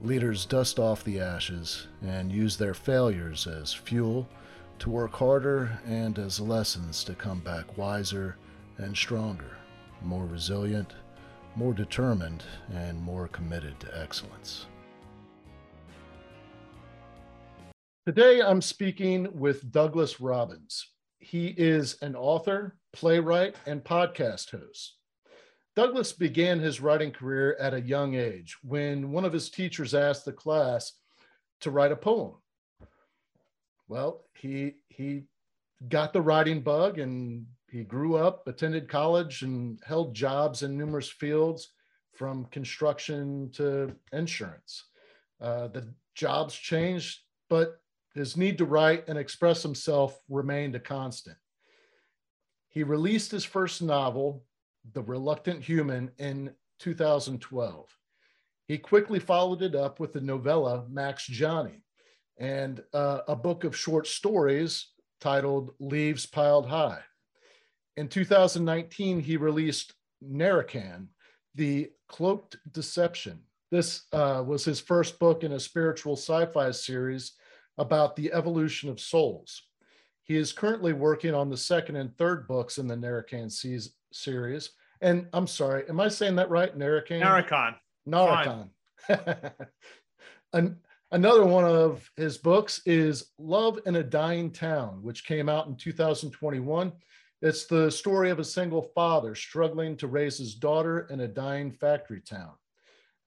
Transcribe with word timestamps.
Leaders 0.00 0.46
dust 0.46 0.78
off 0.78 1.04
the 1.04 1.20
ashes 1.20 1.86
and 2.02 2.32
use 2.32 2.56
their 2.56 2.74
failures 2.74 3.46
as 3.46 3.72
fuel 3.72 4.28
to 4.78 4.90
work 4.90 5.12
harder 5.12 5.78
and 5.86 6.18
as 6.18 6.40
lessons 6.40 7.04
to 7.04 7.14
come 7.14 7.38
back 7.40 7.78
wiser 7.78 8.36
and 8.78 8.96
stronger, 8.96 9.56
more 10.02 10.26
resilient, 10.26 10.94
more 11.54 11.72
determined, 11.72 12.42
and 12.72 13.00
more 13.00 13.28
committed 13.28 13.78
to 13.78 14.00
excellence. 14.00 14.66
Today 18.06 18.42
I'm 18.42 18.60
speaking 18.60 19.28
with 19.38 19.70
Douglas 19.70 20.20
Robbins. 20.20 20.88
He 21.20 21.48
is 21.56 21.96
an 22.02 22.16
author, 22.16 22.76
playwright, 22.92 23.54
and 23.66 23.84
podcast 23.84 24.50
host. 24.50 24.96
Douglas 25.74 26.12
began 26.12 26.60
his 26.60 26.80
writing 26.80 27.12
career 27.12 27.56
at 27.58 27.72
a 27.72 27.80
young 27.80 28.14
age 28.14 28.56
when 28.62 29.10
one 29.10 29.24
of 29.24 29.32
his 29.32 29.48
teachers 29.50 29.94
asked 29.94 30.24
the 30.24 30.32
class 30.32 30.92
to 31.60 31.70
write 31.70 31.92
a 31.92 31.96
poem. 31.96 32.34
Well, 33.88 34.24
he 34.34 34.74
he 34.88 35.24
got 35.88 36.12
the 36.12 36.20
writing 36.20 36.60
bug 36.60 36.98
and 36.98 37.46
he 37.70 37.84
grew 37.84 38.16
up, 38.16 38.46
attended 38.46 38.88
college, 38.88 39.42
and 39.42 39.80
held 39.84 40.14
jobs 40.14 40.62
in 40.62 40.76
numerous 40.76 41.08
fields 41.08 41.72
from 42.12 42.44
construction 42.46 43.50
to 43.52 43.94
insurance. 44.12 44.84
Uh, 45.40 45.68
the 45.68 45.92
jobs 46.14 46.54
changed, 46.54 47.20
but 47.48 47.80
his 48.14 48.36
need 48.36 48.58
to 48.58 48.66
write 48.66 49.08
and 49.08 49.18
express 49.18 49.62
himself 49.62 50.20
remained 50.28 50.74
a 50.74 50.80
constant. 50.80 51.38
He 52.68 52.82
released 52.82 53.30
his 53.30 53.44
first 53.44 53.80
novel, 53.80 54.44
The 54.92 55.02
Reluctant 55.02 55.62
Human, 55.62 56.10
in 56.18 56.54
2012. 56.80 57.88
He 58.66 58.78
quickly 58.78 59.18
followed 59.18 59.62
it 59.62 59.74
up 59.74 60.00
with 60.00 60.12
the 60.12 60.20
novella 60.20 60.86
Max 60.90 61.26
Johnny 61.26 61.84
and 62.38 62.82
uh, 62.92 63.20
a 63.28 63.36
book 63.36 63.64
of 63.64 63.76
short 63.76 64.06
stories 64.06 64.88
titled 65.20 65.70
Leaves 65.78 66.26
Piled 66.26 66.68
High. 66.68 67.00
In 67.96 68.08
2019, 68.08 69.20
he 69.20 69.36
released 69.36 69.94
Narracan, 70.24 71.08
The 71.54 71.90
Cloaked 72.08 72.56
Deception. 72.72 73.40
This 73.70 74.02
uh, 74.12 74.42
was 74.46 74.64
his 74.64 74.80
first 74.80 75.18
book 75.18 75.44
in 75.44 75.52
a 75.52 75.60
spiritual 75.60 76.16
sci 76.16 76.46
fi 76.46 76.70
series 76.70 77.32
about 77.78 78.16
the 78.16 78.32
evolution 78.32 78.88
of 78.88 79.00
souls. 79.00 79.62
He 80.24 80.36
is 80.36 80.52
currently 80.52 80.92
working 80.92 81.34
on 81.34 81.50
the 81.50 81.56
second 81.56 81.96
and 81.96 82.16
third 82.16 82.46
books 82.46 82.78
in 82.78 82.86
the 82.86 82.96
Narracan 82.96 83.50
series. 84.14 84.70
And 85.00 85.26
I'm 85.32 85.46
sorry, 85.46 85.84
am 85.88 86.00
I 86.00 86.08
saying 86.08 86.36
that 86.36 86.50
right? 86.50 86.76
Narracan? 86.76 87.20
Narracan. 87.20 87.74
Narracan. 88.08 88.70
An, 90.52 90.76
another 91.10 91.44
one 91.44 91.64
of 91.64 92.08
his 92.16 92.38
books 92.38 92.82
is 92.86 93.30
Love 93.38 93.80
in 93.86 93.96
a 93.96 94.02
Dying 94.02 94.50
Town, 94.50 95.02
which 95.02 95.26
came 95.26 95.48
out 95.48 95.66
in 95.66 95.76
2021. 95.76 96.92
It's 97.40 97.66
the 97.66 97.90
story 97.90 98.30
of 98.30 98.38
a 98.38 98.44
single 98.44 98.82
father 98.94 99.34
struggling 99.34 99.96
to 99.96 100.06
raise 100.06 100.38
his 100.38 100.54
daughter 100.54 101.08
in 101.10 101.20
a 101.20 101.28
dying 101.28 101.72
factory 101.72 102.20
town. 102.20 102.52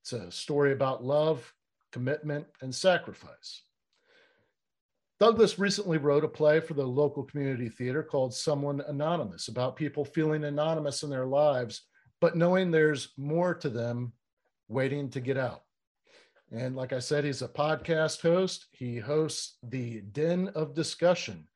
It's 0.01 0.13
a 0.13 0.31
story 0.31 0.71
about 0.71 1.03
love, 1.03 1.53
commitment, 1.91 2.45
and 2.61 2.73
sacrifice. 2.73 3.63
Douglas 5.17 5.57
recently 5.57 5.97
wrote 5.97 6.25
a 6.25 6.27
play 6.27 6.59
for 6.59 6.73
the 6.73 6.85
local 6.85 7.23
community 7.23 7.69
theater 7.69 8.03
called 8.03 8.33
Someone 8.33 8.81
Anonymous 8.81 9.47
about 9.47 9.77
people 9.77 10.03
feeling 10.03 10.43
anonymous 10.43 11.03
in 11.03 11.09
their 11.09 11.25
lives, 11.25 11.83
but 12.19 12.35
knowing 12.35 12.69
there's 12.69 13.13
more 13.17 13.53
to 13.55 13.69
them 13.69 14.11
waiting 14.67 15.09
to 15.11 15.21
get 15.21 15.37
out. 15.37 15.61
And 16.51 16.75
like 16.75 16.91
I 16.91 16.99
said, 16.99 17.23
he's 17.23 17.41
a 17.41 17.47
podcast 17.47 18.21
host. 18.21 18.67
He 18.71 18.97
hosts 18.97 19.57
the 19.63 20.01
Den 20.11 20.49
of 20.49 20.75
Discussion, 20.75 21.47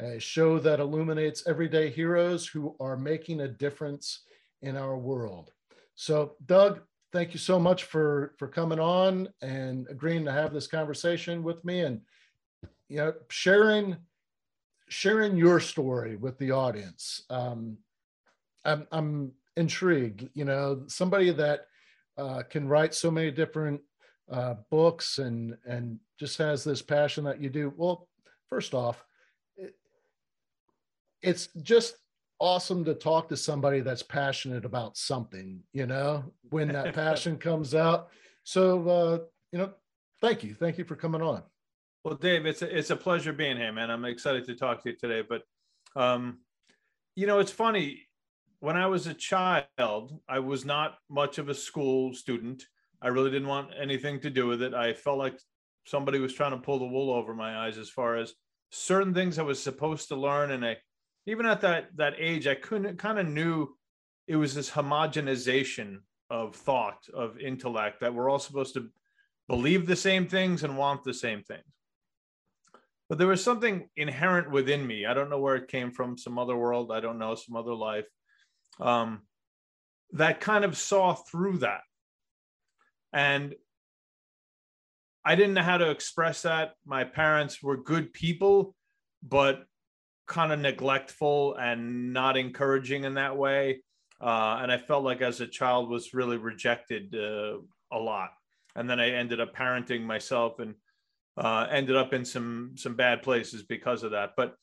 a 0.00 0.18
show 0.18 0.58
that 0.58 0.80
illuminates 0.80 1.46
everyday 1.46 1.90
heroes 1.90 2.46
who 2.48 2.74
are 2.80 2.96
making 2.96 3.42
a 3.42 3.48
difference 3.48 4.24
in 4.60 4.76
our 4.76 4.98
world. 4.98 5.52
So, 5.94 6.34
Doug, 6.46 6.80
thank 7.12 7.32
you 7.32 7.38
so 7.38 7.60
much 7.60 7.84
for 7.84 8.34
for 8.38 8.48
coming 8.48 8.80
on 8.80 9.28
and 9.40 9.86
agreeing 9.88 10.24
to 10.24 10.32
have 10.32 10.52
this 10.52 10.66
conversation 10.66 11.44
with 11.44 11.64
me 11.64 11.80
and 11.82 12.00
you 12.94 13.00
know, 13.00 13.12
sharing 13.28 13.96
sharing 14.88 15.36
your 15.36 15.58
story 15.58 16.14
with 16.14 16.38
the 16.38 16.52
audience. 16.52 17.24
Um, 17.28 17.76
I'm, 18.64 18.86
I'm 18.92 19.32
intrigued. 19.56 20.28
You 20.34 20.44
know, 20.44 20.84
somebody 20.86 21.32
that 21.32 21.66
uh, 22.16 22.44
can 22.48 22.68
write 22.68 22.94
so 22.94 23.10
many 23.10 23.32
different 23.32 23.80
uh, 24.30 24.54
books 24.70 25.18
and 25.18 25.56
and 25.66 25.98
just 26.20 26.38
has 26.38 26.62
this 26.62 26.82
passion 26.82 27.24
that 27.24 27.40
you 27.40 27.50
do. 27.50 27.74
Well, 27.76 28.06
first 28.48 28.74
off, 28.74 29.04
it, 29.56 29.74
it's 31.20 31.48
just 31.62 31.96
awesome 32.38 32.84
to 32.84 32.94
talk 32.94 33.28
to 33.30 33.36
somebody 33.36 33.80
that's 33.80 34.04
passionate 34.04 34.64
about 34.64 34.96
something. 34.96 35.64
You 35.72 35.86
know, 35.86 36.32
when 36.50 36.68
that 36.68 36.94
passion 37.02 37.38
comes 37.38 37.74
out. 37.74 38.10
So, 38.44 38.88
uh, 38.88 39.18
you 39.50 39.58
know, 39.58 39.72
thank 40.20 40.44
you, 40.44 40.54
thank 40.54 40.78
you 40.78 40.84
for 40.84 40.94
coming 40.94 41.22
on. 41.22 41.42
Well, 42.04 42.16
Dave, 42.16 42.44
it's 42.44 42.60
a, 42.60 42.78
it's 42.78 42.90
a 42.90 42.96
pleasure 42.96 43.32
being 43.32 43.56
here, 43.56 43.72
man. 43.72 43.90
I'm 43.90 44.04
excited 44.04 44.44
to 44.44 44.54
talk 44.54 44.82
to 44.82 44.90
you 44.90 44.96
today. 44.96 45.22
But, 45.26 45.42
um, 45.96 46.40
you 47.16 47.26
know, 47.26 47.38
it's 47.38 47.50
funny. 47.50 48.02
When 48.60 48.76
I 48.76 48.88
was 48.88 49.06
a 49.06 49.14
child, 49.14 50.20
I 50.28 50.40
was 50.40 50.66
not 50.66 50.98
much 51.08 51.38
of 51.38 51.48
a 51.48 51.54
school 51.54 52.12
student. 52.12 52.62
I 53.00 53.08
really 53.08 53.30
didn't 53.30 53.48
want 53.48 53.70
anything 53.80 54.20
to 54.20 54.28
do 54.28 54.46
with 54.46 54.60
it. 54.60 54.74
I 54.74 54.92
felt 54.92 55.16
like 55.16 55.38
somebody 55.86 56.18
was 56.18 56.34
trying 56.34 56.50
to 56.50 56.58
pull 56.58 56.78
the 56.78 56.86
wool 56.86 57.10
over 57.10 57.34
my 57.34 57.64
eyes 57.64 57.78
as 57.78 57.88
far 57.88 58.16
as 58.16 58.34
certain 58.70 59.14
things 59.14 59.38
I 59.38 59.42
was 59.42 59.62
supposed 59.62 60.08
to 60.08 60.16
learn. 60.16 60.50
And 60.50 60.64
I, 60.64 60.76
even 61.26 61.46
at 61.46 61.62
that 61.62 61.88
that 61.96 62.14
age, 62.18 62.46
I 62.46 62.54
couldn't 62.54 62.98
kind 62.98 63.18
of 63.18 63.26
knew 63.26 63.68
it 64.28 64.36
was 64.36 64.54
this 64.54 64.70
homogenization 64.70 66.00
of 66.28 66.54
thought, 66.54 66.98
of 67.14 67.38
intellect 67.38 68.00
that 68.00 68.12
we're 68.12 68.28
all 68.28 68.38
supposed 68.38 68.74
to 68.74 68.90
believe 69.48 69.86
the 69.86 69.96
same 69.96 70.26
things 70.26 70.64
and 70.64 70.76
want 70.76 71.02
the 71.02 71.14
same 71.14 71.42
things 71.42 71.64
but 73.08 73.18
there 73.18 73.26
was 73.26 73.44
something 73.44 73.88
inherent 73.96 74.50
within 74.50 74.86
me. 74.86 75.06
I 75.06 75.14
don't 75.14 75.30
know 75.30 75.40
where 75.40 75.56
it 75.56 75.68
came 75.68 75.90
from, 75.90 76.16
some 76.16 76.38
other 76.38 76.56
world, 76.56 76.90
I 76.90 77.00
don't 77.00 77.18
know, 77.18 77.34
some 77.34 77.56
other 77.56 77.74
life, 77.74 78.06
um, 78.80 79.22
that 80.12 80.40
kind 80.40 80.64
of 80.64 80.76
saw 80.76 81.14
through 81.14 81.58
that. 81.58 81.82
And 83.12 83.54
I 85.24 85.34
didn't 85.34 85.54
know 85.54 85.62
how 85.62 85.78
to 85.78 85.90
express 85.90 86.42
that. 86.42 86.72
My 86.84 87.04
parents 87.04 87.62
were 87.62 87.76
good 87.76 88.12
people, 88.12 88.74
but 89.22 89.64
kind 90.26 90.52
of 90.52 90.60
neglectful 90.60 91.54
and 91.54 92.12
not 92.12 92.36
encouraging 92.36 93.04
in 93.04 93.14
that 93.14 93.36
way. 93.36 93.82
Uh, 94.20 94.58
and 94.62 94.72
I 94.72 94.78
felt 94.78 95.04
like 95.04 95.20
as 95.20 95.40
a 95.40 95.46
child 95.46 95.90
was 95.90 96.14
really 96.14 96.36
rejected 96.36 97.14
uh, 97.14 97.58
a 97.92 97.98
lot. 97.98 98.30
And 98.76 98.88
then 98.88 99.00
I 99.00 99.10
ended 99.10 99.40
up 99.40 99.54
parenting 99.54 100.02
myself 100.02 100.58
and 100.58 100.74
uh, 101.36 101.66
ended 101.70 101.96
up 101.96 102.12
in 102.12 102.24
some 102.24 102.72
some 102.76 102.94
bad 102.94 103.22
places 103.22 103.62
because 103.62 104.02
of 104.02 104.12
that. 104.12 104.30
But 104.36 104.54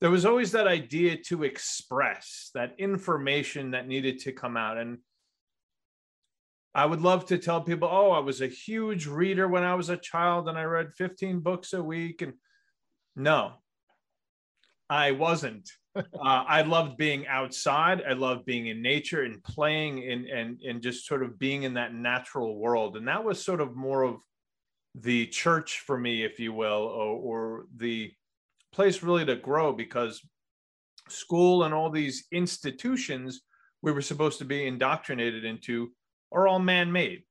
there 0.00 0.10
was 0.10 0.24
always 0.24 0.52
that 0.52 0.66
idea 0.66 1.16
to 1.16 1.42
express 1.42 2.50
that 2.54 2.74
information 2.78 3.72
that 3.72 3.88
needed 3.88 4.20
to 4.20 4.32
come 4.32 4.56
out. 4.56 4.78
And 4.78 4.98
I 6.74 6.86
would 6.86 7.00
love 7.00 7.26
to 7.26 7.38
tell 7.38 7.60
people, 7.60 7.88
oh, 7.90 8.12
I 8.12 8.20
was 8.20 8.40
a 8.40 8.46
huge 8.46 9.06
reader 9.06 9.48
when 9.48 9.64
I 9.64 9.74
was 9.74 9.88
a 9.88 9.96
child 9.96 10.48
and 10.48 10.56
I 10.56 10.64
read 10.64 10.94
15 10.96 11.40
books 11.40 11.72
a 11.72 11.82
week. 11.82 12.22
And 12.22 12.34
no, 13.16 13.54
I 14.88 15.10
wasn't. 15.12 15.68
uh, 15.96 16.02
I 16.22 16.62
loved 16.62 16.96
being 16.96 17.26
outside. 17.26 18.02
I 18.08 18.12
loved 18.12 18.44
being 18.44 18.68
in 18.68 18.80
nature 18.80 19.24
and 19.24 19.42
playing 19.42 20.08
and, 20.08 20.26
and, 20.26 20.60
and 20.60 20.80
just 20.80 21.06
sort 21.06 21.24
of 21.24 21.40
being 21.40 21.64
in 21.64 21.74
that 21.74 21.92
natural 21.92 22.56
world. 22.56 22.96
And 22.96 23.08
that 23.08 23.24
was 23.24 23.44
sort 23.44 23.60
of 23.60 23.74
more 23.74 24.04
of 24.04 24.18
the 25.00 25.26
church 25.26 25.80
for 25.80 25.98
me, 25.98 26.24
if 26.24 26.38
you 26.38 26.52
will, 26.52 26.82
or, 26.82 27.16
or 27.16 27.64
the 27.76 28.12
place 28.72 29.02
really 29.02 29.24
to 29.24 29.36
grow 29.36 29.72
because 29.72 30.20
school 31.08 31.64
and 31.64 31.72
all 31.72 31.90
these 31.90 32.26
institutions 32.32 33.42
we 33.82 33.92
were 33.92 34.02
supposed 34.02 34.38
to 34.38 34.44
be 34.44 34.66
indoctrinated 34.66 35.44
into 35.44 35.92
are 36.32 36.48
all 36.48 36.58
man 36.58 36.90
made. 36.90 37.22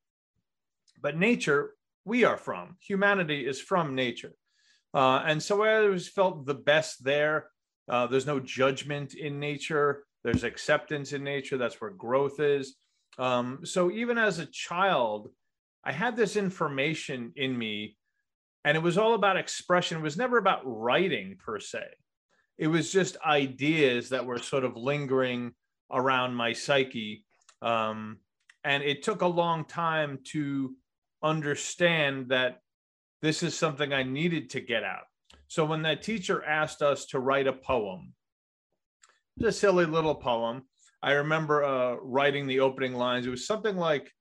But 1.02 1.18
nature, 1.18 1.74
we 2.06 2.24
are 2.24 2.38
from. 2.38 2.78
Humanity 2.80 3.46
is 3.46 3.60
from 3.60 3.96
nature. 3.96 4.34
Uh, 4.94 5.22
and 5.26 5.44
so 5.44 5.64
I 5.64 5.84
always 5.84 6.08
felt 6.08 6.46
the 6.46 6.56
best 6.56 7.04
there. 7.04 7.50
Uh, 7.90 8.08
there's 8.08 8.26
no 8.26 8.40
judgment 8.40 9.14
in 9.14 9.40
nature. 9.40 10.06
There's 10.24 10.44
acceptance 10.44 11.14
in 11.14 11.24
nature. 11.24 11.58
That's 11.58 11.80
where 11.80 11.92
growth 11.92 12.40
is. 12.40 12.76
Um, 13.20 13.60
so 13.64 13.92
even 13.92 14.18
as 14.18 14.40
a 14.40 14.46
child, 14.46 15.30
I 15.88 15.94
had 15.94 16.18
this 16.18 16.36
information 16.36 17.32
in 17.38 17.58
me, 17.58 17.96
and 18.66 18.76
it 18.76 18.84
was 18.84 18.98
all 18.98 19.14
about 19.14 19.38
expression. 19.38 20.00
It 20.00 20.04
was 20.04 20.18
never 20.18 20.38
about 20.38 20.60
writing 20.66 21.38
per 21.40 21.62
se. 21.62 21.86
It 22.58 22.68
was 22.68 22.92
just 22.92 23.16
ideas 23.26 24.10
that 24.10 24.26
were 24.26 24.38
sort 24.38 24.66
of 24.66 24.76
lingering 24.76 25.54
around 25.90 26.36
my 26.36 26.52
psyche. 26.52 27.24
Um, 27.62 28.18
and 28.66 28.84
it 28.84 29.02
took 29.02 29.22
a 29.22 29.28
long 29.28 29.64
time 29.64 30.20
to 30.34 30.76
understand 31.24 32.28
that 32.32 32.60
this 33.22 33.42
is 33.42 33.58
something 33.58 33.94
I 33.94 34.04
needed 34.04 34.50
to 34.50 34.60
get 34.60 34.84
out. 34.84 35.06
So 35.48 35.64
when 35.64 35.84
that 35.84 36.04
teacher 36.04 36.44
asked 36.44 36.82
us 36.82 37.06
to 37.08 37.20
write 37.20 37.48
a 37.48 37.54
poem, 37.54 38.14
a 39.42 39.54
silly 39.54 39.86
little 39.86 40.16
poem, 40.16 40.64
I 41.02 41.14
remember 41.14 41.64
uh, 41.64 41.96
writing 42.02 42.46
the 42.46 42.60
opening 42.60 42.96
lines. 42.96 43.26
It 43.26 43.30
was 43.30 43.48
something 43.48 43.78
like, 43.78 44.12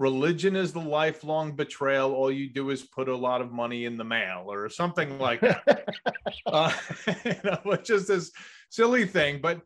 "Religion 0.00 0.56
is 0.56 0.72
the 0.72 0.80
lifelong 0.80 1.54
betrayal. 1.54 2.14
All 2.14 2.32
you 2.32 2.48
do 2.48 2.70
is 2.70 2.82
put 2.82 3.10
a 3.10 3.16
lot 3.16 3.42
of 3.42 3.52
money 3.52 3.84
in 3.84 3.98
the 3.98 4.04
mail," 4.04 4.46
or 4.48 4.70
something 4.70 5.18
like 5.18 5.42
that. 5.42 5.88
uh, 6.46 6.72
you 7.24 7.34
know, 7.44 7.76
just 7.76 8.08
this 8.08 8.32
silly 8.70 9.04
thing. 9.04 9.40
But 9.42 9.60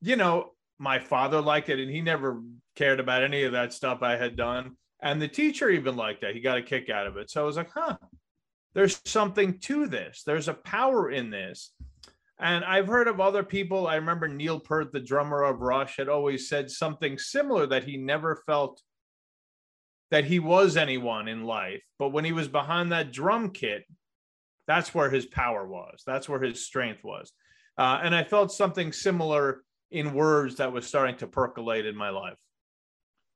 you 0.00 0.14
know, 0.14 0.52
my 0.78 1.00
father 1.00 1.40
liked 1.40 1.68
it, 1.68 1.80
and 1.80 1.90
he 1.90 2.00
never 2.00 2.40
cared 2.76 3.00
about 3.00 3.24
any 3.24 3.42
of 3.42 3.52
that 3.52 3.72
stuff 3.72 4.02
I 4.02 4.16
had 4.16 4.36
done. 4.36 4.76
And 5.02 5.20
the 5.20 5.28
teacher 5.28 5.68
even 5.68 5.96
liked 5.96 6.20
that. 6.20 6.34
He 6.34 6.40
got 6.40 6.58
a 6.58 6.62
kick 6.62 6.88
out 6.88 7.08
of 7.08 7.16
it. 7.16 7.28
So 7.28 7.42
I 7.42 7.44
was 7.44 7.56
like, 7.56 7.70
huh, 7.74 7.96
there's 8.74 9.00
something 9.04 9.58
to 9.60 9.86
this. 9.86 10.22
There's 10.24 10.48
a 10.48 10.54
power 10.54 11.10
in 11.10 11.30
this. 11.30 11.74
And 12.38 12.64
I've 12.64 12.86
heard 12.86 13.08
of 13.08 13.20
other 13.20 13.42
people. 13.42 13.86
I 13.86 13.96
remember 13.96 14.28
Neil 14.28 14.60
Peart, 14.60 14.92
the 14.92 15.00
drummer 15.00 15.42
of 15.42 15.60
Rush, 15.60 15.96
had 15.96 16.08
always 16.08 16.48
said 16.48 16.70
something 16.70 17.18
similar 17.18 17.66
that 17.66 17.84
he 17.84 17.96
never 17.96 18.42
felt 18.46 18.80
that 20.10 20.24
he 20.24 20.38
was 20.38 20.76
anyone 20.76 21.28
in 21.28 21.44
life. 21.44 21.82
But 21.98 22.10
when 22.10 22.24
he 22.24 22.32
was 22.32 22.48
behind 22.48 22.92
that 22.92 23.12
drum 23.12 23.50
kit, 23.50 23.84
that's 24.66 24.94
where 24.94 25.10
his 25.10 25.26
power 25.26 25.66
was. 25.66 26.02
That's 26.06 26.28
where 26.28 26.42
his 26.42 26.64
strength 26.64 27.02
was. 27.04 27.32
Uh, 27.78 28.00
and 28.02 28.14
I 28.14 28.24
felt 28.24 28.52
something 28.52 28.92
similar 28.92 29.62
in 29.90 30.14
words 30.14 30.56
that 30.56 30.72
was 30.72 30.86
starting 30.86 31.16
to 31.16 31.26
percolate 31.26 31.86
in 31.86 31.96
my 31.96 32.10
life. 32.10 32.38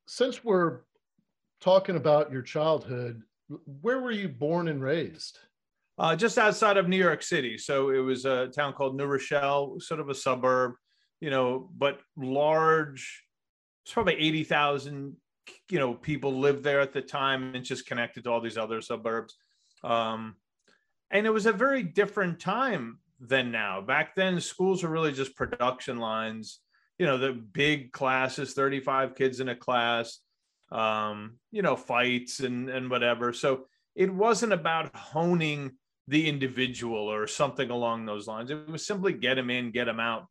Since 0.07 0.45
we're 0.45 0.81
talking 1.61 1.97
about 1.97 2.31
your 2.31 2.43
childhood, 2.43 3.23
where 3.81 4.01
were 4.01 4.11
you 4.11 4.29
born 4.29 4.69
and 4.69 4.83
raised? 4.83 5.39
Uh, 5.97 6.17
just 6.17 6.39
outside 6.39 6.77
of 6.77 6.89
New 6.89 6.97
York 6.97 7.23
City. 7.23 7.57
So 7.57 7.91
it 7.91 7.99
was 7.99 8.25
a 8.25 8.49
town 8.49 8.73
called 8.73 8.97
New 8.97 9.07
Rochelle, 9.07 9.79
sort 9.79 10.01
of 10.01 10.09
a 10.09 10.15
suburb, 10.15 10.73
you 11.21 11.31
know, 11.31 11.71
but 11.77 12.01
large. 12.17 13.25
It's 13.85 13.93
probably 13.93 14.15
80,000, 14.15 15.17
you 15.71 15.79
know, 15.79 15.95
people 15.95 16.39
lived 16.39 16.63
there 16.65 16.81
at 16.81 16.93
the 16.93 17.03
time 17.03 17.55
and 17.55 17.65
just 17.65 17.87
connected 17.87 18.25
to 18.25 18.31
all 18.31 18.41
these 18.41 18.59
other 18.59 18.81
suburbs. 18.81 19.37
Um, 19.83 20.37
and 21.11 21.27
it 21.27 21.31
was 21.31 21.47
a 21.47 21.53
very 21.53 21.83
different 21.83 22.41
time 22.41 22.99
than 23.21 23.51
now. 23.51 23.81
Back 23.81 24.15
then, 24.15 24.41
schools 24.41 24.83
were 24.83 24.91
really 24.91 25.13
just 25.13 25.37
production 25.37 25.99
lines, 25.99 26.61
you 26.99 27.07
know, 27.07 27.19
the 27.19 27.33
big 27.33 27.93
classes, 27.93 28.55
35 28.55 29.15
kids 29.15 29.41
in 29.41 29.49
a 29.49 29.57
class, 29.57 30.21
um, 30.73 31.39
you 31.51 31.63
know, 31.63 31.77
fights 31.77 32.41
and, 32.41 32.69
and 32.69 32.91
whatever. 32.91 33.33
So 33.33 33.67
it 33.95 34.13
wasn't 34.13 34.53
about 34.53 34.95
honing 34.95 35.73
the 36.09 36.29
individual 36.29 37.11
or 37.11 37.27
something 37.27 37.71
along 37.71 38.05
those 38.05 38.27
lines. 38.27 38.51
It 38.51 38.69
was 38.69 38.87
simply 38.87 39.13
get 39.13 39.37
them 39.37 39.51
in, 39.51 39.71
get 39.71 39.87
them 39.87 40.01
out. 40.01 40.27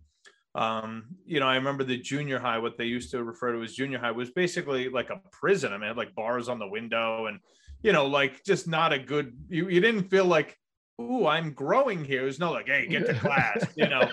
Um, 0.56 1.06
you 1.26 1.40
know, 1.40 1.48
I 1.48 1.56
remember 1.56 1.84
the 1.84 1.98
junior 1.98 2.40
high, 2.40 2.60
what 2.60 2.78
they 2.78 2.86
used 2.86 3.12
to 3.12 3.24
refer 3.24 3.54
to 3.54 3.64
as 3.64 3.74
junior 3.74 3.98
high 3.98 4.12
was 4.12 4.30
basically 4.30 4.90
like 4.90 5.10
a 5.10 5.22
prison. 5.32 5.74
I 5.74 5.78
mean, 5.78 5.96
like 5.96 6.14
bars 6.14 6.48
on 6.48 6.60
the 6.60 6.68
window 6.68 7.26
and, 7.26 7.40
you 7.82 7.92
know, 7.92 8.06
like 8.06 8.44
just 8.44 8.68
not 8.68 8.94
a 8.94 9.00
good, 9.00 9.36
you, 9.50 9.70
you 9.70 9.82
didn't 9.82 10.10
feel 10.10 10.26
like, 10.26 10.58
ooh, 11.02 11.26
I'm 11.26 11.54
growing 11.54 12.06
here. 12.06 12.28
It's 12.28 12.40
not 12.40 12.52
like, 12.52 12.68
hey, 12.68 12.88
get 12.88 13.08
to 13.08 13.16
class, 13.16 13.66
you 13.76 13.88
know, 13.88 14.12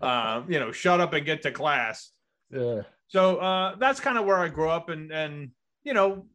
uh, 0.00 0.42
you 0.48 0.60
know, 0.60 0.70
shut 0.70 1.00
up 1.00 1.12
and 1.12 1.26
get 1.26 1.42
to 1.42 1.50
class. 1.50 2.10
Yeah. 2.50 2.82
So 3.08 3.38
uh, 3.38 3.74
that's 3.76 4.00
kind 4.00 4.16
of 4.16 4.24
where 4.24 4.38
I 4.38 4.48
grew 4.48 4.70
up 4.70 4.90
and, 4.90 5.10
and, 5.10 5.50
you 5.82 5.92
know, 5.92 6.26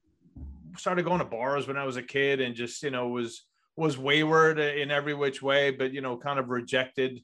started 0.77 1.06
going 1.06 1.19
to 1.19 1.25
bars 1.25 1.65
when 1.65 1.77
I 1.77 1.86
was 1.86 1.95
a 1.95 2.03
kid 2.03 2.41
and 2.41 2.56
just, 2.56 2.83
you 2.83 2.91
know, 2.91 3.07
was, 3.07 3.44
was 3.77 3.97
wayward 3.97 4.59
in 4.59 4.91
every 4.91 5.13
which 5.13 5.41
way, 5.41 5.71
but 5.71 5.94
you 5.94 6.01
know, 6.01 6.18
kind 6.18 6.38
of 6.38 6.50
rejected 6.50 7.21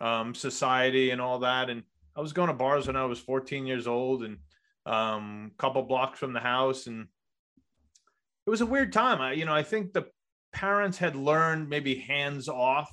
um, 0.00 0.34
society 0.34 1.10
and 1.10 1.20
all 1.20 1.40
that. 1.40 1.70
And 1.70 1.82
I 2.16 2.20
was 2.20 2.32
going 2.32 2.48
to 2.48 2.54
bars 2.54 2.86
when 2.86 2.96
I 2.96 3.04
was 3.04 3.18
14 3.18 3.66
years 3.66 3.86
old 3.86 4.22
and 4.22 4.38
um, 4.86 5.50
a 5.54 5.56
couple 5.60 5.82
blocks 5.82 6.18
from 6.18 6.32
the 6.32 6.40
house, 6.40 6.86
and 6.86 7.06
it 8.46 8.50
was 8.50 8.60
a 8.60 8.66
weird 8.66 8.92
time. 8.92 9.20
I, 9.20 9.32
you 9.32 9.44
know, 9.44 9.54
I 9.54 9.62
think 9.62 9.92
the 9.92 10.06
parents 10.52 10.98
had 10.98 11.16
learned 11.16 11.68
maybe 11.68 11.94
hands 11.96 12.48
off 12.48 12.90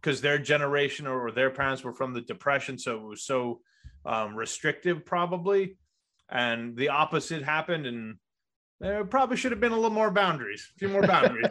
because 0.00 0.20
their 0.20 0.38
generation 0.38 1.06
or 1.06 1.30
their 1.30 1.50
parents 1.50 1.84
were 1.84 1.92
from 1.92 2.14
the 2.14 2.20
depression, 2.20 2.78
so 2.78 2.96
it 2.96 3.02
was 3.02 3.24
so 3.24 3.60
um, 4.06 4.34
restrictive, 4.34 5.04
probably. 5.04 5.76
And 6.30 6.76
the 6.76 6.90
opposite 6.90 7.42
happened, 7.42 7.86
and 7.86 8.16
there 8.78 9.04
probably 9.04 9.36
should 9.36 9.52
have 9.52 9.60
been 9.60 9.72
a 9.72 9.76
little 9.76 9.90
more 9.90 10.10
boundaries, 10.10 10.70
a 10.76 10.78
few 10.78 10.88
more 10.88 11.02
boundaries. 11.02 11.50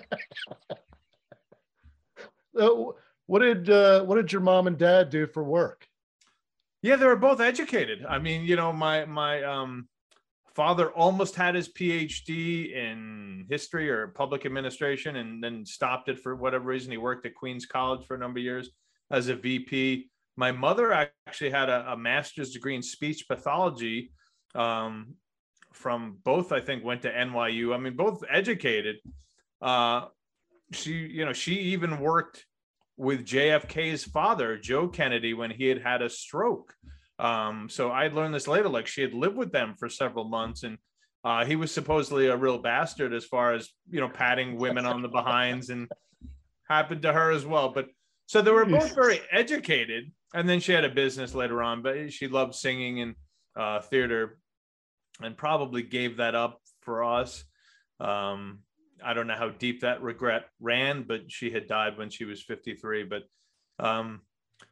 uh, 2.59 2.69
what 3.29 3.43
did 3.43 3.69
uh, 3.69 4.03
what 4.05 4.15
did 4.15 4.31
your 4.31 4.41
mom 4.41 4.65
and 4.65 4.75
dad 4.75 5.11
do 5.11 5.27
for 5.27 5.43
work? 5.43 5.85
Yeah, 6.81 6.95
they 6.95 7.05
were 7.05 7.15
both 7.15 7.39
educated. 7.39 8.03
I 8.03 8.17
mean, 8.17 8.43
you 8.43 8.55
know, 8.55 8.73
my 8.73 9.05
my 9.05 9.43
um, 9.43 9.87
father 10.55 10.89
almost 10.89 11.35
had 11.35 11.53
his 11.53 11.69
PhD 11.71 12.73
in 12.73 13.45
history 13.47 13.87
or 13.87 14.07
public 14.07 14.47
administration, 14.47 15.17
and 15.17 15.43
then 15.43 15.63
stopped 15.63 16.09
it 16.09 16.19
for 16.19 16.35
whatever 16.35 16.65
reason. 16.65 16.89
He 16.89 16.97
worked 16.97 17.27
at 17.27 17.35
Queens 17.35 17.67
College 17.67 18.03
for 18.07 18.15
a 18.15 18.17
number 18.17 18.39
of 18.39 18.45
years 18.45 18.71
as 19.11 19.27
a 19.27 19.35
VP. 19.35 20.09
My 20.35 20.51
mother 20.51 20.91
actually 20.91 21.51
had 21.51 21.69
a, 21.69 21.91
a 21.91 21.97
master's 21.97 22.49
degree 22.49 22.75
in 22.75 22.81
speech 22.81 23.27
pathology 23.27 24.11
um, 24.55 25.13
from 25.71 26.17
both 26.23 26.51
i 26.51 26.59
think 26.59 26.83
went 26.83 27.03
to 27.03 27.11
nyu 27.11 27.75
i 27.75 27.77
mean 27.77 27.95
both 27.95 28.23
educated 28.27 28.95
uh 29.61 30.05
she 30.73 30.93
you 30.93 31.23
know 31.23 31.31
she 31.31 31.53
even 31.53 31.99
worked 31.99 32.43
with 32.99 33.25
jfk's 33.25 34.03
father 34.03 34.57
joe 34.57 34.87
kennedy 34.87 35.33
when 35.33 35.49
he 35.49 35.67
had 35.67 35.81
had 35.81 36.01
a 36.01 36.09
stroke. 36.09 36.73
Um 37.17 37.67
so 37.69 37.89
i 37.89 38.07
learned 38.07 38.35
this 38.35 38.47
later 38.47 38.69
like 38.69 38.87
she 38.87 39.01
had 39.01 39.13
lived 39.13 39.37
with 39.37 39.51
them 39.51 39.75
for 39.79 39.89
several 39.89 40.25
months 40.25 40.63
and 40.63 40.77
uh, 41.23 41.43
he 41.43 41.55
was 41.55 41.71
supposedly 41.71 42.27
a 42.27 42.37
real 42.37 42.57
bastard 42.57 43.13
as 43.13 43.25
far 43.25 43.53
as 43.53 43.69
you 43.89 43.99
know 43.99 44.09
patting 44.09 44.57
women 44.57 44.85
on 44.85 45.01
the 45.01 45.09
behinds 45.09 45.69
and 45.69 45.89
happened 46.69 47.01
to 47.01 47.11
her 47.11 47.31
as 47.31 47.45
well. 47.45 47.69
But 47.69 47.87
so 48.27 48.41
they 48.41 48.51
were 48.51 48.65
both 48.65 48.95
very 48.95 49.19
educated 49.31 50.11
and 50.33 50.47
then 50.47 50.59
she 50.59 50.71
had 50.71 50.85
a 50.85 50.89
business 50.89 51.33
later 51.33 51.61
on 51.61 51.81
but 51.81 52.13
she 52.13 52.27
loved 52.27 52.55
singing 52.55 53.01
and 53.01 53.15
uh, 53.55 53.81
theater 53.81 54.37
and 55.21 55.35
probably 55.35 55.81
gave 55.81 56.17
that 56.17 56.35
up 56.35 56.61
for 56.81 57.03
us. 57.03 57.43
Um, 57.99 58.59
I 59.03 59.13
don't 59.13 59.27
know 59.27 59.35
how 59.35 59.49
deep 59.49 59.81
that 59.81 60.01
regret 60.01 60.45
ran, 60.59 61.03
but 61.03 61.31
she 61.31 61.51
had 61.51 61.67
died 61.67 61.97
when 61.97 62.09
she 62.09 62.25
was 62.25 62.41
53. 62.41 63.03
But 63.03 63.23
um, 63.79 64.21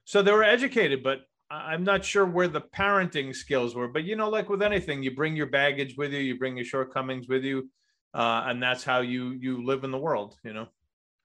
so 0.05 0.21
they 0.21 0.31
were 0.31 0.43
educated, 0.43 1.03
but 1.03 1.21
I'm 1.49 1.83
not 1.83 2.03
sure 2.03 2.25
where 2.25 2.47
the 2.47 2.61
parenting 2.61 3.35
skills 3.35 3.75
were. 3.75 3.87
But 3.87 4.03
you 4.03 4.15
know, 4.15 4.29
like 4.29 4.49
with 4.49 4.61
anything, 4.61 5.03
you 5.03 5.15
bring 5.15 5.35
your 5.35 5.47
baggage 5.47 5.95
with 5.97 6.11
you, 6.11 6.19
you 6.19 6.37
bring 6.37 6.57
your 6.57 6.65
shortcomings 6.65 7.27
with 7.27 7.43
you, 7.43 7.69
uh, 8.13 8.43
and 8.47 8.61
that's 8.61 8.83
how 8.83 9.01
you 9.01 9.31
you 9.31 9.65
live 9.65 9.83
in 9.83 9.91
the 9.91 9.97
world. 9.97 10.35
You 10.43 10.53
know. 10.53 10.67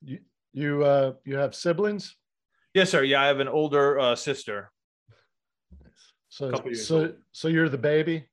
You 0.02 0.18
you 0.52 0.85
uh, 0.85 1.14
you 1.25 1.37
have 1.37 1.54
siblings? 1.54 2.16
Yes, 2.75 2.90
sir. 2.90 3.02
Yeah, 3.02 3.23
I 3.23 3.26
have 3.26 3.40
an 3.40 3.49
older 3.49 3.99
uh, 3.99 4.16
sister. 4.16 4.71
So 6.28 6.52
so 6.73 7.12
so 7.32 7.49
you're 7.49 7.68
the 7.68 7.78
baby 7.78 8.28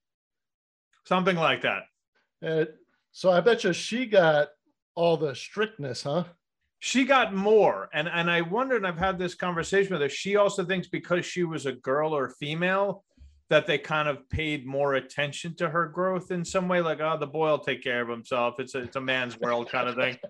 something 1.10 1.36
like 1.36 1.64
that. 1.64 1.84
Uh, 2.46 2.66
so 3.12 3.32
I 3.32 3.42
bet 3.42 3.64
you 3.64 3.74
she 3.74 4.06
got 4.06 4.50
all 4.96 5.18
the 5.18 5.36
strictness, 5.36 6.04
huh? 6.04 6.26
She 6.80 7.04
got 7.04 7.34
more, 7.34 7.90
and 7.94 8.08
and 8.08 8.32
I 8.32 8.42
wondered. 8.42 8.86
I've 8.86 8.98
had 8.98 9.20
this 9.20 9.36
conversation 9.36 9.92
with 9.92 10.02
her. 10.02 10.10
She 10.10 10.38
also 10.38 10.64
thinks 10.64 10.88
because 10.88 11.26
she 11.26 11.44
was 11.44 11.66
a 11.66 11.74
girl 11.74 12.16
or 12.16 12.30
female, 12.30 13.04
that 13.50 13.66
they 13.66 13.78
kind 13.78 14.08
of 14.08 14.30
paid 14.30 14.66
more 14.66 14.94
attention 14.94 15.56
to 15.56 15.70
her 15.70 15.88
growth 15.88 16.32
in 16.32 16.46
some 16.46 16.68
way. 16.68 16.82
Like, 16.82 17.00
oh, 17.02 17.18
the 17.18 17.28
boy 17.28 17.50
will 17.50 17.60
take 17.60 17.84
care 17.84 18.02
of 18.02 18.08
himself. 18.08 18.60
It's 18.60 18.76
a 18.76 18.80
it's 18.80 18.96
a 18.96 19.02
man's 19.02 19.38
world 19.40 19.70
kind 19.70 19.90
of 19.90 19.96
thing. 19.96 20.18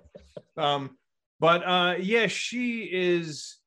Um, 0.58 0.98
but 1.40 1.66
uh, 1.66 1.96
yeah, 2.02 2.28
she 2.28 2.82
is 2.92 3.60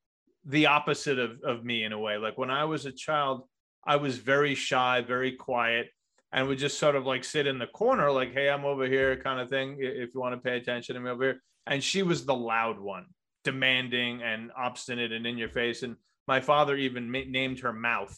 the 0.45 0.67
opposite 0.67 1.19
of 1.19 1.41
of 1.43 1.65
me 1.65 1.85
in 1.85 1.93
a 1.93 1.99
way. 1.99 2.19
Like 2.19 2.37
when 2.37 2.51
I 2.51 2.65
was 2.65 2.85
a 2.85 2.93
child, 2.93 3.49
I 3.83 3.97
was 3.97 4.19
very 4.19 4.55
shy, 4.55 5.01
very 5.01 5.33
quiet 5.33 5.89
and 6.33 6.49
would 6.49 6.59
just 6.59 6.79
sort 6.79 6.97
of 6.97 7.05
like 7.07 7.25
sit 7.25 7.47
in 7.47 7.59
the 7.59 7.67
corner, 7.67 8.11
like, 8.11 8.33
hey, 8.33 8.49
I'm 8.49 8.65
over 8.65 8.87
here, 8.87 9.17
kind 9.17 9.41
of 9.41 9.51
thing. 9.51 9.77
If 9.81 10.15
you 10.15 10.21
want 10.21 10.35
to 10.35 10.41
pay 10.41 10.57
attention 10.57 10.95
to 10.95 11.01
me 11.01 11.11
over 11.11 11.25
here. 11.25 11.43
And 11.67 11.83
she 11.83 12.03
was 12.03 12.25
the 12.25 12.35
loud 12.35 12.81
one. 12.81 13.07
demanding 13.45 14.23
and 14.23 14.51
obstinate 14.57 15.13
and 15.13 15.27
in 15.27 15.37
your 15.39 15.49
face. 15.49 15.83
And 15.83 15.97
my 16.29 16.41
father 16.41 16.77
even 16.77 17.11
ma- 17.11 17.21
named 17.29 17.61
her 17.61 17.73
Mouth 17.73 18.17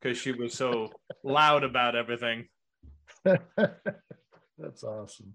because 0.00 0.18
she 0.18 0.32
was 0.32 0.54
so 0.54 0.90
loud 1.24 1.64
about 1.64 1.94
everything. 1.96 2.48
That's 3.24 4.82
awesome. 4.84 5.34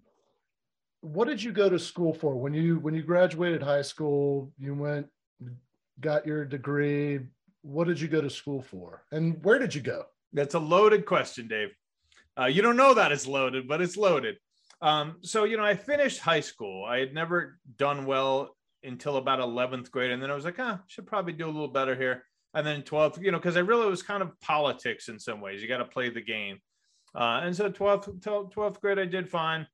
What 1.02 1.28
did 1.28 1.42
you 1.42 1.52
go 1.52 1.70
to 1.70 1.80
school 1.80 2.14
for 2.14 2.36
when 2.36 2.54
you 2.54 2.80
when 2.80 2.94
you 2.94 3.02
graduated 3.04 3.62
high 3.62 3.82
school? 3.82 4.52
You 4.58 4.74
went 4.74 5.08
got 6.00 6.26
your 6.26 6.46
degree. 6.46 7.20
What 7.62 7.88
did 7.88 8.00
you 8.00 8.08
go 8.08 8.22
to 8.22 8.30
school 8.30 8.62
for, 8.62 9.04
and 9.12 9.44
where 9.44 9.60
did 9.60 9.74
you 9.76 9.82
go? 9.82 10.06
That's 10.34 10.56
a 10.56 10.60
loaded 10.60 11.06
question, 11.06 11.48
Dave. 11.48 11.70
Uh, 12.40 12.46
you 12.46 12.62
don't 12.62 12.78
know 12.78 12.94
that 12.94 13.12
it's 13.12 13.28
loaded, 13.28 13.68
but 13.68 13.82
it's 13.82 13.98
loaded. 13.98 14.38
Um, 14.82 15.18
so 15.22 15.44
you 15.44 15.58
know, 15.58 15.64
I 15.64 15.76
finished 15.76 16.20
high 16.20 16.40
school. 16.40 16.86
I 16.86 17.00
had 17.00 17.14
never 17.14 17.60
done 17.78 18.06
well 18.06 18.56
until 18.84 19.18
about 19.18 19.40
11th 19.40 19.90
grade, 19.92 20.12
and 20.12 20.22
then 20.22 20.32
I 20.32 20.36
was 20.36 20.46
like, 20.46 20.60
ah, 20.60 20.80
should 20.88 21.08
probably 21.08 21.34
do 21.34 21.46
a 21.46 21.48
little 21.48 21.70
better 21.70 21.96
here. 21.96 22.26
And 22.54 22.68
then 22.68 22.84
12th, 22.84 23.22
you 23.22 23.32
know, 23.32 23.40
because 23.40 23.58
I 23.58 23.62
really 23.62 23.90
was 23.90 24.04
kind 24.04 24.22
of 24.22 24.40
politics 24.42 25.08
in 25.08 25.20
some 25.20 25.42
ways. 25.42 25.62
You 25.62 25.68
got 25.68 25.78
to 25.78 25.86
play 25.86 26.10
the 26.10 26.22
game. 26.22 26.60
Uh, 27.16 27.42
and 27.44 27.56
so 27.56 27.70
12th, 27.70 28.22
12th 28.22 28.82
grade, 28.82 29.00
I 29.00 29.06
did 29.06 29.30
fine. 29.30 29.68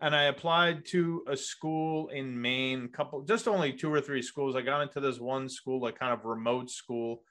And 0.00 0.14
I 0.14 0.24
applied 0.24 0.86
to 0.86 1.22
a 1.28 1.36
school 1.36 2.08
in 2.08 2.40
Maine, 2.40 2.88
couple, 2.88 3.22
just 3.22 3.46
only 3.46 3.72
two 3.72 3.92
or 3.92 4.00
three 4.00 4.22
schools. 4.22 4.56
I 4.56 4.62
got 4.62 4.82
into 4.82 5.00
this 5.00 5.20
one 5.20 5.48
school, 5.48 5.80
like 5.80 5.98
kind 5.98 6.12
of 6.12 6.24
remote 6.24 6.70
school 6.70 7.22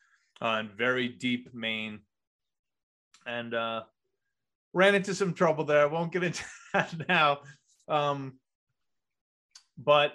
uh, 0.41 0.61
in 0.61 0.69
very 0.77 1.07
deep 1.07 1.53
Maine. 1.53 1.99
And 3.25 3.53
uh, 3.53 3.83
ran 4.73 4.95
into 4.95 5.15
some 5.15 5.33
trouble 5.33 5.63
there. 5.63 5.81
I 5.81 5.85
won't 5.85 6.11
get 6.11 6.23
into 6.23 6.43
that 6.73 6.93
now. 7.07 7.39
Um, 7.87 8.39
but 9.77 10.13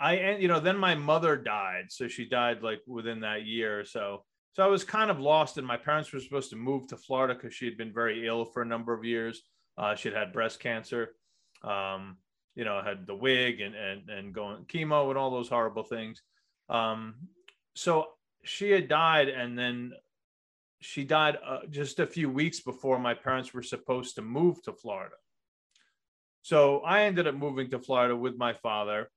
I, 0.00 0.14
and 0.14 0.42
you 0.42 0.48
know, 0.48 0.60
then 0.60 0.76
my 0.76 0.94
mother 0.94 1.36
died. 1.36 1.86
So 1.90 2.08
she 2.08 2.28
died 2.28 2.62
like 2.62 2.80
within 2.86 3.20
that 3.20 3.46
year 3.46 3.80
or 3.80 3.84
so. 3.84 4.24
So 4.52 4.64
I 4.64 4.66
was 4.66 4.82
kind 4.82 5.10
of 5.10 5.20
lost, 5.20 5.56
and 5.58 5.66
my 5.66 5.76
parents 5.76 6.12
were 6.12 6.20
supposed 6.20 6.50
to 6.50 6.56
move 6.56 6.88
to 6.88 6.96
Florida 6.96 7.34
because 7.34 7.54
she 7.54 7.64
had 7.64 7.76
been 7.76 7.92
very 7.92 8.26
ill 8.26 8.44
for 8.44 8.62
a 8.62 8.66
number 8.66 8.92
of 8.92 9.04
years. 9.04 9.42
Uh, 9.76 9.94
she 9.94 10.08
had 10.08 10.16
had 10.16 10.32
breast 10.32 10.58
cancer, 10.58 11.10
um, 11.62 12.16
you 12.56 12.64
know, 12.64 12.82
had 12.82 13.06
the 13.06 13.14
wig 13.14 13.60
and 13.60 13.76
and 13.76 14.08
and 14.08 14.34
going 14.34 14.64
chemo 14.64 15.10
and 15.10 15.18
all 15.18 15.30
those 15.30 15.48
horrible 15.48 15.84
things. 15.84 16.22
Um, 16.68 17.14
so 17.74 18.08
she 18.42 18.70
had 18.70 18.88
died, 18.88 19.28
and 19.28 19.56
then 19.56 19.92
she 20.80 21.04
died 21.04 21.38
uh, 21.44 21.60
just 21.70 21.98
a 21.98 22.06
few 22.06 22.30
weeks 22.30 22.60
before 22.60 22.98
my 22.98 23.14
parents 23.14 23.52
were 23.52 23.62
supposed 23.62 24.14
to 24.16 24.22
move 24.22 24.62
to 24.62 24.72
Florida. 24.72 25.16
So 26.42 26.80
I 26.80 27.02
ended 27.02 27.26
up 27.26 27.34
moving 27.34 27.70
to 27.70 27.78
Florida 27.78 28.16
with 28.16 28.36
my 28.36 28.54
father. 28.54 29.10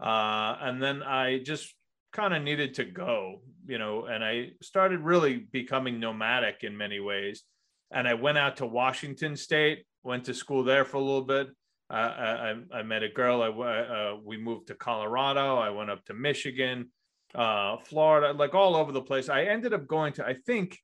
Uh, 0.00 0.56
and 0.60 0.82
then 0.82 1.02
I 1.02 1.38
just 1.38 1.74
kind 2.12 2.34
of 2.34 2.42
needed 2.42 2.74
to 2.74 2.84
go, 2.84 3.42
you 3.66 3.78
know, 3.78 4.06
and 4.06 4.24
I 4.24 4.50
started 4.62 5.00
really 5.00 5.46
becoming 5.52 6.00
nomadic 6.00 6.64
in 6.64 6.76
many 6.76 7.00
ways. 7.00 7.42
And 7.90 8.08
I 8.08 8.14
went 8.14 8.38
out 8.38 8.56
to 8.56 8.66
Washington 8.66 9.36
State, 9.36 9.84
went 10.02 10.24
to 10.24 10.34
school 10.34 10.64
there 10.64 10.84
for 10.84 10.96
a 10.96 11.00
little 11.00 11.24
bit. 11.24 11.48
Uh, 11.90 12.54
I, 12.72 12.78
I, 12.78 12.82
met 12.82 13.02
a 13.02 13.08
girl. 13.08 13.42
I, 13.42 13.48
uh, 13.48 14.16
we 14.24 14.38
moved 14.38 14.68
to 14.68 14.74
Colorado. 14.74 15.58
I 15.58 15.68
went 15.68 15.90
up 15.90 16.02
to 16.06 16.14
Michigan, 16.14 16.90
uh, 17.34 17.76
Florida, 17.84 18.32
like 18.32 18.54
all 18.54 18.76
over 18.76 18.92
the 18.92 19.02
place. 19.02 19.28
I 19.28 19.42
ended 19.42 19.74
up 19.74 19.86
going 19.86 20.14
to, 20.14 20.26
I 20.26 20.36
think, 20.46 20.78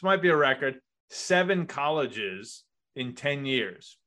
this 0.00 0.04
might 0.04 0.22
be 0.22 0.30
a 0.30 0.36
record, 0.36 0.80
seven 1.10 1.66
colleges 1.66 2.64
in 2.96 3.14
10 3.14 3.44
years 3.44 3.98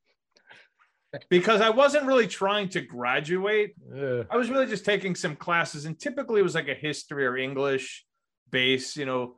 because 1.29 1.61
I 1.61 1.69
wasn't 1.69 2.05
really 2.05 2.25
trying 2.25 2.69
to 2.69 2.81
graduate. 2.81 3.75
Yeah. 3.95 4.23
I 4.31 4.37
was 4.37 4.49
really 4.49 4.65
just 4.65 4.85
taking 4.85 5.13
some 5.13 5.35
classes, 5.35 5.85
and 5.85 5.99
typically 5.99 6.39
it 6.39 6.43
was 6.43 6.55
like 6.55 6.67
a 6.67 6.73
history 6.73 7.27
or 7.27 7.37
English 7.37 8.05
base, 8.49 8.97
you 8.97 9.05
know. 9.05 9.35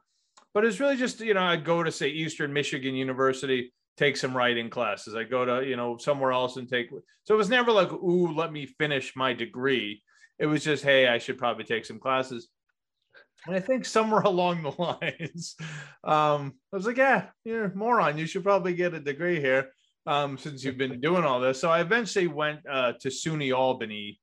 But 0.54 0.64
it's 0.64 0.80
really 0.80 0.96
just, 0.96 1.20
you 1.20 1.34
know, 1.34 1.42
I'd 1.44 1.66
go 1.66 1.84
to 1.84 1.92
say 1.92 2.08
Eastern 2.08 2.54
Michigan 2.54 2.96
University, 2.96 3.74
take 3.98 4.16
some 4.16 4.36
writing 4.36 4.70
classes. 4.70 5.14
I 5.14 5.26
go 5.26 5.44
to, 5.44 5.68
you 5.68 5.76
know, 5.76 5.98
somewhere 5.98 6.32
else 6.32 6.56
and 6.56 6.70
take. 6.70 6.90
So 7.26 7.34
it 7.34 7.38
was 7.38 7.50
never 7.50 7.74
like, 7.74 7.92
ooh, 7.92 8.34
let 8.34 8.54
me 8.54 8.66
finish 8.66 9.12
my 9.18 9.34
degree. 9.34 10.02
It 10.40 10.46
was 10.46 10.64
just, 10.64 10.86
hey, 10.86 11.10
I 11.10 11.18
should 11.18 11.38
probably 11.38 11.66
take 11.66 11.84
some 11.84 12.00
classes. 12.00 12.48
And 13.46 13.56
I 13.56 13.60
think 13.60 13.86
somewhere 13.86 14.22
along 14.26 14.64
the 14.64 14.72
lines, 14.82 15.56
um, 16.04 16.54
I 16.72 16.76
was 16.76 16.86
like, 16.86 16.98
yeah, 16.98 17.28
you're 17.44 17.66
a 17.66 17.76
moron. 17.76 18.18
You 18.18 18.26
should 18.26 18.44
probably 18.44 18.74
get 18.74 18.94
a 18.94 19.00
degree 19.00 19.40
here 19.40 19.70
um, 20.08 20.38
since 20.38 20.64
you've 20.64 20.78
been 20.78 21.00
doing 21.00 21.24
all 21.24 21.40
this. 21.40 21.60
So 21.60 21.70
I 21.70 21.82
eventually 21.82 22.28
went 22.28 22.60
uh, 22.70 22.94
to 23.02 23.10
SUNY 23.10 23.56
Albany 23.56 24.20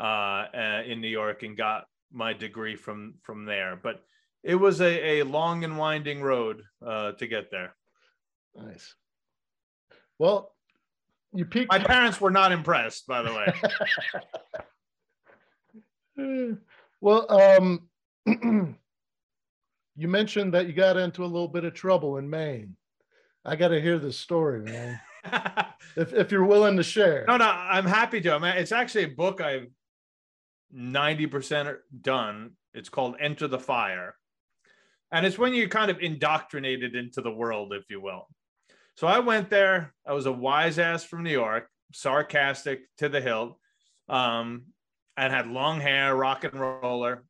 uh, 0.00 0.46
uh, 0.54 0.82
in 0.86 1.00
New 1.00 1.08
York 1.08 1.42
and 1.42 1.56
got 1.56 1.84
my 2.12 2.32
degree 2.32 2.76
from 2.76 3.14
from 3.22 3.44
there. 3.46 3.78
But 3.82 4.02
it 4.42 4.56
was 4.56 4.80
a, 4.80 5.20
a 5.20 5.22
long 5.24 5.64
and 5.64 5.78
winding 5.78 6.22
road 6.22 6.62
uh, 6.84 7.12
to 7.12 7.26
get 7.26 7.50
there. 7.50 7.74
Nice. 8.54 8.94
Well, 10.18 10.52
you 11.32 11.44
peaked. 11.44 11.70
My 11.70 11.78
parents 11.78 12.20
were 12.20 12.30
not 12.30 12.52
impressed, 12.52 13.06
by 13.06 13.22
the 13.22 13.32
way. 16.16 16.56
well, 17.00 17.32
um, 17.32 17.88
you 18.26 18.76
mentioned 19.96 20.54
that 20.54 20.66
you 20.66 20.72
got 20.72 20.96
into 20.96 21.24
a 21.24 21.26
little 21.26 21.48
bit 21.48 21.64
of 21.64 21.74
trouble 21.74 22.18
in 22.18 22.28
Maine. 22.28 22.76
I 23.44 23.56
got 23.56 23.68
to 23.68 23.80
hear 23.80 23.98
this 23.98 24.18
story, 24.18 24.60
man. 24.60 25.00
if, 25.96 26.12
if 26.12 26.30
you're 26.30 26.44
willing 26.44 26.76
to 26.76 26.82
share. 26.82 27.24
No, 27.26 27.36
no, 27.36 27.44
I'm 27.44 27.86
happy 27.86 28.20
to. 28.20 28.34
I 28.34 28.38
mean, 28.38 28.56
it's 28.56 28.72
actually 28.72 29.04
a 29.04 29.08
book 29.08 29.40
I've 29.40 29.68
90% 30.74 31.76
done. 32.00 32.52
It's 32.74 32.88
called 32.88 33.16
Enter 33.20 33.48
the 33.48 33.58
Fire. 33.58 34.14
And 35.10 35.26
it's 35.26 35.38
when 35.38 35.52
you're 35.52 35.68
kind 35.68 35.90
of 35.90 36.00
indoctrinated 36.00 36.94
into 36.94 37.20
the 37.20 37.30
world, 37.30 37.74
if 37.74 37.84
you 37.90 38.00
will. 38.00 38.28
So 38.96 39.06
I 39.06 39.18
went 39.18 39.50
there. 39.50 39.94
I 40.06 40.12
was 40.12 40.26
a 40.26 40.32
wise 40.32 40.78
ass 40.78 41.04
from 41.04 41.22
New 41.22 41.30
York, 41.30 41.68
sarcastic 41.92 42.82
to 42.98 43.08
the 43.08 43.20
hilt, 43.20 43.58
um, 44.08 44.64
and 45.16 45.32
had 45.32 45.48
long 45.48 45.80
hair, 45.80 46.14
rock 46.14 46.44
and 46.44 46.54
roller, 46.54 47.24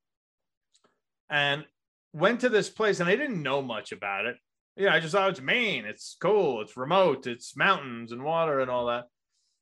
and 1.32 1.64
went 2.12 2.40
to 2.40 2.48
this 2.48 2.70
place. 2.70 3.00
And 3.00 3.08
I 3.08 3.16
didn't 3.16 3.42
know 3.42 3.60
much 3.60 3.90
about 3.90 4.26
it 4.26 4.36
yeah, 4.76 4.94
I 4.94 5.00
just 5.00 5.12
thought 5.12 5.30
it's 5.30 5.40
Maine. 5.40 5.84
It's 5.84 6.16
cool. 6.20 6.62
It's 6.62 6.76
remote. 6.76 7.26
It's 7.26 7.56
mountains 7.56 8.12
and 8.12 8.24
water 8.24 8.60
and 8.60 8.70
all 8.70 8.86
that. 8.86 9.04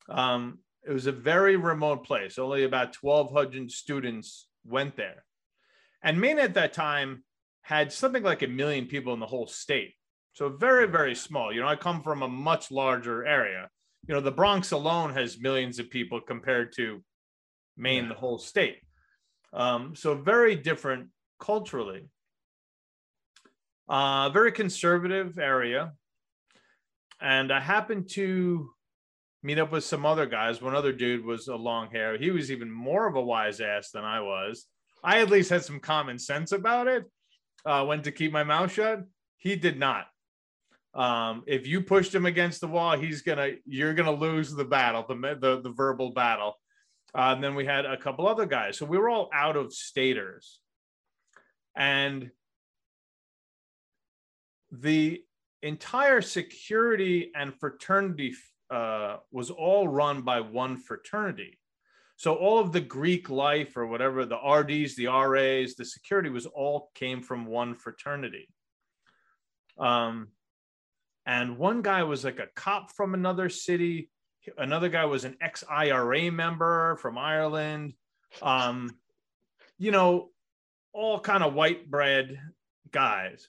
Um, 0.08 0.58
it 0.86 0.92
was 0.92 1.06
a 1.06 1.12
very 1.12 1.56
remote 1.56 2.04
place. 2.04 2.38
Only 2.38 2.64
about 2.64 2.96
1,200 3.00 3.70
students 3.70 4.48
went 4.64 4.96
there. 4.96 5.24
And 6.02 6.20
Maine 6.20 6.38
at 6.38 6.54
that 6.54 6.72
time 6.72 7.24
had 7.62 7.92
something 7.92 8.22
like 8.22 8.42
a 8.42 8.48
million 8.48 8.86
people 8.86 9.12
in 9.12 9.20
the 9.20 9.26
whole 9.26 9.46
state. 9.46 9.94
So 10.32 10.48
very, 10.48 10.86
very 10.86 11.14
small. 11.14 11.52
You 11.52 11.60
know, 11.60 11.68
I 11.68 11.76
come 11.76 12.02
from 12.02 12.22
a 12.22 12.28
much 12.28 12.70
larger 12.70 13.26
area. 13.26 13.68
You 14.06 14.14
know, 14.14 14.20
the 14.20 14.30
Bronx 14.30 14.70
alone 14.70 15.12
has 15.12 15.40
millions 15.40 15.78
of 15.78 15.90
people 15.90 16.20
compared 16.20 16.72
to 16.76 17.02
Maine, 17.76 18.08
the 18.08 18.14
whole 18.14 18.38
state. 18.38 18.78
Um, 19.52 19.94
so 19.96 20.14
very 20.14 20.54
different 20.54 21.08
culturally. 21.40 22.08
Uh, 23.88 24.30
very 24.30 24.52
conservative 24.52 25.38
area. 25.38 25.92
And 27.20 27.52
I 27.52 27.60
happened 27.60 28.08
to 28.10 28.70
meet 29.42 29.58
up 29.58 29.72
with 29.72 29.84
some 29.84 30.06
other 30.06 30.26
guys. 30.26 30.62
One 30.62 30.76
other 30.76 30.92
dude 30.92 31.24
was 31.24 31.48
a 31.48 31.56
long 31.56 31.90
hair. 31.90 32.16
He 32.16 32.30
was 32.30 32.52
even 32.52 32.70
more 32.70 33.06
of 33.06 33.16
a 33.16 33.20
wise 33.20 33.60
ass 33.60 33.90
than 33.90 34.04
I 34.04 34.20
was. 34.20 34.66
I 35.02 35.20
at 35.20 35.30
least 35.30 35.50
had 35.50 35.64
some 35.64 35.80
common 35.80 36.18
sense 36.18 36.52
about 36.52 36.86
it. 36.86 37.04
Uh, 37.64 37.84
when 37.84 38.02
to 38.02 38.12
keep 38.12 38.32
my 38.32 38.44
mouth 38.44 38.72
shut. 38.72 39.02
He 39.36 39.56
did 39.56 39.78
not. 39.78 40.06
Um, 40.94 41.44
if 41.46 41.66
you 41.66 41.82
pushed 41.82 42.14
him 42.14 42.26
against 42.26 42.60
the 42.60 42.68
wall, 42.68 42.96
he's 42.96 43.22
gonna 43.22 43.50
you're 43.66 43.94
gonna 43.94 44.12
lose 44.12 44.52
the 44.52 44.64
battle, 44.64 45.04
the 45.06 45.14
the, 45.38 45.60
the 45.60 45.70
verbal 45.70 46.12
battle. 46.12 46.54
Uh, 47.14 47.32
and 47.34 47.44
then 47.44 47.54
we 47.54 47.66
had 47.66 47.84
a 47.84 47.96
couple 47.96 48.26
other 48.26 48.46
guys. 48.46 48.78
So 48.78 48.86
we 48.86 48.98
were 48.98 49.10
all 49.10 49.28
out 49.32 49.56
of 49.56 49.72
staters. 49.72 50.59
And 51.76 52.30
the 54.70 55.22
entire 55.62 56.20
security 56.20 57.30
and 57.34 57.54
fraternity 57.54 58.34
uh, 58.70 59.16
was 59.32 59.50
all 59.50 59.88
run 59.88 60.22
by 60.22 60.40
one 60.40 60.76
fraternity. 60.76 61.58
So 62.16 62.34
all 62.34 62.58
of 62.58 62.72
the 62.72 62.80
Greek 62.80 63.30
life 63.30 63.76
or 63.76 63.86
whatever, 63.86 64.26
the 64.26 64.36
RDs, 64.36 64.94
the 64.94 65.06
RAs, 65.06 65.74
the 65.74 65.84
security 65.84 66.28
was 66.28 66.46
all 66.46 66.90
came 66.94 67.22
from 67.22 67.46
one 67.46 67.74
fraternity. 67.74 68.48
Um, 69.78 70.28
and 71.26 71.58
one 71.58 71.82
guy 71.82 72.02
was 72.02 72.24
like 72.24 72.38
a 72.38 72.48
cop 72.54 72.92
from 72.92 73.14
another 73.14 73.48
city. 73.48 74.10
Another 74.58 74.88
guy 74.88 75.04
was 75.06 75.24
an 75.24 75.36
ex-IRA 75.40 76.30
member 76.30 76.96
from 76.96 77.16
Ireland. 77.16 77.94
Um, 78.42 78.90
you 79.78 79.90
know, 79.90 80.28
all 80.92 81.20
kind 81.20 81.42
of 81.42 81.54
white 81.54 81.90
bread 81.90 82.38
guys 82.90 83.48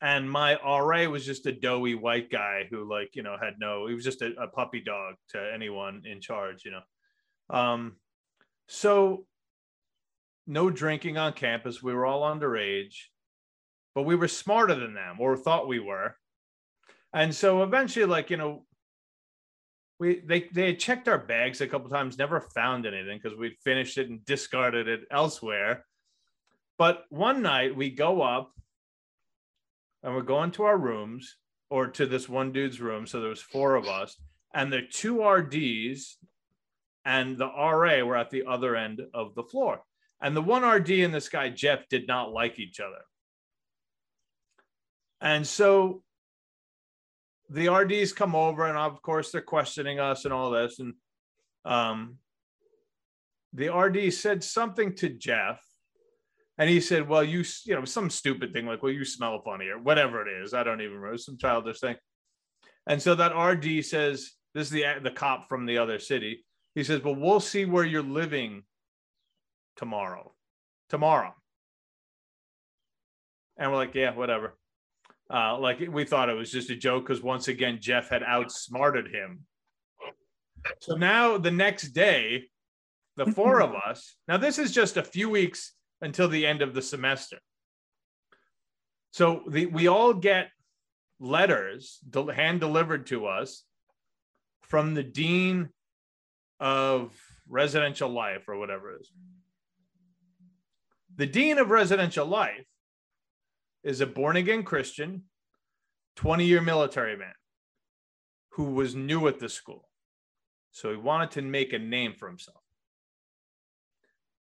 and 0.00 0.30
my 0.30 0.54
RA 0.62 1.08
was 1.08 1.24
just 1.24 1.46
a 1.46 1.52
doughy 1.52 1.94
white 1.94 2.30
guy 2.30 2.66
who 2.70 2.88
like 2.88 3.16
you 3.16 3.22
know 3.22 3.36
had 3.40 3.54
no 3.58 3.86
he 3.86 3.94
was 3.94 4.04
just 4.04 4.22
a, 4.22 4.32
a 4.40 4.46
puppy 4.46 4.80
dog 4.80 5.14
to 5.28 5.38
anyone 5.54 6.02
in 6.04 6.20
charge 6.20 6.64
you 6.64 6.70
know 6.70 7.56
um 7.56 7.96
So, 8.68 9.26
no 10.46 10.70
drinking 10.70 11.18
on 11.18 11.32
campus. 11.32 11.82
We 11.82 11.94
were 11.94 12.04
all 12.04 12.22
underage, 12.22 12.96
but 13.94 14.02
we 14.02 14.16
were 14.16 14.28
smarter 14.28 14.74
than 14.74 14.94
them 14.94 15.20
or 15.20 15.36
thought 15.36 15.68
we 15.68 15.78
were. 15.78 16.16
And 17.12 17.32
so 17.34 17.62
eventually, 17.62 18.06
like, 18.06 18.30
you 18.30 18.36
know, 18.36 18.64
we 19.98 20.20
they 20.20 20.48
they 20.52 20.66
had 20.66 20.78
checked 20.78 21.08
our 21.08 21.18
bags 21.18 21.60
a 21.60 21.66
couple 21.66 21.88
times, 21.88 22.18
never 22.18 22.40
found 22.40 22.86
anything 22.86 23.18
because 23.22 23.36
we'd 23.38 23.56
finished 23.64 23.98
it 23.98 24.08
and 24.08 24.24
discarded 24.24 24.88
it 24.88 25.00
elsewhere. 25.10 25.84
But 26.78 27.04
one 27.08 27.42
night 27.42 27.74
we 27.74 27.90
go 27.90 28.20
up 28.20 28.52
and 30.02 30.14
we're 30.14 30.22
going 30.22 30.50
to 30.52 30.64
our 30.64 30.76
rooms 30.76 31.36
or 31.70 31.88
to 31.88 32.06
this 32.06 32.28
one 32.28 32.52
dude's 32.52 32.80
room. 32.80 33.06
So 33.06 33.20
there 33.20 33.30
was 33.30 33.40
four 33.40 33.74
of 33.74 33.86
us, 33.86 34.16
and 34.54 34.72
the 34.72 34.82
two 34.82 35.26
RDs 35.26 36.18
and 37.04 37.38
the 37.38 37.46
RA 37.46 38.04
were 38.04 38.16
at 38.16 38.30
the 38.30 38.44
other 38.46 38.76
end 38.76 39.00
of 39.14 39.34
the 39.34 39.44
floor. 39.44 39.80
And 40.20 40.36
the 40.36 40.42
one 40.42 40.64
RD 40.64 40.90
and 40.90 41.14
this 41.14 41.28
guy 41.28 41.50
Jeff 41.50 41.88
did 41.88 42.06
not 42.06 42.32
like 42.32 42.58
each 42.58 42.80
other. 42.80 43.02
And 45.20 45.46
so 45.46 46.02
the 47.50 47.68
RDs 47.68 48.12
come 48.12 48.34
over, 48.34 48.66
and 48.66 48.76
of 48.76 49.00
course 49.02 49.30
they're 49.30 49.40
questioning 49.40 50.00
us 50.00 50.24
and 50.24 50.34
all 50.34 50.50
this. 50.50 50.78
And 50.78 50.94
um, 51.64 52.18
the 53.52 53.72
RD 53.72 54.12
said 54.12 54.42
something 54.42 54.94
to 54.96 55.08
Jeff, 55.08 55.60
and 56.58 56.68
he 56.68 56.80
said, 56.80 57.08
"Well, 57.08 57.24
you, 57.24 57.44
you 57.64 57.74
know, 57.74 57.84
some 57.84 58.10
stupid 58.10 58.52
thing 58.52 58.66
like, 58.66 58.82
well, 58.82 58.92
you 58.92 59.04
smell 59.04 59.40
funny 59.42 59.68
or 59.68 59.78
whatever 59.78 60.26
it 60.26 60.42
is. 60.42 60.54
I 60.54 60.62
don't 60.62 60.80
even 60.80 60.96
remember 60.96 61.18
some 61.18 61.38
childish 61.38 61.80
thing." 61.80 61.96
And 62.86 63.00
so 63.00 63.14
that 63.14 63.36
RD 63.36 63.84
says, 63.84 64.32
"This 64.54 64.68
is 64.68 64.70
the 64.70 64.84
the 65.02 65.10
cop 65.10 65.48
from 65.48 65.66
the 65.66 65.78
other 65.78 65.98
city." 65.98 66.44
He 66.74 66.84
says, 66.84 67.02
"Well, 67.02 67.16
we'll 67.16 67.40
see 67.40 67.64
where 67.64 67.84
you're 67.84 68.02
living 68.02 68.64
tomorrow, 69.76 70.32
tomorrow." 70.88 71.34
And 73.56 73.70
we're 73.70 73.78
like, 73.78 73.94
"Yeah, 73.94 74.14
whatever." 74.14 74.56
Uh, 75.32 75.58
like 75.58 75.80
we 75.90 76.04
thought 76.04 76.28
it 76.28 76.34
was 76.34 76.52
just 76.52 76.70
a 76.70 76.76
joke 76.76 77.06
because 77.06 77.22
once 77.22 77.48
again 77.48 77.78
Jeff 77.80 78.08
had 78.08 78.22
outsmarted 78.22 79.12
him. 79.12 79.40
So 80.80 80.94
now 80.94 81.36
the 81.38 81.50
next 81.50 81.88
day, 81.88 82.44
the 83.16 83.26
four 83.26 83.60
of 83.60 83.74
us. 83.74 84.16
Now 84.28 84.36
this 84.36 84.58
is 84.58 84.72
just 84.72 84.96
a 84.96 85.02
few 85.02 85.28
weeks 85.28 85.72
until 86.00 86.28
the 86.28 86.46
end 86.46 86.62
of 86.62 86.74
the 86.74 86.82
semester. 86.82 87.38
So 89.10 89.42
the, 89.48 89.66
we 89.66 89.88
all 89.88 90.12
get 90.12 90.50
letters 91.18 91.98
hand 92.34 92.60
delivered 92.60 93.06
to 93.06 93.26
us 93.26 93.64
from 94.62 94.94
the 94.94 95.02
dean 95.02 95.70
of 96.60 97.12
residential 97.48 98.08
life 98.08 98.48
or 98.48 98.58
whatever 98.58 98.92
it 98.92 99.00
is. 99.00 99.10
The 101.16 101.26
dean 101.26 101.58
of 101.58 101.70
residential 101.70 102.26
life 102.26 102.66
is 103.86 104.00
a 104.00 104.06
born 104.06 104.36
again 104.36 104.64
Christian, 104.64 105.22
20 106.16 106.44
year 106.44 106.60
military 106.60 107.16
man 107.16 107.32
who 108.50 108.72
was 108.72 108.96
new 108.96 109.28
at 109.28 109.38
the 109.38 109.48
school. 109.48 109.88
So 110.72 110.90
he 110.90 110.96
wanted 110.96 111.30
to 111.32 111.42
make 111.42 111.72
a 111.72 111.78
name 111.78 112.14
for 112.18 112.26
himself. 112.26 112.60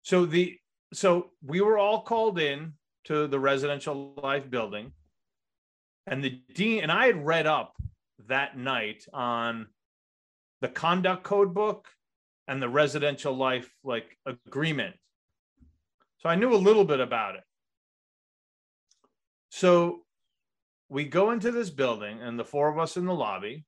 So 0.03 0.25
the 0.25 0.57
so 0.95 1.31
we 1.45 1.61
were 1.61 1.77
all 1.77 2.03
called 2.03 2.39
in 2.39 2.73
to 3.05 3.27
the 3.27 3.39
residential 3.39 4.15
life 4.23 4.49
building 4.49 4.93
and 6.07 6.25
the 6.25 6.41
dean 6.55 6.83
and 6.83 6.91
I 6.91 7.07
had 7.07 7.27
read 7.27 7.47
up 7.47 7.75
that 8.29 8.57
night 8.57 9.05
on 9.13 9.67
the 10.63 10.69
conduct 10.69 11.23
code 11.23 11.53
book 11.53 11.89
and 12.49 12.63
the 12.63 12.69
residential 12.69 13.35
life 13.35 13.71
like 13.83 14.17
agreement. 14.25 14.97
So 16.19 16.31
I 16.31 16.35
knew 16.37 16.55
a 16.55 16.57
little 16.57 16.85
bit 16.85 17.01
about 17.01 17.35
it. 17.35 17.45
So 19.55 20.01
we 20.89 21.05
go 21.05 21.31
into 21.31 21.53
this 21.53 21.71
building, 21.71 22.21
and 22.21 22.37
the 22.37 22.45
four 22.45 22.69
of 22.69 22.77
us 22.77 22.97
in 22.97 23.07
the 23.07 23.15
lobby, 23.15 23.65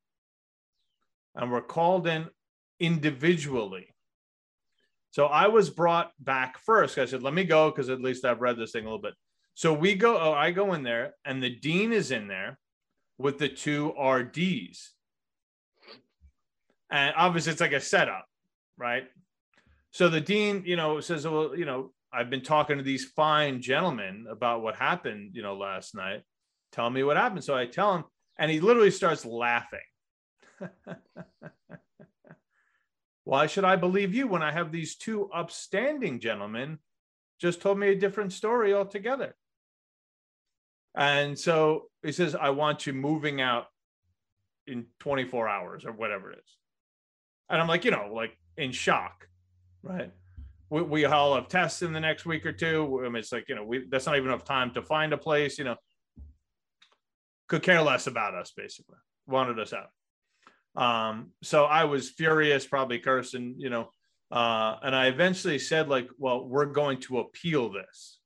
and 1.37 1.53
we're 1.53 1.61
called 1.61 2.09
in 2.09 2.27
individually. 2.81 3.95
So 5.13 5.27
I 5.27 5.47
was 5.47 5.71
brought 5.71 6.11
back 6.19 6.59
first. 6.59 6.99
I 6.99 7.05
said, 7.05 7.23
let 7.23 7.35
me 7.35 7.45
go 7.45 7.71
because 7.71 7.89
at 7.89 8.01
least 8.01 8.25
I've 8.25 8.41
read 8.41 8.59
this 8.59 8.73
thing 8.73 8.83
a 8.83 8.89
little 8.89 8.99
bit. 8.99 9.15
So 9.55 9.73
we 9.73 9.95
go, 9.95 10.19
oh, 10.19 10.33
I 10.33 10.51
go 10.51 10.75
in 10.75 10.83
there, 10.83 11.15
and 11.25 11.41
the 11.41 11.55
dean 11.55 11.93
is 11.93 12.11
in 12.11 12.27
there 12.27 12.59
with 13.17 13.39
the 13.39 13.49
two 13.49 13.95
RDs. 13.97 14.93
And 16.91 17.15
obviously, 17.17 17.53
it's 17.53 17.61
like 17.61 17.73
a 17.73 17.81
setup, 17.81 18.27
right? 18.77 19.05
So 19.93 20.09
the 20.09 20.21
dean, 20.21 20.65
you 20.67 20.75
know, 20.75 20.99
says, 20.99 21.29
well, 21.29 21.57
you 21.57 21.65
know, 21.65 21.93
I've 22.17 22.31
been 22.31 22.43
talking 22.43 22.79
to 22.79 22.83
these 22.83 23.05
fine 23.05 23.61
gentlemen 23.61 24.25
about 24.31 24.63
what 24.63 24.75
happened, 24.75 25.33
you 25.35 25.43
know, 25.43 25.55
last 25.55 25.95
night. 25.95 26.23
Tell 26.73 26.89
me 26.89 27.03
what 27.03 27.19
happened. 27.19 27.45
So 27.45 27.55
I 27.55 27.67
tell 27.67 27.95
him, 27.95 28.05
and 28.39 28.51
he 28.51 28.59
literally 28.61 28.91
starts 28.91 29.27
laughing. 29.27 29.79
Why 33.25 33.47
should 33.47 33.65
I 33.65 33.77
believe 33.77 34.15
you 34.15 34.29
when 34.29 34.43
I 34.43 34.51
have 34.51 34.73
these 34.73 34.97
two 34.97 35.29
upstanding 35.31 36.19
gentlemen 36.21 36.79
just 37.39 37.61
told 37.61 37.79
me 37.79 37.89
a 37.89 37.95
different 37.95 38.33
story 38.33 38.73
altogether? 38.73 39.35
And 40.95 41.39
so 41.39 41.91
he 42.03 42.13
says, 42.13 42.35
I 42.35 42.49
want 42.51 42.87
you 42.87 42.95
moving 42.95 43.43
out 43.43 43.67
in 44.67 44.87
24 45.01 45.49
hours 45.49 45.85
or 45.85 45.93
whatever 45.93 46.33
it 46.33 46.39
is. 46.39 46.57
And 47.51 47.61
I'm 47.61 47.69
like, 47.69 47.85
you 47.85 47.91
know, 47.91 48.11
like 48.11 48.39
in 48.57 48.73
shock, 48.73 49.29
right? 49.83 50.13
We, 50.71 50.83
we 50.83 51.05
all 51.05 51.35
have 51.35 51.49
tests 51.49 51.83
in 51.83 51.93
the 51.93 52.01
next 52.01 52.27
week 52.27 52.45
or 52.45 52.53
two. 52.53 53.03
I 53.05 53.09
mean, 53.09 53.17
it's 53.17 53.33
like, 53.33 53.49
you 53.49 53.55
know, 53.55 53.65
we, 53.65 53.87
that's 53.89 54.07
not 54.07 54.17
even 54.17 54.29
enough 54.29 54.45
time 54.45 54.73
to 54.75 54.83
find 54.83 55.13
a 55.13 55.19
place, 55.19 55.59
you 55.59 55.65
know, 55.65 55.77
could 57.49 57.63
care 57.63 57.83
less 57.83 58.07
about 58.07 58.35
us, 58.35 58.53
basically, 58.57 58.97
wanted 59.27 59.59
us 59.59 59.73
out. 59.73 59.91
Um, 60.83 61.31
so 61.43 61.65
I 61.65 61.85
was 61.85 62.11
furious, 62.11 62.67
probably 62.67 62.99
cursing, 62.99 63.55
you 63.59 63.71
know, 63.71 63.91
uh, 64.31 64.77
and 64.83 64.95
I 64.95 65.07
eventually 65.07 65.59
said, 65.59 65.89
like, 65.89 66.09
well, 66.19 66.45
we're 66.45 66.67
going 66.67 66.99
to 67.03 67.21
appeal 67.21 67.71
this. 67.71 68.19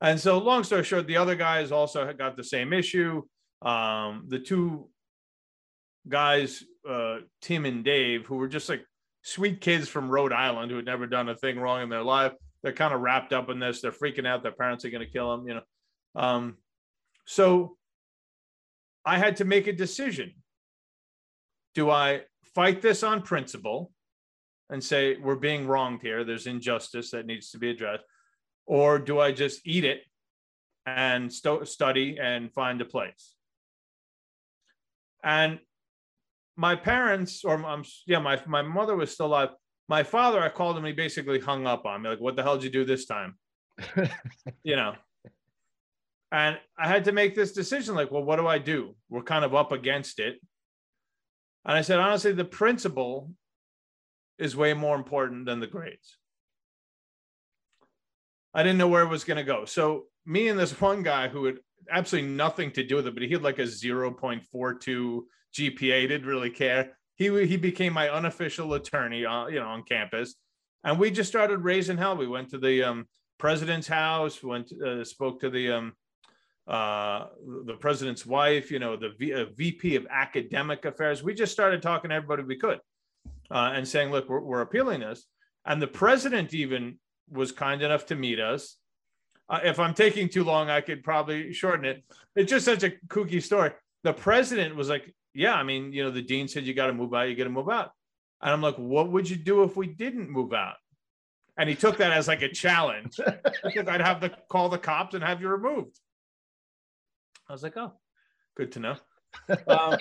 And 0.00 0.20
so, 0.20 0.38
long 0.38 0.64
story 0.64 0.84
short, 0.84 1.06
the 1.06 1.16
other 1.16 1.36
guys 1.36 1.70
also 1.70 2.12
got 2.12 2.36
the 2.36 2.44
same 2.44 2.72
issue. 2.72 3.22
Um, 3.62 4.24
the 4.28 4.40
two 4.40 4.88
guys, 6.08 6.64
uh, 6.86 7.18
Tim 7.40 7.64
and 7.64 7.84
Dave, 7.84 8.26
who 8.26 8.36
were 8.36 8.48
just 8.48 8.68
like 8.68 8.84
sweet 9.24 9.62
kids 9.62 9.88
from 9.88 10.10
Rhode 10.10 10.32
Island 10.32 10.70
who 10.70 10.76
had 10.76 10.84
never 10.84 11.06
done 11.06 11.30
a 11.30 11.34
thing 11.34 11.58
wrong 11.58 11.82
in 11.82 11.88
their 11.88 12.02
life. 12.02 12.32
They're 12.62 12.72
kind 12.72 12.94
of 12.94 13.00
wrapped 13.00 13.32
up 13.32 13.48
in 13.48 13.58
this. 13.58 13.80
They're 13.80 13.90
freaking 13.90 14.26
out. 14.26 14.42
Their 14.42 14.52
parents 14.52 14.84
are 14.84 14.90
going 14.90 15.04
to 15.04 15.10
kill 15.10 15.30
them, 15.30 15.48
you 15.48 15.54
know. 15.54 15.62
Um, 16.14 16.58
so 17.24 17.76
I 19.04 19.18
had 19.18 19.36
to 19.36 19.44
make 19.44 19.66
a 19.66 19.72
decision. 19.72 20.34
Do 21.74 21.90
I 21.90 22.22
fight 22.54 22.82
this 22.82 23.02
on 23.02 23.22
principle 23.22 23.90
and 24.70 24.84
say 24.84 25.16
we're 25.16 25.36
being 25.36 25.66
wronged 25.66 26.02
here? 26.02 26.24
There's 26.24 26.46
injustice 26.46 27.10
that 27.10 27.26
needs 27.26 27.50
to 27.50 27.58
be 27.58 27.70
addressed. 27.70 28.04
Or 28.66 28.98
do 28.98 29.18
I 29.20 29.32
just 29.32 29.66
eat 29.66 29.84
it 29.84 30.02
and 30.86 31.32
st- 31.32 31.66
study 31.66 32.18
and 32.20 32.52
find 32.52 32.80
a 32.80 32.86
place? 32.86 33.34
And 35.22 35.60
my 36.56 36.76
parents, 36.76 37.44
or 37.44 37.64
um, 37.64 37.84
yeah, 38.06 38.18
my 38.18 38.40
my 38.46 38.62
mother 38.62 38.96
was 38.96 39.12
still 39.12 39.26
alive. 39.26 39.50
My 39.88 40.02
father, 40.02 40.42
I 40.42 40.48
called 40.48 40.76
him. 40.76 40.84
He 40.84 40.92
basically 40.92 41.40
hung 41.40 41.66
up 41.66 41.84
on 41.84 42.02
me, 42.02 42.10
like, 42.10 42.20
"What 42.20 42.36
the 42.36 42.42
hell 42.42 42.56
did 42.56 42.64
you 42.64 42.70
do 42.70 42.84
this 42.84 43.06
time?" 43.06 43.36
you 44.62 44.76
know. 44.76 44.94
And 46.32 46.58
I 46.76 46.88
had 46.88 47.04
to 47.04 47.12
make 47.12 47.36
this 47.36 47.52
decision, 47.52 47.94
like, 47.94 48.10
well, 48.10 48.24
what 48.24 48.36
do 48.36 48.46
I 48.48 48.58
do? 48.58 48.96
We're 49.08 49.22
kind 49.22 49.44
of 49.44 49.54
up 49.54 49.70
against 49.70 50.18
it. 50.18 50.40
And 51.64 51.76
I 51.76 51.82
said, 51.82 52.00
honestly, 52.00 52.32
the 52.32 52.44
principle 52.44 53.30
is 54.36 54.56
way 54.56 54.74
more 54.74 54.96
important 54.96 55.46
than 55.46 55.60
the 55.60 55.68
grades. 55.68 56.18
I 58.52 58.64
didn't 58.64 58.78
know 58.78 58.88
where 58.88 59.04
it 59.04 59.08
was 59.08 59.22
going 59.22 59.36
to 59.36 59.44
go. 59.44 59.64
So 59.64 60.06
me 60.26 60.48
and 60.48 60.58
this 60.58 60.80
one 60.80 61.04
guy 61.04 61.28
who 61.28 61.44
had 61.44 61.58
absolutely 61.88 62.30
nothing 62.30 62.72
to 62.72 62.84
do 62.84 62.96
with 62.96 63.06
it, 63.06 63.14
but 63.14 63.22
he 63.22 63.30
had 63.30 63.42
like 63.42 63.60
a 63.60 63.62
0.42 63.62 65.20
GPA, 65.54 66.08
didn't 66.08 66.26
really 66.26 66.50
care. 66.50 66.96
He 67.16 67.46
he 67.46 67.56
became 67.56 67.92
my 67.92 68.08
unofficial 68.10 68.74
attorney, 68.74 69.24
uh, 69.24 69.46
you 69.46 69.60
know, 69.60 69.68
on 69.68 69.84
campus, 69.84 70.34
and 70.82 70.98
we 70.98 71.10
just 71.10 71.28
started 71.28 71.58
raising 71.58 71.96
hell. 71.96 72.16
We 72.16 72.26
went 72.26 72.50
to 72.50 72.58
the 72.58 72.82
um, 72.82 73.06
president's 73.38 73.86
house, 73.86 74.42
went 74.42 74.72
uh, 74.72 75.04
spoke 75.04 75.40
to 75.40 75.50
the 75.50 75.70
um, 75.70 75.92
uh, 76.66 77.26
the 77.66 77.74
president's 77.74 78.26
wife, 78.26 78.70
you 78.70 78.78
know, 78.78 78.96
the 78.96 79.10
v- 79.18 79.34
uh, 79.34 79.46
VP 79.54 79.96
of 79.96 80.06
academic 80.10 80.84
affairs. 80.84 81.22
We 81.22 81.34
just 81.34 81.52
started 81.52 81.82
talking 81.82 82.08
to 82.08 82.16
everybody 82.16 82.42
we 82.42 82.56
could, 82.56 82.80
uh, 83.50 83.72
and 83.74 83.86
saying, 83.86 84.10
"Look, 84.10 84.28
we're, 84.28 84.40
we're 84.40 84.62
appealing 84.62 85.00
this." 85.00 85.26
And 85.66 85.80
the 85.80 85.86
president 85.86 86.52
even 86.52 86.98
was 87.30 87.52
kind 87.52 87.82
enough 87.82 88.06
to 88.06 88.16
meet 88.16 88.40
us. 88.40 88.76
Uh, 89.48 89.60
if 89.62 89.78
I'm 89.78 89.94
taking 89.94 90.28
too 90.28 90.44
long, 90.44 90.70
I 90.70 90.80
could 90.80 91.02
probably 91.02 91.52
shorten 91.52 91.84
it. 91.84 92.04
It's 92.34 92.50
just 92.50 92.64
such 92.64 92.82
a 92.82 92.90
kooky 93.08 93.42
story. 93.42 93.70
The 94.02 94.12
president 94.12 94.76
was 94.76 94.88
like, 94.88 95.14
yeah, 95.34 95.54
I 95.54 95.62
mean, 95.64 95.92
you 95.92 96.04
know, 96.04 96.10
the 96.10 96.22
dean 96.22 96.48
said 96.48 96.64
you 96.64 96.74
got 96.74 96.86
to 96.86 96.92
move 96.92 97.12
out, 97.12 97.28
you 97.28 97.36
got 97.36 97.44
to 97.44 97.50
move 97.50 97.68
out. 97.68 97.90
And 98.40 98.52
I'm 98.52 98.62
like, 98.62 98.76
what 98.76 99.10
would 99.10 99.28
you 99.28 99.36
do 99.36 99.62
if 99.64 99.76
we 99.76 99.86
didn't 99.86 100.30
move 100.30 100.52
out? 100.52 100.76
And 101.56 101.68
he 101.68 101.74
took 101.74 101.98
that 101.98 102.12
as 102.12 102.28
like 102.28 102.42
a 102.42 102.48
challenge 102.48 103.18
because 103.64 103.88
I'd 103.88 104.00
have 104.00 104.20
to 104.20 104.30
call 104.48 104.68
the 104.68 104.78
cops 104.78 105.14
and 105.14 105.22
have 105.22 105.40
you 105.40 105.48
removed. 105.48 105.98
I 107.48 107.52
was 107.52 107.62
like, 107.62 107.76
oh, 107.76 107.92
good 108.56 108.72
to 108.72 108.80
know. 108.80 108.96
Um, 109.68 109.98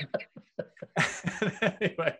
anyway, 1.61 2.15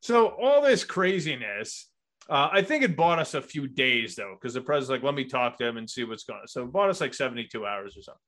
so 0.00 0.28
all 0.28 0.62
this 0.62 0.84
craziness, 0.84 1.90
uh, 2.30 2.48
I 2.52 2.62
think 2.62 2.84
it 2.84 2.96
bought 2.96 3.18
us 3.18 3.34
a 3.34 3.42
few 3.42 3.66
days 3.66 4.14
though, 4.14 4.36
because 4.40 4.54
the 4.54 4.60
president's 4.60 4.90
like, 4.90 5.02
let 5.02 5.14
me 5.14 5.24
talk 5.24 5.58
to 5.58 5.66
him 5.66 5.76
and 5.76 5.88
see 5.88 6.04
what's 6.04 6.24
going 6.24 6.40
on. 6.40 6.48
So 6.48 6.64
it 6.64 6.72
bought 6.72 6.90
us 6.90 7.00
like 7.00 7.14
72 7.14 7.66
hours 7.66 7.96
or 7.96 8.02
something. 8.02 8.20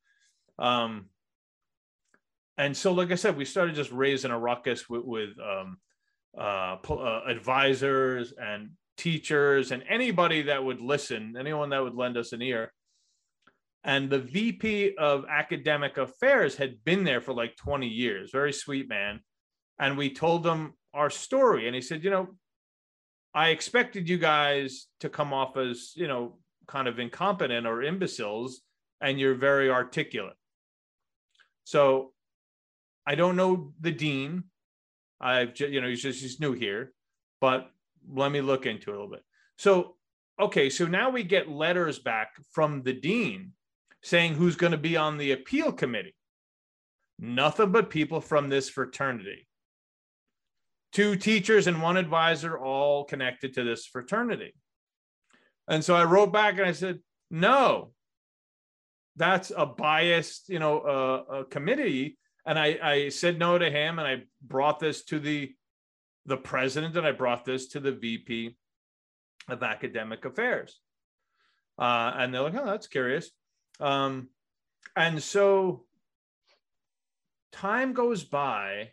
Um, 0.59 1.07
and 2.61 2.77
so, 2.77 2.92
like 2.92 3.11
I 3.11 3.14
said, 3.14 3.38
we 3.38 3.46
started 3.46 3.75
just 3.75 3.90
raising 3.90 4.31
a 4.31 4.38
ruckus 4.38 4.87
with, 4.87 5.03
with 5.03 5.31
um, 5.40 5.79
uh, 6.38 6.77
uh, 6.90 7.23
advisors 7.27 8.35
and 8.38 8.73
teachers 8.99 9.73
and 9.73 9.83
anybody 9.88 10.42
that 10.42 10.62
would 10.62 10.79
listen, 10.79 11.37
anyone 11.38 11.70
that 11.70 11.83
would 11.83 11.94
lend 11.94 12.18
us 12.18 12.35
an 12.35 12.42
ear. 12.42 12.70
And 13.83 14.11
the 14.11 14.18
VP 14.18 14.94
of 14.99 15.25
academic 15.27 15.96
affairs 15.96 16.55
had 16.55 16.85
been 16.85 17.03
there 17.03 17.23
for 17.23 17.33
like 17.33 17.57
20 17.57 17.88
years, 17.88 18.31
very 18.31 18.53
sweet 18.53 18.90
man. 18.90 19.20
And 19.79 19.96
we 19.96 20.12
told 20.12 20.46
him 20.46 20.75
our 20.92 21.09
story. 21.09 21.66
And 21.66 21.75
he 21.75 21.81
said, 21.81 22.05
You 22.05 22.11
know, 22.11 22.29
I 23.33 23.49
expected 23.49 24.07
you 24.07 24.18
guys 24.18 24.87
to 25.01 25.09
come 25.09 25.33
off 25.33 25.57
as, 25.57 25.92
you 25.94 26.09
know, 26.09 26.37
kind 26.68 26.88
of 26.88 26.99
incompetent 26.99 27.66
or 27.66 27.83
imbeciles, 27.83 28.61
and 29.01 29.18
you're 29.18 29.35
very 29.35 29.70
articulate. 29.70 30.37
So 31.64 32.12
I 33.11 33.16
don't 33.16 33.35
know 33.35 33.73
the 33.81 33.90
dean. 33.90 34.44
I've, 35.20 35.53
just, 35.53 35.73
you 35.73 35.81
know, 35.81 35.88
he's 35.88 36.01
just, 36.01 36.23
he's 36.23 36.38
new 36.38 36.53
here, 36.53 36.92
but 37.40 37.68
let 38.09 38.31
me 38.31 38.40
look 38.40 38.66
into 38.66 38.90
it 38.90 38.94
a 38.94 38.96
little 39.01 39.11
bit. 39.11 39.25
So, 39.59 39.96
okay, 40.40 40.70
so 40.70 40.87
now 40.87 41.11
we 41.11 41.25
get 41.25 41.49
letters 41.49 41.99
back 41.99 42.29
from 42.53 42.85
the 42.85 42.92
dean 42.92 43.51
saying 44.01 44.35
who's 44.35 44.55
going 44.55 44.70
to 44.70 44.79
be 44.79 44.96
on 44.96 45.18
the 45.18 45.33
appeal 45.33 45.73
committee. 45.73 46.14
Nothing 47.18 47.73
but 47.73 47.90
people 47.90 48.20
from 48.20 48.49
this 48.49 48.68
fraternity. 48.68 49.49
Two 50.92 51.16
teachers 51.16 51.66
and 51.66 51.83
one 51.83 51.96
advisor, 51.96 52.57
all 52.57 53.03
connected 53.03 53.55
to 53.55 53.64
this 53.64 53.87
fraternity. 53.87 54.55
And 55.66 55.85
so 55.85 55.96
I 55.96 56.05
wrote 56.05 56.33
back 56.33 56.59
and 56.59 56.66
I 56.66 56.73
said, 56.73 57.01
no, 57.29 57.90
that's 59.16 59.51
a 59.57 59.66
biased, 59.66 60.49
you 60.49 60.61
know, 60.61 60.79
uh, 60.79 61.38
a 61.38 61.44
committee. 61.44 62.16
And 62.46 62.59
I, 62.59 62.79
I 62.83 63.09
said 63.11 63.38
no 63.38 63.59
to 63.59 63.70
him, 63.70 63.98
and 63.98 64.09
I 64.09 64.22
brought 64.42 64.81
this 64.81 65.05
to 65.07 65.18
the 65.18 65.53
the 66.26 66.37
president, 66.37 66.96
and 66.96 67.07
I 67.07 67.12
brought 67.12 67.44
this 67.44 67.68
to 67.68 67.81
the 67.81 67.92
VP 67.92 68.57
of 69.48 69.62
academic 69.62 70.24
affairs. 70.24 70.79
Uh, 71.79 72.12
and 72.14 72.33
they're 72.33 72.42
like, 72.42 72.55
oh, 72.55 72.66
that's 72.66 72.87
curious. 72.87 73.31
Um, 73.81 74.29
and 74.96 75.22
so 75.22 75.85
time 77.53 77.92
goes 77.92 78.22
by, 78.22 78.90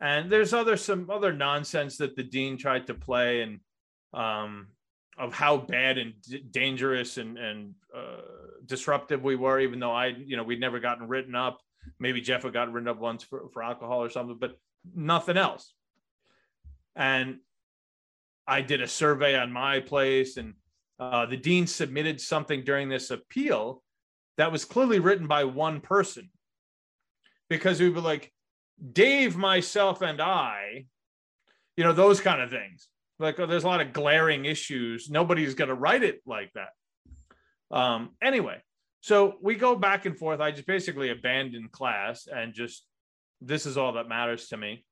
and 0.00 0.30
there's 0.30 0.52
other 0.52 0.76
some 0.76 1.10
other 1.10 1.32
nonsense 1.32 1.96
that 1.98 2.16
the 2.16 2.22
dean 2.22 2.56
tried 2.56 2.86
to 2.88 2.94
play, 2.94 3.42
and 3.42 3.60
um, 4.12 4.68
of 5.18 5.34
how 5.34 5.56
bad 5.56 5.98
and 5.98 6.14
d- 6.22 6.44
dangerous 6.50 7.16
and 7.16 7.38
and 7.38 7.74
uh, 7.94 8.22
disruptive 8.66 9.22
we 9.22 9.36
were. 9.36 9.60
Even 9.60 9.78
though 9.78 9.92
I, 9.92 10.06
you 10.06 10.36
know, 10.36 10.42
we'd 10.42 10.60
never 10.60 10.80
gotten 10.80 11.06
written 11.06 11.34
up. 11.34 11.60
Maybe 12.00 12.20
Jeff 12.20 12.42
had 12.42 12.52
gotten 12.52 12.72
written 12.72 12.88
up 12.88 12.98
once 12.98 13.22
for, 13.22 13.48
for 13.52 13.62
alcohol 13.62 14.02
or 14.02 14.10
something, 14.10 14.38
but 14.40 14.58
nothing 14.94 15.36
else. 15.36 15.72
And 16.96 17.38
I 18.46 18.62
did 18.62 18.80
a 18.80 18.88
survey 18.88 19.38
on 19.38 19.52
my 19.52 19.80
place, 19.80 20.36
and 20.38 20.54
uh, 20.98 21.26
the 21.26 21.36
dean 21.36 21.66
submitted 21.66 22.20
something 22.20 22.64
during 22.64 22.88
this 22.88 23.10
appeal 23.10 23.82
that 24.38 24.50
was 24.50 24.64
clearly 24.64 24.98
written 24.98 25.26
by 25.26 25.44
one 25.44 25.80
person 25.80 26.30
because 27.48 27.78
we 27.78 27.90
were 27.90 28.00
like, 28.00 28.32
Dave, 28.92 29.36
myself, 29.36 30.00
and 30.00 30.20
I, 30.20 30.86
you 31.76 31.84
know, 31.84 31.92
those 31.92 32.20
kind 32.20 32.40
of 32.40 32.50
things. 32.50 32.88
Like, 33.18 33.38
oh, 33.38 33.44
there's 33.44 33.64
a 33.64 33.68
lot 33.68 33.82
of 33.82 33.92
glaring 33.92 34.46
issues. 34.46 35.10
Nobody's 35.10 35.54
going 35.54 35.68
to 35.68 35.74
write 35.74 36.02
it 36.02 36.22
like 36.24 36.50
that. 36.54 36.70
Um, 37.70 38.10
anyway, 38.22 38.62
so 39.00 39.34
we 39.40 39.54
go 39.54 39.74
back 39.74 40.06
and 40.06 40.18
forth. 40.18 40.40
I 40.40 40.50
just 40.50 40.66
basically 40.66 41.10
abandoned 41.10 41.72
class 41.72 42.26
and 42.26 42.52
just 42.52 42.84
this 43.40 43.66
is 43.66 43.78
all 43.78 43.92
that 43.94 44.08
matters 44.08 44.48
to 44.48 44.56
me. 44.56 44.84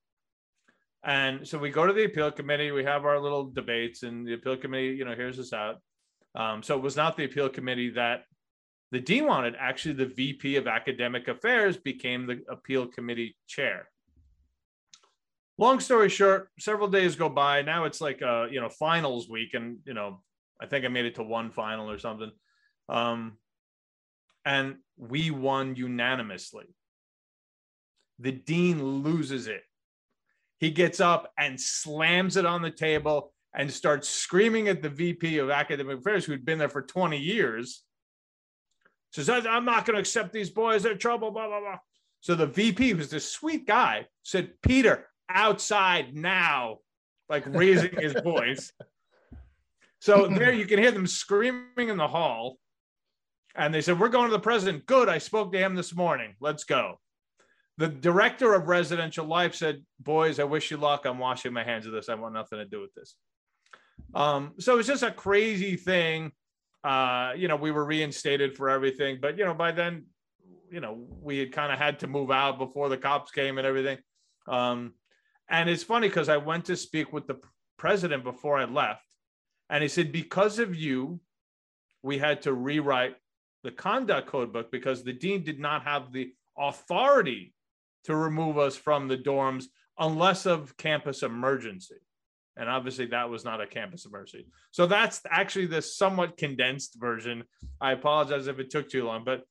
And 1.05 1.47
so 1.47 1.59
we 1.59 1.71
go 1.71 1.87
to 1.87 1.93
the 1.93 2.05
appeal 2.05 2.31
committee. 2.31 2.71
We 2.71 2.85
have 2.85 3.05
our 3.05 3.21
little 3.21 3.51
debates, 3.51 4.03
and 4.03 4.27
the 4.27 4.35
appeal 4.35 4.57
committee, 4.57 4.97
you 4.97 5.05
know, 5.05 5.15
hears 5.15 5.39
us 5.39 5.53
out. 5.53 5.77
Um, 6.35 6.63
so 6.63 6.77
it 6.77 6.83
was 6.83 6.97
not 6.97 7.17
the 7.17 7.25
appeal 7.25 7.49
committee 7.49 7.91
that 7.91 8.25
the 8.91 9.01
dean 9.01 9.27
wanted. 9.27 9.55
Actually, 9.59 9.95
the 9.95 10.07
VP 10.07 10.57
of 10.57 10.67
academic 10.67 11.29
affairs 11.29 11.77
became 11.77 12.27
the 12.27 12.43
appeal 12.51 12.87
committee 12.87 13.37
chair. 13.47 13.89
Long 15.57 15.81
story 15.81 16.09
short, 16.09 16.49
several 16.59 16.89
days 16.89 17.17
go 17.17 17.29
by. 17.29 17.63
Now 17.63 17.85
it's 17.85 18.01
like 18.01 18.23
uh, 18.23 18.47
you 18.51 18.61
know 18.61 18.69
finals 18.69 19.29
week, 19.29 19.55
and 19.55 19.79
you 19.85 19.95
know 19.95 20.23
I 20.61 20.67
think 20.67 20.85
I 20.85 20.89
made 20.89 21.07
it 21.07 21.15
to 21.17 21.23
one 21.23 21.51
final 21.51 21.91
or 21.91 21.99
something. 21.99 22.31
Um, 22.89 23.39
and 24.49 24.77
we 24.97 25.31
won 25.31 25.77
unanimously. 25.77 26.65
The 28.19 28.33
dean 28.33 29.03
loses 29.03 29.47
it. 29.47 29.61
He 30.59 30.71
gets 30.71 31.01
up 31.01 31.31
and 31.39 31.61
slams 31.61 32.39
it 32.39 32.47
on 32.47 32.63
the 32.63 32.71
table 32.71 33.35
and 33.55 33.71
starts 33.71 34.09
screaming 34.09 34.69
at 34.69 34.81
the 34.81 34.89
VP 34.89 35.37
of 35.37 35.51
academic 35.51 35.99
affairs 35.99 36.25
who'd 36.25 36.47
been 36.47 36.57
there 36.57 36.71
for 36.71 36.81
20 36.81 37.19
years. 37.19 37.83
Says, 39.13 39.29
I'm 39.29 39.67
not 39.67 39.85
going 39.85 39.97
to 39.97 40.01
accept 40.01 40.33
these 40.33 40.49
boys. 40.49 40.83
They're 40.83 40.95
trouble, 40.95 41.31
blah, 41.31 41.47
blah, 41.47 41.61
blah. 41.61 41.79
So 42.21 42.35
the 42.35 42.47
VP, 42.47 42.93
who's 42.93 43.11
this 43.11 43.31
sweet 43.31 43.67
guy, 43.67 44.07
said, 44.23 44.53
Peter, 44.63 45.09
outside 45.29 46.17
now, 46.17 46.79
like 47.29 47.45
raising 47.47 47.93
his 47.93 48.15
voice. 48.25 48.73
So 50.01 50.27
there 50.27 50.55
you 50.55 50.65
can 50.65 50.79
hear 50.79 50.91
them 50.91 51.07
screaming 51.07 51.91
in 51.91 51.99
the 51.99 52.09
hall. 52.09 52.57
And 53.55 53.73
they 53.73 53.81
said, 53.81 53.99
We're 53.99 54.09
going 54.09 54.27
to 54.27 54.33
the 54.33 54.41
president. 54.41 54.87
Good. 54.87 55.09
I 55.09 55.19
spoke 55.19 55.53
to 55.53 55.59
him 55.59 55.75
this 55.75 55.95
morning. 55.95 56.35
Let's 56.41 56.65
go. 56.65 57.01
The 57.77 57.89
director 57.89 58.55
of 58.55 58.69
residential 58.69 59.27
life 59.27 59.55
said, 59.55 59.85
Boys, 60.01 60.39
I 60.39 60.45
wish 60.45 60.71
you 60.71 60.77
luck. 60.77 61.07
I'm 61.07 61.19
washing 61.19 61.53
my 61.53 61.65
hands 61.65 61.87
of 61.87 61.93
this. 61.93 62.09
I 62.09 62.15
want 62.15 62.35
nothing 62.35 62.59
to 62.59 62.65
do 62.65 62.81
with 62.81 62.95
this. 62.95 63.15
Um, 64.15 64.55
so 64.59 64.79
it's 64.79 64.89
just 64.89 65.03
a 65.03 65.11
crazy 65.11 65.77
thing. 65.77 66.33
Uh, 66.85 67.33
you 67.37 67.49
know, 67.49 67.57
we 67.57 67.71
were 67.71 67.85
reinstated 67.85 68.57
for 68.57 68.69
everything, 68.69 69.19
but 69.21 69.37
you 69.37 69.45
know, 69.45 69.55
by 69.55 69.73
then, 69.73 70.07
you 70.71 70.81
know, 70.81 71.07
we 71.21 71.39
had 71.39 71.53
kind 71.53 71.73
of 71.73 71.79
had 71.79 71.99
to 72.01 72.07
move 72.07 72.31
out 72.31 72.59
before 72.59 72.89
the 72.89 72.97
cops 72.97 73.33
came 73.33 73.59
and 73.59 73.67
everything. 73.67 73.99
Um, 74.47 74.95
and 75.51 75.69
it's 75.69 75.83
funny 75.83 76.09
because 76.09 76.29
I 76.29 76.37
went 76.37 76.67
to 76.67 76.77
speak 76.77 77.13
with 77.13 77.27
the 77.27 77.41
president 77.79 78.23
before 78.23 78.59
I 78.59 78.65
left, 78.65 79.05
and 79.71 79.83
he 79.83 79.89
said, 79.89 80.13
Because 80.13 80.59
of 80.59 80.75
you, 80.75 81.21
we 82.03 82.19
had 82.19 82.43
to 82.43 82.53
rewrite 82.53 83.17
the 83.69 83.73
conduct 83.73 84.29
code 84.29 84.51
book 84.51 84.73
because 84.73 85.05
the 85.05 85.13
dean 85.13 85.43
did 85.45 85.61
not 85.61 85.83
have 85.83 86.11
the 86.11 86.33
authority 86.57 87.53
to 88.05 88.17
remove 88.17 88.57
us 88.57 88.77
from 88.77 89.09
the 89.09 89.19
dorms 89.19 89.65
unless 89.99 90.47
of 90.47 90.75
campus 90.79 91.23
emergency. 91.23 91.97
And 92.57 92.71
obviously, 92.71 93.05
that 93.07 93.29
was 93.29 93.45
not 93.45 93.61
a 93.61 93.67
campus 93.67 94.07
emergency. 94.07 94.47
So 94.71 94.87
that's 94.87 95.21
actually 95.31 95.67
the 95.67 95.83
somewhat 95.83 96.39
condensed 96.39 96.97
version. 96.99 97.45
I 97.79 97.93
apologize 97.93 98.47
if 98.47 98.59
it 98.59 98.71
took 98.71 98.89
too 98.89 99.05
long, 99.05 99.23
but 99.23 99.43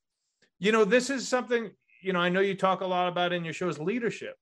you 0.57 0.71
know, 0.71 0.83
this 0.83 1.11
is 1.11 1.27
something, 1.27 1.69
you 2.01 2.11
know, 2.11 2.19
I 2.19 2.29
know 2.29 2.39
you 2.39 2.55
talk 2.55 2.81
a 2.81 2.87
lot 2.87 3.07
about 3.07 3.33
in 3.33 3.45
your 3.45 3.53
shows 3.53 3.77
leadership. 3.77 4.33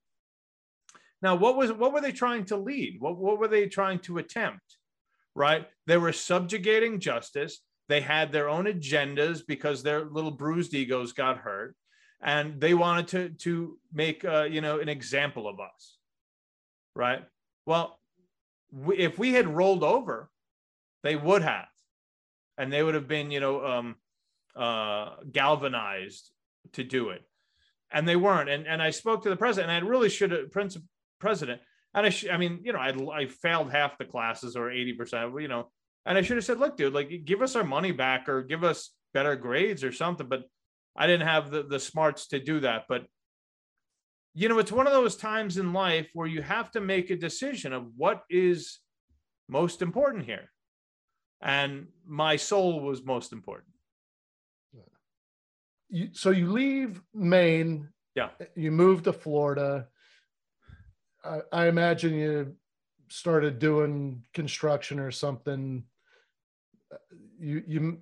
Now, 1.21 1.35
what 1.35 1.57
was 1.57 1.73
what 1.73 1.91
were 1.91 1.99
they 1.99 2.13
trying 2.13 2.45
to 2.45 2.55
lead? 2.55 3.01
What, 3.01 3.17
what 3.17 3.39
were 3.39 3.49
they 3.49 3.67
trying 3.67 3.99
to 4.07 4.19
attempt? 4.19 4.77
Right? 5.35 5.67
They 5.85 5.97
were 5.97 6.13
subjugating 6.13 7.01
justice. 7.01 7.59
They 7.87 8.01
had 8.01 8.31
their 8.31 8.49
own 8.49 8.65
agendas 8.65 9.41
because 9.45 9.83
their 9.83 10.05
little 10.05 10.31
bruised 10.31 10.73
egos 10.73 11.13
got 11.13 11.37
hurt, 11.37 11.75
and 12.21 12.59
they 12.59 12.73
wanted 12.73 13.07
to 13.09 13.29
to 13.43 13.77
make 13.93 14.25
uh, 14.25 14.43
you 14.43 14.61
know 14.61 14.79
an 14.79 14.89
example 14.89 15.47
of 15.47 15.59
us, 15.59 15.97
right? 16.95 17.23
Well, 17.65 17.99
we, 18.71 18.97
if 18.97 19.19
we 19.19 19.33
had 19.33 19.47
rolled 19.47 19.83
over, 19.83 20.29
they 21.03 21.15
would 21.15 21.43
have, 21.43 21.67
and 22.57 22.73
they 22.73 22.81
would 22.81 22.95
have 22.95 23.07
been 23.07 23.29
you 23.29 23.39
know 23.39 23.63
um, 23.65 23.95
uh, 24.55 25.17
galvanized 25.31 26.31
to 26.73 26.83
do 26.83 27.09
it, 27.09 27.21
and 27.91 28.07
they 28.07 28.15
weren't. 28.15 28.49
And 28.49 28.65
and 28.65 28.81
I 28.81 28.89
spoke 28.89 29.23
to 29.23 29.29
the 29.29 29.35
president, 29.35 29.71
and 29.71 29.85
I 29.85 29.87
really 29.87 30.09
should 30.09 30.31
have 30.31 30.51
president, 31.19 31.61
and 31.93 32.05
I 32.05 32.09
sh- 32.09 32.29
I 32.31 32.37
mean 32.37 32.61
you 32.63 32.73
know 32.73 32.79
I 32.79 32.93
I 33.15 33.27
failed 33.27 33.71
half 33.71 33.99
the 33.99 34.05
classes 34.05 34.55
or 34.55 34.71
eighty 34.71 34.93
percent, 34.93 35.39
you 35.39 35.47
know 35.47 35.69
and 36.05 36.17
I 36.17 36.21
should 36.21 36.37
have 36.37 36.45
said, 36.45 36.59
look, 36.59 36.77
dude, 36.77 36.93
like 36.93 37.25
give 37.25 37.41
us 37.41 37.55
our 37.55 37.63
money 37.63 37.91
back 37.91 38.29
or 38.29 38.43
give 38.43 38.63
us 38.63 38.91
better 39.13 39.35
grades 39.35 39.83
or 39.83 39.91
something. 39.91 40.27
But 40.27 40.43
I 40.95 41.07
didn't 41.07 41.27
have 41.27 41.49
the, 41.49 41.63
the 41.63 41.79
smarts 41.79 42.27
to 42.27 42.39
do 42.39 42.59
that. 42.61 42.83
But 42.87 43.05
you 44.33 44.49
know, 44.49 44.59
it's 44.59 44.71
one 44.71 44.85
of 44.85 44.93
those 44.93 45.15
times 45.15 45.57
in 45.57 45.71
life 45.71 46.09
where 46.13 46.27
you 46.27 46.41
have 46.41 46.69
to 46.71 46.81
make 46.81 47.09
a 47.09 47.15
decision 47.15 47.71
of 47.71 47.87
what 47.95 48.23
is 48.29 48.79
most 49.47 49.81
important 49.81 50.25
here. 50.25 50.51
And 51.41 51.87
my 52.05 52.35
soul 52.35 52.81
was 52.81 53.03
most 53.03 53.31
important. 53.31 53.71
You, 55.89 56.09
so 56.11 56.31
you 56.31 56.51
leave 56.51 57.01
Maine. 57.13 57.89
Yeah. 58.15 58.29
You 58.55 58.71
move 58.71 59.03
to 59.03 59.13
Florida. 59.13 59.87
I, 61.23 61.39
I 61.51 61.67
imagine 61.67 62.13
you 62.15 62.55
started 63.09 63.59
doing 63.59 64.23
construction 64.33 64.99
or 64.99 65.11
something. 65.11 65.83
You 67.39 67.63
you 67.67 67.99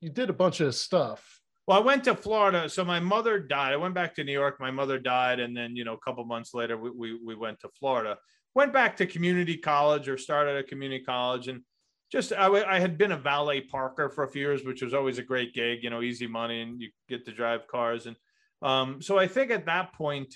you 0.00 0.10
did 0.10 0.30
a 0.30 0.34
bunch 0.34 0.60
of 0.60 0.74
stuff. 0.74 1.40
Well, 1.66 1.76
I 1.76 1.80
went 1.80 2.04
to 2.04 2.14
Florida. 2.14 2.68
So 2.68 2.82
my 2.82 2.98
mother 2.98 3.38
died. 3.38 3.74
I 3.74 3.76
went 3.76 3.94
back 3.94 4.14
to 4.14 4.24
New 4.24 4.32
York. 4.32 4.58
My 4.58 4.70
mother 4.70 4.98
died, 4.98 5.38
and 5.40 5.56
then 5.56 5.76
you 5.76 5.84
know 5.84 5.94
a 5.94 5.98
couple 5.98 6.24
months 6.24 6.54
later 6.54 6.78
we, 6.78 6.90
we 6.90 7.18
we 7.22 7.34
went 7.34 7.60
to 7.60 7.68
Florida. 7.78 8.16
Went 8.54 8.72
back 8.72 8.96
to 8.96 9.06
community 9.06 9.56
college 9.56 10.08
or 10.08 10.16
started 10.16 10.56
a 10.56 10.62
community 10.62 11.04
college, 11.04 11.48
and 11.48 11.62
just 12.10 12.32
I, 12.32 12.46
I 12.46 12.80
had 12.80 12.96
been 12.96 13.12
a 13.12 13.18
valet 13.18 13.60
parker 13.60 14.08
for 14.08 14.24
a 14.24 14.28
few 14.28 14.40
years, 14.40 14.64
which 14.64 14.82
was 14.82 14.94
always 14.94 15.18
a 15.18 15.22
great 15.22 15.52
gig. 15.52 15.80
You 15.82 15.90
know, 15.90 16.00
easy 16.00 16.26
money, 16.26 16.62
and 16.62 16.80
you 16.80 16.90
get 17.08 17.26
to 17.26 17.32
drive 17.32 17.66
cars. 17.68 18.06
And 18.06 18.16
um, 18.62 19.02
so 19.02 19.18
I 19.18 19.26
think 19.26 19.50
at 19.50 19.66
that 19.66 19.92
point, 19.92 20.34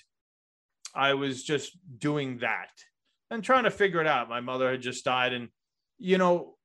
I 0.94 1.14
was 1.14 1.42
just 1.42 1.78
doing 1.98 2.38
that 2.38 2.70
and 3.30 3.42
trying 3.42 3.64
to 3.64 3.70
figure 3.70 4.02
it 4.02 4.06
out. 4.06 4.28
My 4.28 4.40
mother 4.40 4.70
had 4.70 4.82
just 4.82 5.04
died, 5.04 5.32
and 5.32 5.48
you 6.02 6.18
know, 6.18 6.56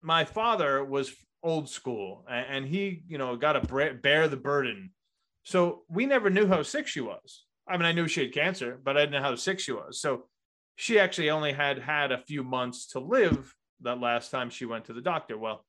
my 0.00 0.24
father 0.24 0.84
was 0.84 1.12
old 1.42 1.68
school 1.68 2.24
and, 2.30 2.64
he 2.66 3.02
you 3.06 3.18
know 3.18 3.36
got 3.36 3.52
to 3.52 3.94
bear 3.94 4.28
the 4.28 4.36
burden. 4.36 4.90
So 5.42 5.82
we 5.90 6.06
never 6.06 6.30
knew 6.30 6.46
how 6.46 6.62
sick 6.62 6.86
she 6.86 7.00
was. 7.00 7.44
I 7.68 7.76
mean 7.76 7.86
i 7.86 7.92
knew 7.92 8.06
she 8.08 8.20
had 8.20 8.34
cancer 8.34 8.78
but 8.82 8.96
i 8.96 9.00
didn't 9.00 9.12
know 9.12 9.28
how 9.28 9.34
sick 9.34 9.58
she 9.60 9.72
was. 9.72 10.00
So 10.00 10.24
she 10.76 10.98
actually 10.98 11.30
only 11.30 11.52
had 11.52 11.78
had 11.78 12.12
a 12.12 12.18
few 12.18 12.42
months 12.44 12.88
to 12.88 13.00
live 13.00 13.54
that 13.82 14.00
last 14.00 14.30
time 14.30 14.50
she 14.50 14.64
went 14.64 14.86
to 14.86 14.92
the 14.92 15.02
doctor. 15.02 15.36
Well 15.36 15.64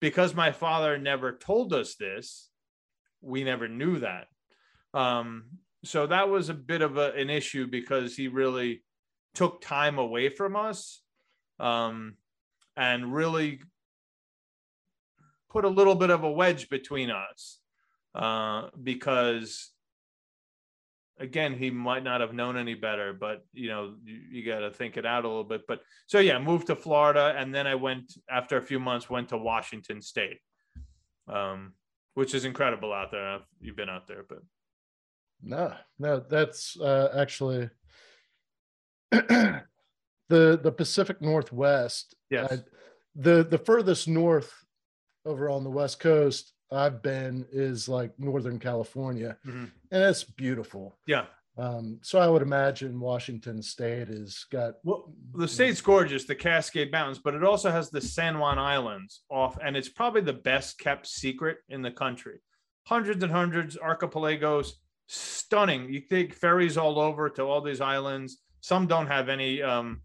because 0.00 0.34
my 0.34 0.52
father 0.52 0.98
never 0.98 1.36
told 1.36 1.72
us 1.72 1.94
this 1.96 2.50
we 3.20 3.44
never 3.44 3.66
knew 3.68 3.98
that. 4.00 4.26
Um, 4.94 5.44
so 5.84 6.06
that 6.06 6.28
was 6.28 6.48
a 6.48 6.54
bit 6.54 6.82
of 6.82 6.96
a, 6.96 7.12
an 7.12 7.30
issue 7.30 7.66
because 7.66 8.16
he 8.16 8.28
really 8.28 8.82
took 9.34 9.60
time 9.60 9.98
away 9.98 10.28
from 10.28 10.56
us 10.56 11.02
um, 11.58 12.14
and 12.76 13.14
really 13.14 13.60
put 15.50 15.64
a 15.64 15.68
little 15.68 15.94
bit 15.94 16.10
of 16.10 16.24
a 16.24 16.30
wedge 16.30 16.68
between 16.68 17.10
us 17.10 17.58
uh, 18.14 18.68
because 18.82 19.70
again 21.18 21.54
he 21.54 21.70
might 21.70 22.04
not 22.04 22.20
have 22.20 22.34
known 22.34 22.58
any 22.58 22.74
better 22.74 23.14
but 23.14 23.42
you 23.54 23.68
know 23.68 23.94
you, 24.04 24.20
you 24.30 24.44
got 24.44 24.58
to 24.58 24.70
think 24.70 24.98
it 24.98 25.06
out 25.06 25.24
a 25.24 25.28
little 25.28 25.44
bit. 25.44 25.62
But 25.66 25.80
so 26.06 26.18
yeah 26.18 26.38
moved 26.38 26.66
to 26.66 26.76
florida 26.76 27.34
and 27.38 27.54
then 27.54 27.66
i 27.66 27.74
went 27.74 28.12
after 28.28 28.58
a 28.58 28.62
few 28.62 28.78
months 28.78 29.08
went 29.08 29.30
to 29.30 29.38
washington 29.38 30.02
state 30.02 30.40
um, 31.28 31.72
which 32.14 32.34
is 32.34 32.44
incredible 32.44 32.92
out 32.92 33.10
there. 33.10 33.40
You've 33.60 33.76
been 33.76 33.88
out 33.88 34.06
there 34.06 34.24
but. 34.28 34.38
No 35.42 35.74
no 35.98 36.20
that's 36.20 36.80
uh, 36.80 37.12
actually 37.14 37.68
the 40.28 40.58
the 40.62 40.72
pacific 40.72 41.20
northwest 41.20 42.14
yes 42.30 42.50
uh, 42.50 42.56
the 43.14 43.44
the 43.44 43.58
furthest 43.58 44.08
north 44.08 44.52
over 45.24 45.50
on 45.50 45.64
the 45.64 45.70
West 45.70 46.00
Coast 46.00 46.52
I've 46.70 47.02
been 47.02 47.46
is 47.52 47.88
like 47.88 48.12
Northern 48.18 48.58
California, 48.58 49.36
mm-hmm. 49.46 49.66
and 49.90 50.02
it's 50.02 50.24
beautiful. 50.24 50.98
Yeah. 51.06 51.26
Um, 51.58 51.98
so 52.02 52.18
I 52.18 52.28
would 52.28 52.42
imagine 52.42 53.00
Washington 53.00 53.62
State 53.62 54.08
has 54.08 54.44
got 54.52 54.74
well, 54.84 55.14
the 55.34 55.48
state's 55.48 55.80
gorgeous, 55.80 56.24
the 56.24 56.34
Cascade 56.34 56.92
Mountains, 56.92 57.18
but 57.18 57.34
it 57.34 57.42
also 57.42 57.70
has 57.70 57.88
the 57.88 58.00
San 58.00 58.38
Juan 58.38 58.58
Islands 58.58 59.22
off, 59.30 59.58
and 59.62 59.76
it's 59.76 59.88
probably 59.88 60.20
the 60.20 60.32
best 60.32 60.78
kept 60.78 61.06
secret 61.06 61.58
in 61.68 61.82
the 61.82 61.90
country. 61.90 62.40
Hundreds 62.86 63.22
and 63.22 63.32
hundreds, 63.32 63.76
archipelagos, 63.78 64.74
stunning. 65.06 65.90
You 65.90 66.00
take 66.00 66.34
ferries 66.34 66.76
all 66.76 67.00
over 67.00 67.30
to 67.30 67.42
all 67.42 67.62
these 67.62 67.80
islands. 67.80 68.38
Some 68.60 68.86
don't 68.86 69.06
have 69.06 69.28
any 69.28 69.62
um, 69.62 70.02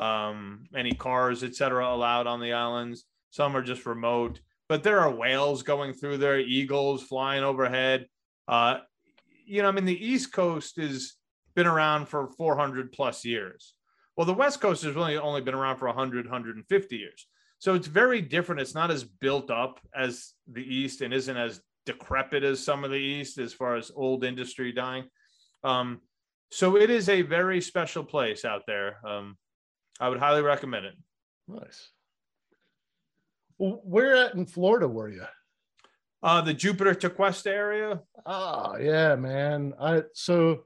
um, 0.00 0.64
any 0.74 0.92
cars, 0.92 1.44
etc., 1.44 1.86
allowed 1.86 2.26
on 2.26 2.40
the 2.40 2.52
islands. 2.52 3.04
Some 3.30 3.56
are 3.56 3.62
just 3.62 3.86
remote 3.86 4.40
but 4.70 4.84
there 4.84 5.00
are 5.00 5.10
whales 5.10 5.64
going 5.64 5.92
through 5.92 6.18
there, 6.18 6.38
eagles 6.38 7.02
flying 7.02 7.42
overhead. 7.42 8.06
Uh, 8.46 8.78
you 9.44 9.62
know, 9.62 9.68
I 9.68 9.72
mean, 9.72 9.84
the 9.84 10.06
East 10.06 10.32
Coast 10.32 10.76
has 10.76 11.14
been 11.56 11.66
around 11.66 12.06
for 12.06 12.28
400 12.28 12.92
plus 12.92 13.24
years. 13.24 13.74
Well, 14.16 14.26
the 14.26 14.32
West 14.32 14.60
Coast 14.60 14.84
has 14.84 14.94
really 14.94 15.16
only 15.16 15.40
been 15.40 15.56
around 15.56 15.78
for 15.78 15.88
100, 15.88 16.26
150 16.26 16.96
years. 16.96 17.26
So 17.58 17.74
it's 17.74 17.88
very 17.88 18.22
different. 18.22 18.60
It's 18.60 18.72
not 18.72 18.92
as 18.92 19.02
built 19.02 19.50
up 19.50 19.80
as 19.92 20.34
the 20.46 20.62
East 20.62 21.00
and 21.00 21.12
isn't 21.12 21.36
as 21.36 21.60
decrepit 21.84 22.44
as 22.44 22.64
some 22.64 22.84
of 22.84 22.92
the 22.92 22.96
East 22.96 23.38
as 23.38 23.52
far 23.52 23.74
as 23.74 23.90
old 23.96 24.22
industry 24.22 24.70
dying. 24.70 25.06
Um, 25.64 26.00
so 26.52 26.76
it 26.76 26.90
is 26.90 27.08
a 27.08 27.22
very 27.22 27.60
special 27.60 28.04
place 28.04 28.44
out 28.44 28.62
there. 28.68 29.04
Um, 29.04 29.36
I 30.00 30.08
would 30.08 30.18
highly 30.18 30.42
recommend 30.42 30.86
it. 30.86 30.94
Nice. 31.46 31.90
Where 33.58 34.16
at 34.16 34.34
in 34.34 34.46
Florida 34.46 34.88
were 34.88 35.10
you? 35.10 35.26
Uh, 36.22 36.40
the 36.40 36.54
Jupiter 36.54 36.94
Tequesta 36.94 37.48
area. 37.48 38.00
Oh 38.24 38.76
yeah, 38.78 39.14
man. 39.16 39.74
I 39.78 40.02
so 40.14 40.64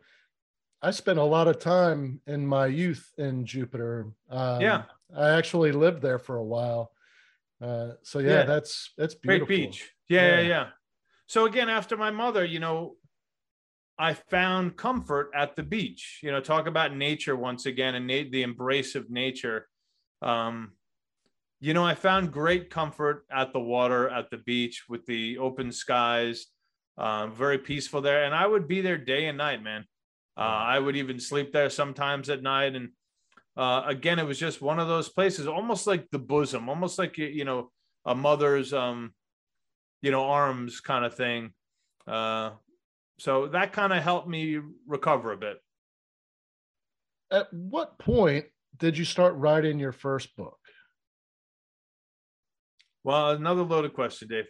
I 0.81 0.93
spent 0.93 1.19
a 1.19 1.25
lot 1.25 1.49
of 1.49 1.59
time 1.59 2.21
in 2.27 2.47
my 2.47 2.67
youth 2.67 3.13
in 3.19 3.45
Jupiter. 3.45 4.13
Um, 4.31 4.61
yeah, 4.61 4.83
I 5.17 5.31
actually 5.31 5.73
lived 5.73 6.03
there 6.03 6.19
for 6.19 6.37
a 6.37 6.45
while. 6.45 6.93
Uh, 7.61 7.93
so 8.03 8.21
yeah, 8.21 8.31
yeah, 8.31 8.43
that's 8.45 8.93
that's 8.97 9.15
beautiful. 9.15 9.47
Great 9.47 9.67
beach. 9.67 9.91
Yeah, 10.09 10.23
yeah, 10.23 10.41
yeah, 10.41 10.49
yeah. 10.49 10.67
So 11.27 11.47
again, 11.47 11.69
after 11.69 11.97
my 11.97 12.11
mother, 12.11 12.45
you 12.45 12.61
know, 12.61 12.97
I 13.99 14.15
found 14.15 14.77
comfort 14.77 15.31
at 15.35 15.57
the 15.57 15.63
beach. 15.63 16.21
You 16.23 16.33
know, 16.33 16.41
talk 16.41 16.67
about 16.67 16.97
nature 16.97 17.37
once 17.37 17.67
again 17.67 17.95
and 17.95 18.07
na- 18.07 18.31
the 18.31 18.43
embrace 18.43 18.95
of 18.95 19.11
nature. 19.11 19.69
Um, 20.23 20.73
you 21.61 21.75
know, 21.75 21.85
I 21.85 21.95
found 21.95 22.33
great 22.33 22.71
comfort 22.71 23.25
at 23.31 23.53
the 23.53 23.61
water, 23.61 24.09
at 24.09 24.31
the 24.31 24.39
beach 24.39 24.85
with 24.89 25.07
the 25.07 25.39
open 25.39 25.73
skies. 25.73 26.47
Uh, 26.99 27.29
very 27.29 27.59
peaceful 27.59 28.01
there. 28.01 28.25
And 28.25 28.35
I 28.35 28.47
would 28.47 28.69
be 28.69 28.81
there 28.81 28.99
day 28.99 29.27
and 29.27 29.39
night, 29.39 29.63
man. 29.63 29.85
Uh, 30.37 30.41
I 30.41 30.79
would 30.79 30.97
even 30.97 31.21
sleep 31.21 31.53
there 31.53 31.71
sometimes 31.71 32.29
at 32.29 32.43
night. 32.43 32.75
And 32.75 32.91
uh, 33.57 33.83
again, 33.87 34.19
it 34.19 34.27
was 34.27 34.39
just 34.39 34.61
one 34.61 34.79
of 34.79 34.89
those 34.89 35.09
places, 35.09 35.47
almost 35.47 35.87
like 35.87 36.11
the 36.11 36.19
bosom, 36.19 36.69
almost 36.69 36.99
like, 36.99 37.17
you 37.19 37.45
know, 37.45 37.71
a 38.05 38.15
mother's, 38.15 38.73
um, 38.73 39.15
you 40.03 40.11
know, 40.11 40.25
arms 40.25 40.81
kind 40.81 41.05
of 41.05 41.15
thing. 41.15 41.53
Uh, 42.07 42.51
so 43.19 43.49
that 43.49 43.73
kind 43.73 43.93
of 43.93 44.03
helped 44.03 44.29
me 44.29 44.61
recover 44.87 45.33
a 45.33 45.37
bit. 45.37 45.57
At 47.31 47.53
what 47.53 47.99
point 47.99 48.47
did 48.77 48.99
you 48.99 49.05
start 49.05 49.35
writing 49.37 49.79
your 49.79 49.93
first 49.93 50.37
book? 50.37 50.59
Well, 53.05 53.31
another 53.33 53.63
loaded 53.63 53.93
question, 53.93 54.29
Dave. 54.29 54.47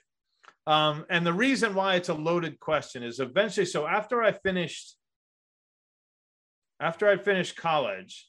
Um, 0.67 1.05
and 1.11 1.27
the 1.27 1.33
reason 1.33 1.75
why 1.75 1.97
it's 1.97 2.09
a 2.09 2.15
loaded 2.15 2.59
question 2.59 3.03
is 3.03 3.21
eventually, 3.21 3.67
so 3.67 3.87
after 3.87 4.23
I 4.23 4.33
finished, 4.33 4.97
after 6.81 7.09
I 7.09 7.19
finished 7.19 7.57
college 7.57 8.29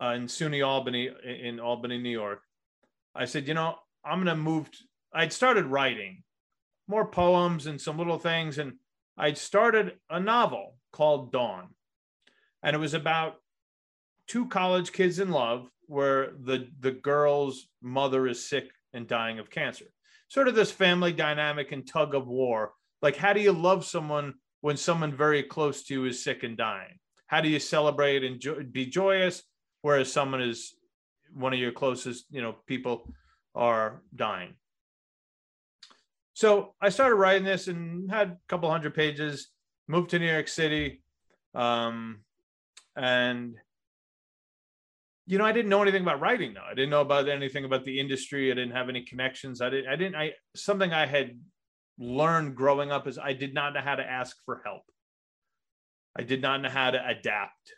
uh, 0.00 0.10
in 0.10 0.26
SUNY 0.26 0.64
Albany, 0.64 1.10
in 1.24 1.58
Albany, 1.58 1.98
New 1.98 2.10
York, 2.10 2.42
I 3.14 3.24
said, 3.24 3.48
you 3.48 3.54
know, 3.54 3.76
I'm 4.04 4.22
going 4.22 4.36
to 4.36 4.40
move. 4.40 4.68
I'd 5.12 5.32
started 5.32 5.66
writing 5.66 6.22
more 6.88 7.06
poems 7.06 7.66
and 7.66 7.80
some 7.80 7.98
little 7.98 8.18
things. 8.18 8.58
And 8.58 8.74
I'd 9.16 9.38
started 9.38 9.98
a 10.10 10.18
novel 10.18 10.76
called 10.92 11.30
Dawn. 11.30 11.68
And 12.62 12.74
it 12.74 12.78
was 12.78 12.94
about 12.94 13.36
two 14.26 14.46
college 14.46 14.92
kids 14.92 15.18
in 15.20 15.30
love 15.30 15.68
where 15.86 16.32
the 16.40 16.68
the 16.80 16.90
girl's 16.90 17.68
mother 17.82 18.26
is 18.26 18.48
sick 18.48 18.70
and 18.92 19.06
dying 19.06 19.38
of 19.38 19.50
cancer. 19.50 19.86
Sort 20.28 20.48
of 20.48 20.54
this 20.54 20.70
family 20.70 21.12
dynamic 21.12 21.72
and 21.72 21.86
tug 21.86 22.14
of 22.14 22.26
war. 22.26 22.72
Like, 23.00 23.16
how 23.16 23.32
do 23.32 23.40
you 23.40 23.52
love 23.52 23.84
someone 23.84 24.34
when 24.60 24.76
someone 24.76 25.16
very 25.16 25.42
close 25.42 25.84
to 25.84 25.94
you 25.94 26.04
is 26.04 26.22
sick 26.22 26.42
and 26.42 26.56
dying? 26.56 26.98
How 27.26 27.40
do 27.40 27.48
you 27.48 27.58
celebrate 27.58 28.24
and 28.24 28.40
jo- 28.40 28.62
be 28.70 28.86
joyous, 28.86 29.42
whereas 29.82 30.12
someone 30.12 30.42
is 30.42 30.74
one 31.32 31.52
of 31.52 31.58
your 31.58 31.72
closest, 31.72 32.24
you 32.30 32.42
know, 32.42 32.56
people 32.66 33.08
are 33.54 34.02
dying? 34.14 34.54
So 36.38 36.76
I 36.80 36.90
started 36.90 37.16
writing 37.16 37.42
this 37.42 37.66
and 37.66 38.08
had 38.08 38.28
a 38.28 38.38
couple 38.46 38.70
hundred 38.70 38.94
pages. 38.94 39.48
Moved 39.88 40.10
to 40.10 40.20
New 40.20 40.30
York 40.30 40.46
City, 40.46 41.02
um, 41.52 42.20
and 42.94 43.56
you 45.26 45.36
know, 45.36 45.44
I 45.44 45.50
didn't 45.50 45.68
know 45.68 45.82
anything 45.82 46.02
about 46.02 46.20
writing 46.20 46.54
though. 46.54 46.62
I 46.64 46.74
didn't 46.74 46.90
know 46.90 47.00
about 47.00 47.28
anything 47.28 47.64
about 47.64 47.84
the 47.84 47.98
industry. 47.98 48.52
I 48.52 48.54
didn't 48.54 48.76
have 48.76 48.88
any 48.88 49.02
connections. 49.02 49.60
I 49.60 49.68
didn't, 49.68 49.88
I 49.88 49.96
didn't, 49.96 50.14
I, 50.14 50.32
something 50.54 50.92
I 50.92 51.06
had 51.06 51.40
learned 51.98 52.54
growing 52.54 52.92
up 52.92 53.08
is 53.08 53.18
I 53.18 53.32
did 53.32 53.52
not 53.52 53.74
know 53.74 53.80
how 53.80 53.96
to 53.96 54.08
ask 54.08 54.36
for 54.44 54.62
help. 54.64 54.82
I 56.16 56.22
did 56.22 56.40
not 56.40 56.62
know 56.62 56.70
how 56.70 56.92
to 56.92 57.04
adapt. 57.04 57.72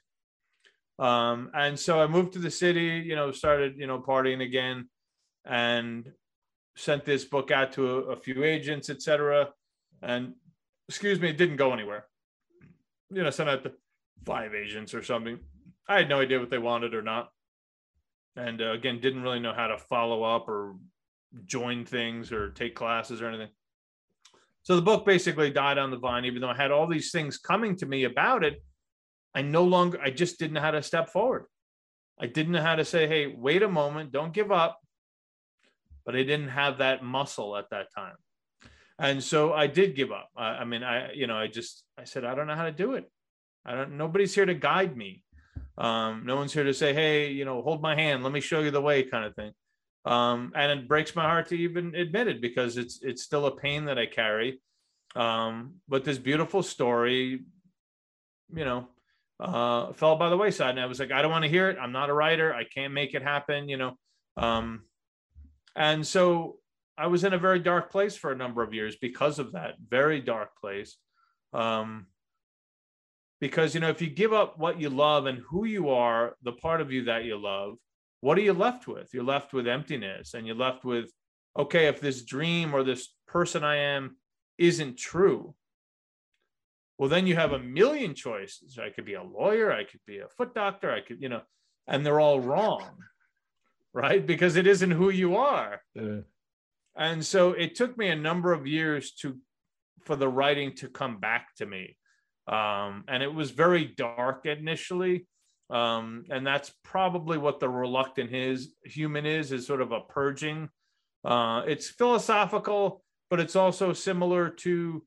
Um, 0.99 1.51
and 1.55 1.81
so 1.81 1.99
I 1.99 2.09
moved 2.09 2.35
to 2.35 2.41
the 2.41 2.51
city, 2.51 3.03
you 3.07 3.17
know, 3.17 3.33
started, 3.33 3.79
you 3.79 3.87
know, 3.87 4.01
partying 4.01 4.43
again 4.43 4.91
and 5.47 6.07
sent 6.81 7.05
this 7.05 7.25
book 7.25 7.51
out 7.51 7.73
to 7.75 7.89
a, 7.89 8.01
a 8.13 8.17
few 8.17 8.43
agents, 8.43 8.89
etc. 8.89 9.51
And 10.03 10.35
excuse 10.89 11.21
me, 11.21 11.29
it 11.29 11.37
didn't 11.37 11.57
go 11.57 11.73
anywhere. 11.73 12.07
You 13.11 13.23
know, 13.23 13.31
sent 13.31 13.51
out 13.51 13.63
to 13.65 13.73
five 14.25 14.55
agents 14.55 14.95
or 14.95 15.03
something. 15.03 15.39
I 15.89 15.99
had 15.99 16.09
no 16.09 16.21
idea 16.21 16.41
what 16.41 16.51
they 16.51 16.59
wanted 16.59 16.95
or 16.95 17.03
not. 17.03 17.29
And 18.37 18.63
uh, 18.63 18.73
again, 18.73 19.01
didn't 19.01 19.23
really 19.23 19.41
know 19.41 19.53
how 19.53 19.67
to 19.67 19.77
follow 19.77 20.23
up 20.23 20.49
or 20.49 20.77
join 21.45 21.85
things 21.85 22.33
or 22.33 22.51
take 22.51 22.75
classes 22.75 23.21
or 23.21 23.29
anything. 23.29 23.51
So 24.63 24.77
the 24.77 24.83
book 24.83 25.05
basically 25.05 25.51
died 25.51 25.79
on 25.79 25.91
the 25.91 25.99
vine, 25.99 26.25
even 26.25 26.41
though 26.41 26.49
I 26.49 26.57
had 26.57 26.71
all 26.71 26.87
these 26.87 27.11
things 27.11 27.39
coming 27.39 27.77
to 27.77 27.87
me 27.87 28.05
about 28.05 28.45
it. 28.45 28.63
I 29.35 29.43
no 29.43 29.65
longer, 29.65 30.01
I 30.03 30.11
just 30.11 30.39
didn't 30.39 30.55
know 30.55 30.61
how 30.61 30.71
to 30.71 30.83
step 30.83 31.11
forward. 31.11 31.45
I 32.19 32.27
didn't 32.27 32.53
know 32.53 32.63
how 32.63 32.77
to 32.77 32.85
say, 32.85 33.07
hey, 33.07 33.27
wait 33.27 33.63
a 33.63 33.69
moment, 33.69 34.13
don't 34.13 34.33
give 34.33 34.53
up. 34.53 34.79
But 36.05 36.17
I 36.17 36.23
didn't 36.23 36.49
have 36.49 36.79
that 36.79 37.03
muscle 37.03 37.57
at 37.57 37.71
that 37.71 37.89
time. 37.95 38.17
And 38.99 39.23
so 39.23 39.53
I 39.53 39.67
did 39.67 39.97
give 39.97 40.13
up. 40.13 40.29
I, 40.37 40.49
I 40.49 40.65
mean, 40.65 40.83
I, 40.83 41.13
you 41.13 41.27
know, 41.27 41.37
I 41.37 41.47
just, 41.47 41.85
I 41.99 42.05
said, 42.05 42.25
I 42.25 42.35
don't 42.35 42.47
know 42.47 42.55
how 42.55 42.65
to 42.65 42.73
do 42.73 42.95
it. 42.95 43.11
I 43.65 43.75
don't, 43.75 43.97
nobody's 43.97 44.35
here 44.35 44.47
to 44.47 44.55
guide 44.55 44.97
me. 44.97 45.25
Um, 45.79 46.25
no 46.27 46.37
one's 46.37 46.53
here 46.53 46.65
to 46.65 46.75
say, 46.75 46.93
hey, 46.93 47.31
you 47.31 47.47
know, 47.47 47.63
hold 47.63 47.81
my 47.81 47.95
hand, 47.95 48.23
let 48.23 48.33
me 48.33 48.41
show 48.41 48.61
you 48.61 48.71
the 48.71 48.81
way 48.81 49.03
kind 49.03 49.25
of 49.25 49.35
thing. 49.35 49.53
Um, 50.05 50.53
and 50.55 50.81
it 50.81 50.89
breaks 50.89 51.17
my 51.17 51.23
heart 51.25 51.49
to 51.49 51.57
even 51.57 51.95
admit 51.95 52.29
it 52.29 52.43
because 52.43 52.77
it's, 52.77 53.01
it's 53.03 53.23
still 53.23 53.47
a 53.47 53.57
pain 53.57 53.87
that 53.87 53.99
I 53.99 54.07
carry. 54.07 54.61
Um, 55.17 55.77
but 55.89 56.05
this 56.05 56.19
beautiful 56.19 56.63
story, 56.63 57.45
you 58.55 58.65
know, 58.65 58.89
uh, 59.41 59.93
fell 59.95 60.17
by 60.17 60.29
the 60.29 60.37
wayside. 60.37 60.71
And 60.71 60.81
I 60.81 60.87
was 60.87 61.01
like, 61.01 61.13
I 61.13 61.23
don't 61.23 61.31
want 61.31 61.45
to 61.45 61.51
hear 61.51 61.71
it. 61.71 61.79
I'm 61.81 61.93
not 61.93 62.11
a 62.11 62.15
writer. 62.15 62.55
I 62.55 62.65
can't 62.65 62.93
make 62.93 63.15
it 63.15 63.23
happen, 63.23 63.69
you 63.69 63.79
know. 63.79 63.97
Um, 64.37 64.83
and 65.77 66.07
so 66.07 66.57
I 66.99 67.07
was 67.07 67.25
in 67.25 67.33
a 67.33 67.39
very 67.39 67.61
dark 67.61 67.91
place 67.91 68.17
for 68.17 68.31
a 68.31 68.37
number 68.37 68.63
of 68.63 68.75
years 68.75 68.97
because 69.01 69.39
of 69.39 69.53
that 69.53 69.77
very 69.89 70.21
dark 70.21 70.51
place. 70.61 70.97
Um, 71.53 72.07
because, 73.41 73.75
you 73.75 73.81
know, 73.81 73.89
if 73.89 74.03
you 74.03 74.11
give 74.11 74.35
up 74.35 74.59
what 74.59 74.79
you 74.79 74.91
love 74.91 75.25
and 75.25 75.41
who 75.49 75.65
you 75.65 75.89
are, 75.89 76.37
the 76.43 76.53
part 76.53 76.83
of 76.83 76.93
you 76.93 77.05
that 77.05 77.25
you 77.25 77.39
love, 77.39 77.77
what 78.21 78.37
are 78.37 78.43
you 78.43 78.53
left 78.53 78.87
with? 78.87 79.09
You're 79.15 79.25
left 79.25 79.55
with 79.55 79.67
emptiness 79.67 80.35
and 80.35 80.47
you're 80.47 80.57
left 80.57 80.85
with, 80.85 81.11
okay, 81.59 81.87
if 81.87 82.01
this 82.01 82.23
dream 82.23 82.75
or 82.75 82.85
this 82.85 83.09
person 83.27 83.65
I 83.65 83.77
am 83.77 84.19
isn't 84.59 84.99
true, 84.99 85.55
well, 86.99 87.09
then 87.09 87.27
you 87.27 87.35
have 87.35 87.53
a 87.53 87.59
million 87.59 88.15
choices. 88.15 88.79
I 88.79 88.91
could 88.91 89.07
be 89.07 89.15
a 89.15 89.23
lawyer, 89.23 89.73
I 89.73 89.85
could 89.85 90.01
be 90.07 90.19
a 90.19 90.29
foot 90.37 90.55
doctor, 90.55 90.93
I 90.93 91.01
could, 91.01 91.23
you 91.23 91.31
know, 91.31 91.41
and 91.89 92.05
they're 92.05 92.21
all 92.21 92.41
wrong, 92.41 92.99
right? 93.93 94.25
Because 94.25 94.57
it 94.57 94.67
isn't 94.67 94.91
who 94.91 95.11
you 95.11 95.37
are. 95.37 95.81
Yeah. 95.95 96.21
And 96.97 97.25
so 97.25 97.53
it 97.53 97.75
took 97.75 97.97
me 97.97 98.09
a 98.09 98.17
number 98.17 98.53
of 98.53 98.67
years 98.67 99.13
to 99.23 99.39
for 100.03 100.17
the 100.17 100.29
writing 100.29 100.75
to 100.77 100.89
come 100.89 101.21
back 101.21 101.55
to 101.57 101.67
me. 101.67 101.97
Um, 102.49 103.05
and 103.07 103.23
it 103.23 103.33
was 103.33 103.51
very 103.51 103.85
dark 103.85 104.47
initially. 104.47 105.27
Um, 105.69 106.25
and 106.31 106.45
that's 106.45 106.73
probably 106.83 107.39
what 107.39 107.61
the 107.61 107.69
reluctant 107.69 108.35
is 108.35 108.75
human 108.85 109.25
is, 109.25 109.53
is 109.53 109.67
sort 109.67 109.81
of 109.81 109.93
a 109.93 110.01
purging. 110.01 110.69
Uh, 111.25 111.63
it's 111.67 111.89
philosophical, 111.89 113.03
but 113.29 113.41
it's 113.41 113.57
also 113.57 113.93
similar 113.93 114.49
to 114.49 115.05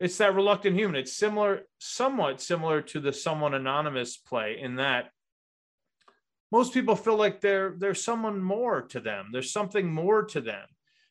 it's 0.00 0.18
that 0.18 0.34
reluctant 0.34 0.74
human. 0.74 0.96
It's 0.96 1.12
similar, 1.12 1.60
somewhat 1.78 2.40
similar 2.40 2.82
to 2.82 2.98
the 2.98 3.12
someone 3.12 3.54
anonymous 3.54 4.16
play 4.16 4.58
in 4.60 4.76
that 4.76 5.10
most 6.52 6.74
people 6.74 6.94
feel 6.94 7.16
like 7.16 7.40
they're 7.40 7.74
there's 7.78 8.04
someone 8.04 8.40
more 8.40 8.82
to 8.82 9.00
them. 9.00 9.30
There's 9.32 9.52
something 9.52 9.92
more 9.92 10.22
to 10.26 10.40
them. 10.40 10.66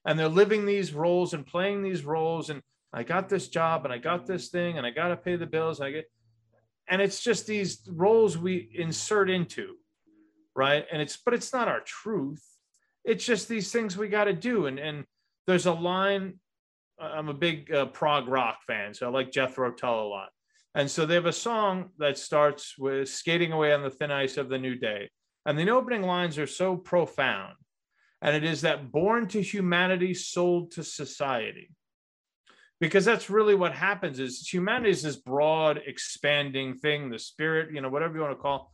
And 0.05 0.17
they're 0.17 0.29
living 0.29 0.65
these 0.65 0.93
roles 0.93 1.33
and 1.33 1.45
playing 1.45 1.83
these 1.83 2.05
roles. 2.05 2.49
And 2.49 2.61
I 2.93 3.03
got 3.03 3.27
this 3.27 3.49
job 3.49 3.83
and 3.83 3.93
I 3.93 3.97
got 3.97 4.25
this 4.25 4.49
thing 4.49 4.77
and 4.77 4.87
I 4.87 4.91
got 4.91 5.09
to 5.09 5.17
pay 5.17 5.35
the 5.35 5.45
bills. 5.45 5.79
And 5.79 5.87
I 5.87 5.91
get, 5.91 6.11
and 6.87 7.01
it's 7.01 7.21
just 7.21 7.45
these 7.45 7.81
roles 7.87 8.37
we 8.37 8.71
insert 8.73 9.29
into, 9.29 9.75
right? 10.55 10.85
And 10.91 11.01
it's, 11.01 11.17
but 11.17 11.33
it's 11.33 11.53
not 11.53 11.67
our 11.67 11.81
truth. 11.81 12.43
It's 13.03 13.25
just 13.25 13.47
these 13.47 13.71
things 13.71 13.97
we 13.97 14.07
got 14.07 14.25
to 14.25 14.33
do. 14.33 14.65
And, 14.65 14.79
and 14.79 15.05
there's 15.45 15.67
a 15.67 15.73
line 15.73 16.39
I'm 17.01 17.29
a 17.29 17.33
big 17.33 17.73
uh, 17.73 17.87
prog 17.87 18.27
rock 18.27 18.61
fan, 18.67 18.93
so 18.93 19.07
I 19.07 19.09
like 19.09 19.31
Jethro 19.31 19.71
Tull 19.71 20.07
a 20.07 20.09
lot. 20.09 20.29
And 20.75 20.89
so 20.89 21.05
they 21.05 21.15
have 21.15 21.25
a 21.25 21.33
song 21.33 21.89
that 21.97 22.17
starts 22.17 22.77
with 22.77 23.09
skating 23.09 23.51
away 23.51 23.73
on 23.73 23.81
the 23.81 23.89
thin 23.89 24.11
ice 24.11 24.37
of 24.37 24.49
the 24.49 24.57
new 24.57 24.75
day. 24.75 25.09
And 25.45 25.57
the 25.57 25.69
opening 25.69 26.03
lines 26.03 26.37
are 26.37 26.47
so 26.47 26.75
profound. 26.75 27.55
And 28.21 28.35
it 28.35 28.43
is 28.43 28.61
that 28.61 28.91
born 28.91 29.27
to 29.29 29.41
humanity, 29.41 30.13
sold 30.13 30.71
to 30.71 30.83
society. 30.83 31.71
Because 32.79 33.05
that's 33.05 33.29
really 33.29 33.55
what 33.55 33.73
happens 33.73 34.19
is 34.19 34.47
humanity 34.47 34.89
is 34.89 35.03
this 35.03 35.15
broad, 35.15 35.81
expanding 35.85 36.75
thing, 36.75 37.09
the 37.09 37.19
spirit, 37.19 37.73
you 37.73 37.81
know, 37.81 37.89
whatever 37.89 38.15
you 38.15 38.21
want 38.21 38.37
to 38.37 38.41
call. 38.41 38.73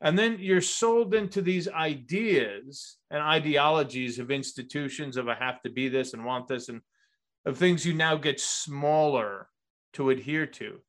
And 0.00 0.18
then 0.18 0.36
you're 0.38 0.60
sold 0.60 1.14
into 1.14 1.40
these 1.40 1.68
ideas 1.68 2.98
and 3.10 3.22
ideologies 3.22 4.18
of 4.18 4.30
institutions 4.30 5.16
of 5.16 5.28
I 5.28 5.34
have 5.36 5.62
to 5.62 5.70
be 5.70 5.88
this 5.88 6.12
and 6.12 6.24
want 6.24 6.48
this 6.48 6.68
and 6.68 6.82
of 7.46 7.56
things 7.56 7.86
you 7.86 7.94
now 7.94 8.16
get 8.16 8.40
smaller 8.40 9.48
to 9.94 10.10
adhere 10.10 10.46
to. 10.46 10.80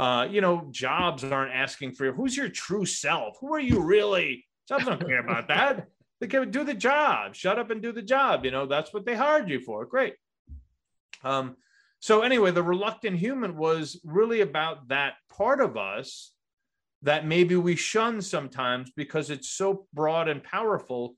Uh, 0.00 0.26
you 0.30 0.40
know, 0.40 0.66
jobs 0.70 1.22
aren't 1.22 1.52
asking 1.52 1.92
for 1.92 2.06
you. 2.06 2.12
who's 2.12 2.34
your 2.34 2.48
true 2.48 2.86
self? 2.86 3.36
Who 3.40 3.52
are 3.52 3.60
you 3.60 3.80
really? 3.80 4.46
Jobs 4.66 4.86
don't 4.86 5.06
care 5.06 5.20
about 5.20 5.48
that. 5.48 5.88
They 6.20 6.26
can 6.26 6.50
do 6.50 6.64
the 6.64 6.72
job. 6.72 7.34
Shut 7.34 7.58
up 7.58 7.70
and 7.70 7.82
do 7.82 7.92
the 7.92 8.00
job. 8.00 8.46
You 8.46 8.50
know, 8.50 8.64
that's 8.64 8.94
what 8.94 9.04
they 9.04 9.14
hired 9.14 9.50
you 9.50 9.60
for. 9.60 9.84
Great. 9.84 10.14
Um, 11.22 11.56
so 11.98 12.22
anyway, 12.22 12.50
the 12.50 12.62
reluctant 12.62 13.18
human 13.18 13.58
was 13.58 14.00
really 14.02 14.40
about 14.40 14.88
that 14.88 15.14
part 15.28 15.60
of 15.60 15.76
us 15.76 16.32
that 17.02 17.26
maybe 17.26 17.56
we 17.56 17.76
shun 17.76 18.22
sometimes 18.22 18.90
because 18.96 19.28
it's 19.28 19.50
so 19.50 19.86
broad 19.92 20.28
and 20.28 20.42
powerful. 20.42 21.14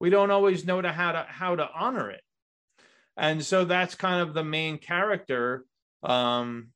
We 0.00 0.10
don't 0.10 0.30
always 0.30 0.66
know 0.66 0.82
to 0.82 0.92
how 0.92 1.12
to 1.12 1.26
how 1.28 1.56
to 1.56 1.68
honor 1.74 2.10
it 2.10 2.20
and 3.18 3.44
so 3.44 3.64
that's 3.64 3.94
kind 3.96 4.20
of 4.20 4.32
the 4.32 4.44
main 4.44 4.78
character 4.78 5.64
um 6.04 6.68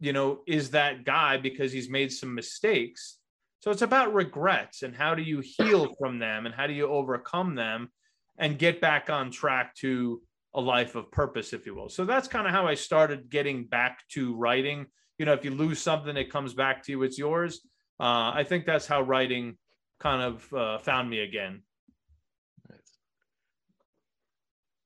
you 0.00 0.12
know 0.12 0.40
is 0.46 0.70
that 0.70 1.04
guy 1.04 1.36
because 1.36 1.72
he's 1.72 1.90
made 1.90 2.12
some 2.12 2.34
mistakes. 2.34 3.18
So 3.60 3.70
it's 3.70 3.82
about 3.82 4.14
regrets 4.14 4.82
and 4.82 4.94
how 4.94 5.14
do 5.14 5.22
you 5.22 5.42
heal 5.42 5.94
from 5.98 6.18
them 6.18 6.46
and 6.46 6.54
how 6.54 6.66
do 6.66 6.72
you 6.72 6.86
overcome 6.88 7.54
them 7.54 7.90
and 8.38 8.58
get 8.58 8.80
back 8.80 9.10
on 9.10 9.30
track 9.30 9.74
to 9.76 10.22
a 10.54 10.60
life 10.60 10.94
of 10.94 11.10
purpose 11.10 11.52
if 11.52 11.66
you 11.66 11.74
will. 11.74 11.88
So 11.88 12.04
that's 12.04 12.28
kind 12.28 12.46
of 12.46 12.52
how 12.52 12.66
i 12.66 12.74
started 12.74 13.28
getting 13.28 13.64
back 13.66 14.00
to 14.10 14.34
writing. 14.34 14.86
You 15.18 15.26
know 15.26 15.32
if 15.32 15.44
you 15.44 15.50
lose 15.50 15.80
something 15.80 16.16
it 16.16 16.30
comes 16.30 16.54
back 16.54 16.82
to 16.84 16.92
you 16.92 17.02
it's 17.02 17.18
yours. 17.18 17.60
Uh, 18.00 18.30
i 18.34 18.44
think 18.44 18.64
that's 18.64 18.86
how 18.86 19.02
writing 19.02 19.56
kind 19.98 20.22
of 20.22 20.52
uh, 20.52 20.78
found 20.78 21.10
me 21.10 21.20
again. 21.20 21.62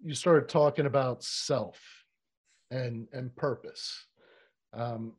You 0.04 0.14
started 0.14 0.48
talking 0.48 0.86
about 0.86 1.22
self 1.22 1.80
and 2.70 3.06
and 3.12 3.34
purpose. 3.36 4.06
Um, 4.72 5.12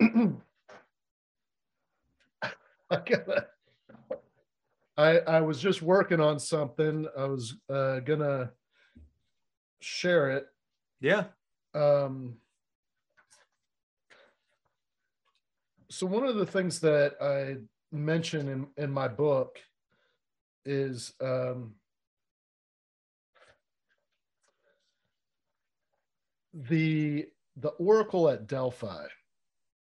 I 2.40 2.50
gotta, 2.90 3.46
I 4.96 5.18
I 5.18 5.40
was 5.40 5.60
just 5.60 5.82
working 5.82 6.20
on 6.20 6.38
something. 6.38 7.06
I 7.16 7.24
was 7.24 7.56
uh, 7.68 8.00
gonna 8.00 8.52
share 9.80 10.30
it. 10.30 10.46
Yeah. 11.00 11.24
Um, 11.74 12.36
so 15.90 16.06
one 16.06 16.24
of 16.24 16.36
the 16.36 16.46
things 16.46 16.80
that 16.80 17.14
I 17.20 17.56
mention 17.92 18.48
in 18.48 18.66
in 18.76 18.90
my 18.90 19.08
book 19.08 19.58
is 20.64 21.12
um, 21.20 21.74
the 26.54 27.26
the 27.60 27.70
oracle 27.70 28.28
at 28.28 28.46
Delphi, 28.46 29.06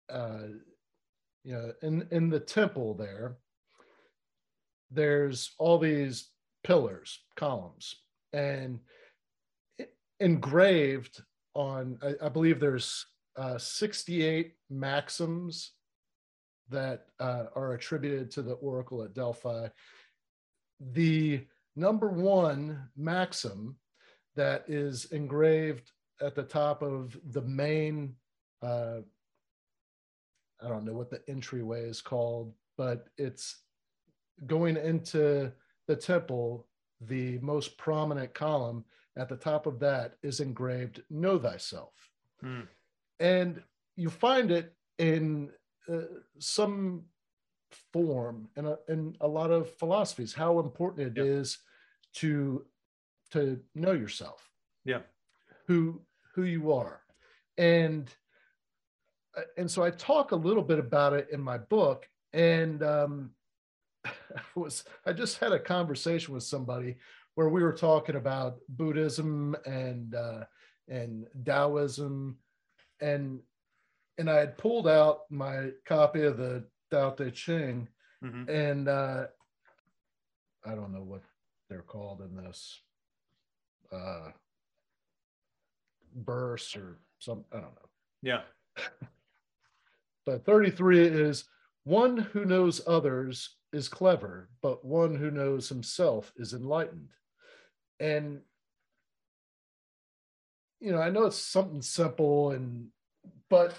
uh, 0.09 0.43
you 1.45 1.53
know, 1.53 1.73
in 1.83 2.07
in 2.11 2.31
the 2.31 2.41
temple 2.41 2.95
there, 2.95 3.37
there's 4.91 5.53
all 5.59 5.79
these 5.79 6.31
pillars, 6.65 7.21
columns, 7.37 7.97
and 8.33 8.81
engraved 10.21 11.23
on, 11.55 11.99
I, 12.03 12.27
I 12.27 12.29
believe 12.29 12.61
there's 12.61 13.07
uh, 13.37 13.59
68 13.59 14.55
maxims 14.69 15.73
that 16.69 17.07
uh, 17.19 17.45
are 17.57 17.73
attributed 17.73 18.31
to 18.33 18.43
the 18.43 18.53
oracle 18.55 19.03
at 19.03 19.15
Delphi. 19.15 19.69
The 20.93 21.47
number 21.75 22.09
one 22.09 22.89
maxim 22.97 23.77
that 24.37 24.65
is 24.69 25.07
engraved 25.07 25.91
at 26.21 26.35
the 26.35 26.43
top 26.43 26.83
of 26.83 27.19
the 27.33 27.43
main 27.43 28.15
uh, 28.63 28.99
I 30.63 30.69
don't 30.69 30.85
know 30.85 30.93
what 30.93 31.11
the 31.11 31.23
entryway 31.29 31.83
is 31.89 32.01
called, 32.01 32.53
but 32.77 33.09
it's 33.17 33.63
going 34.47 34.77
into 34.77 35.53
the 35.87 35.97
temple. 35.97 36.67
The 37.01 37.39
most 37.39 37.79
prominent 37.79 38.35
column 38.35 38.85
at 39.17 39.29
the 39.29 39.37
top 39.37 39.67
of 39.67 39.79
that 39.81 40.17
is 40.23 40.41
engraved 40.41 41.03
"Know 41.09 41.39
Thyself," 41.39 41.95
hmm. 42.41 42.63
and 43.19 43.63
you 43.97 44.11
find 44.11 44.51
it 44.51 44.75
in 44.99 45.51
uh, 45.91 46.03
some 46.39 47.05
form 47.93 48.49
in 48.57 48.67
a, 48.67 48.77
in 48.89 49.17
a 49.21 49.29
lot 49.29 49.51
of 49.51 49.73
philosophies 49.77 50.35
how 50.35 50.59
important 50.59 51.17
it 51.17 51.25
is 51.25 51.59
to 52.13 52.65
to 53.31 53.61
know 53.77 53.93
yourself 53.93 54.51
yeah 54.85 54.99
who 55.69 56.01
who 56.35 56.45
you 56.45 56.73
are 56.73 57.01
and 57.59 58.15
uh, 59.37 59.43
and 59.57 59.71
so 59.71 59.83
i 59.83 59.91
talk 59.91 60.33
a 60.33 60.37
little 60.37 60.63
bit 60.63 60.79
about 60.79 61.13
it 61.13 61.29
in 61.33 61.41
my 61.41 61.59
book 61.59 62.09
and 62.33 62.83
um 62.83 63.31
I 64.05 64.13
was 64.55 64.85
i 65.07 65.13
just 65.13 65.39
had 65.39 65.53
a 65.53 65.59
conversation 65.59 66.35
with 66.35 66.43
somebody 66.43 66.97
where 67.35 67.49
we 67.49 67.63
were 67.63 67.73
talking 67.73 68.17
about 68.17 68.59
buddhism 68.69 69.57
and 69.67 70.15
uh 70.15 70.45
and 70.89 71.27
taoism 71.45 72.37
and 73.01 73.41
and 74.19 74.31
i 74.31 74.37
had 74.37 74.59
pulled 74.59 74.89
out 74.89 75.21
my 75.31 75.71
copy 75.87 76.23
of 76.23 76.37
the 76.37 76.65
Tao 76.91 77.11
Te 77.11 77.31
Ching, 77.31 77.89
mm-hmm. 78.23 78.51
and 78.51 78.89
uh, 78.89 79.27
I 80.65 80.75
don't 80.75 80.93
know 80.93 81.03
what 81.03 81.23
they're 81.69 81.83
called 81.83 82.21
in 82.21 82.37
this 82.37 82.81
uh, 83.93 84.31
verse 86.17 86.77
or 86.77 86.99
some. 87.19 87.45
I 87.53 87.57
don't 87.57 87.75
know. 87.75 87.89
Yeah. 88.23 88.41
but 90.27 90.45
33 90.45 91.07
is 91.07 91.45
one 91.85 92.17
who 92.17 92.45
knows 92.45 92.81
others 92.87 93.57
is 93.73 93.89
clever, 93.89 94.49
but 94.63 94.85
one 94.85 95.15
who 95.15 95.31
knows 95.31 95.69
himself 95.69 96.33
is 96.37 96.55
enlightened. 96.55 97.09
And 97.99 98.41
you 100.81 100.93
know, 100.93 101.01
I 101.01 101.11
know 101.11 101.27
it's 101.27 101.37
something 101.37 101.83
simple 101.83 102.53
and 102.53 102.89
but 103.51 103.75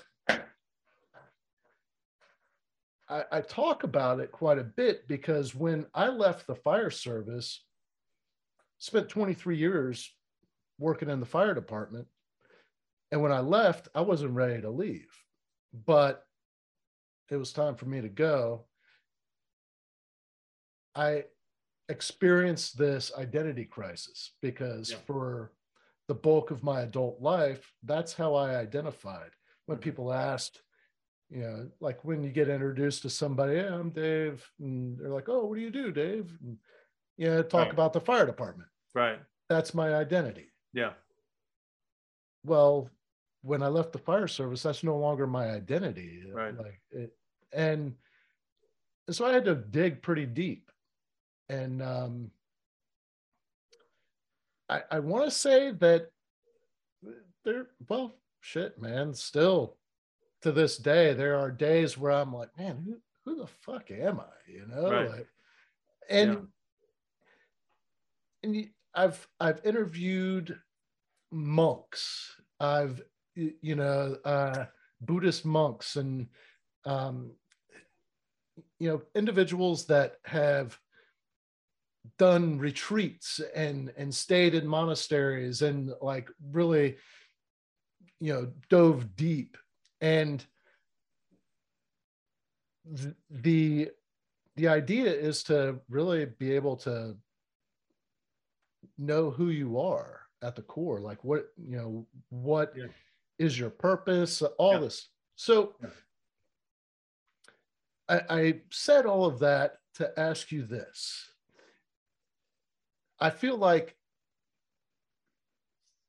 I, 3.12 3.24
I 3.32 3.42
talk 3.42 3.84
about 3.84 4.22
it 4.22 4.32
quite 4.32 4.58
a 4.58 4.64
bit 4.64 5.08
because 5.08 5.54
when 5.54 5.86
I 5.94 6.08
left 6.08 6.48
the 6.48 6.56
fire 6.56 6.90
service, 6.90 7.64
spent 8.78 9.10
23 9.10 9.58
years 9.58 10.10
working 10.80 11.10
in 11.10 11.20
the 11.20 11.26
fire 11.26 11.54
department. 11.54 12.08
And 13.12 13.22
when 13.22 13.32
I 13.32 13.40
left, 13.40 13.90
I 13.94 14.02
wasn't 14.02 14.34
ready 14.34 14.62
to 14.62 14.70
leave, 14.70 15.12
but 15.86 16.26
it 17.30 17.36
was 17.38 17.52
time 17.54 17.76
for 17.76 17.86
me 17.86 18.02
to 18.02 18.10
go. 18.10 18.66
I 20.96 21.26
experienced 21.90 22.78
this 22.78 23.12
identity 23.18 23.66
crisis 23.66 24.32
because 24.42 24.92
yeah. 24.92 24.98
for 25.06 25.52
the 26.08 26.14
bulk 26.16 26.52
of 26.52 26.64
my 26.64 26.82
adult 26.82 27.22
life, 27.22 27.72
that's 27.84 28.14
how 28.14 28.36
I 28.36 28.56
identified. 28.56 29.32
When 29.66 29.78
mm-hmm. 29.78 29.84
people 29.84 30.14
asked, 30.14 30.62
you 31.30 31.42
know, 31.42 31.70
like 31.80 32.04
when 32.04 32.24
you 32.24 32.30
get 32.30 32.50
introduced 32.50 33.04
to 33.04 33.10
somebody, 33.10 33.56
yeah, 33.56 33.74
I'm 33.74 33.92
Dave, 33.92 34.46
and 34.60 34.98
they're 35.00 35.10
like, 35.10 35.30
"Oh, 35.30 35.46
what 35.46 35.56
do 35.56 35.62
you 35.62 35.70
do, 35.70 35.92
Dave?" 35.92 36.38
And, 36.42 36.58
yeah, 37.18 37.42
talk 37.42 37.66
right. 37.66 37.72
about 37.72 37.94
the 37.94 38.02
fire 38.02 38.26
department. 38.26 38.70
Right. 38.94 39.20
That's 39.48 39.74
my 39.74 39.96
identity. 39.96 40.48
Yeah. 40.74 40.92
Well, 42.44 42.90
when 43.42 43.64
I 43.64 43.68
left 43.68 43.92
the 43.92 44.00
fire 44.00 44.28
service, 44.28 44.64
that's 44.64 44.84
no 44.84 44.98
longer 44.98 45.28
my 45.28 45.50
identity. 45.50 46.24
Right. 46.32 46.56
Like 46.58 46.80
it, 46.92 47.14
and 47.54 47.96
so 49.10 49.26
I 49.26 49.34
had 49.34 49.46
to 49.46 49.56
dig 49.56 50.02
pretty 50.02 50.26
deep, 50.26 50.72
and 51.50 51.82
um, 51.82 52.32
I, 54.70 54.82
I 54.92 55.00
want 55.00 55.26
to 55.26 55.32
say 55.32 55.72
that 55.72 56.12
there. 57.44 57.68
Well, 57.90 58.16
shit, 58.40 58.80
man. 58.82 59.14
Still, 59.14 59.78
to 60.44 60.52
this 60.52 60.78
day, 60.78 61.14
there 61.14 61.38
are 61.38 61.52
days 61.52 61.98
where 61.98 62.12
I'm 62.12 62.34
like, 62.34 62.50
man, 62.58 62.84
who, 62.86 62.98
who 63.26 63.38
the 63.38 63.48
fuck 63.48 63.92
am 63.92 64.20
I? 64.20 64.52
You 64.52 64.68
know, 64.68 64.92
right. 64.92 65.10
like, 65.10 65.28
and 66.10 66.48
yeah. 68.44 68.50
and 68.50 68.70
I've 68.94 69.28
I've 69.40 69.66
interviewed 69.66 70.58
monks. 71.32 72.36
I've 72.60 73.02
you 73.36 73.76
know 73.76 74.18
uh, 74.26 74.66
Buddhist 75.02 75.46
monks 75.46 75.96
and 75.96 76.28
um, 76.86 77.32
you 78.80 78.90
know 78.90 79.02
individuals 79.16 79.86
that 79.86 80.16
have 80.26 80.78
done 82.18 82.58
retreats 82.58 83.40
and 83.56 83.92
and 83.98 84.14
stayed 84.14 84.56
in 84.56 84.68
monasteries 84.68 85.62
and 85.62 85.92
like 86.02 86.30
really 86.52 86.98
you 88.20 88.34
know 88.34 88.52
dove 88.70 89.16
deep 89.16 89.58
and 90.02 90.46
the 93.30 93.90
the 94.56 94.68
idea 94.68 95.12
is 95.12 95.44
to 95.44 95.80
really 95.90 96.26
be 96.26 96.52
able 96.54 96.76
to 96.76 97.16
know 98.98 99.30
who 99.30 99.50
you 99.50 99.80
are 99.80 100.22
at 100.42 100.56
the 100.56 100.62
core 100.62 101.00
like 101.00 101.24
what 101.24 101.46
you 101.58 101.78
know 101.78 102.08
what 102.30 102.74
yeah. 102.76 102.86
Is 103.42 103.58
your 103.58 103.72
purpose 103.72 104.42
all 104.58 104.74
yeah. 104.74 104.80
this. 104.80 105.08
So 105.36 105.76
yeah. 105.82 105.90
I, 108.08 108.22
I 108.30 108.54
said 108.70 109.06
all 109.06 109.26
of 109.26 109.40
that 109.40 109.78
to 109.96 110.20
ask 110.20 110.52
you 110.52 110.64
this. 110.64 111.28
I 113.20 113.30
feel 113.30 113.58
like 113.58 113.96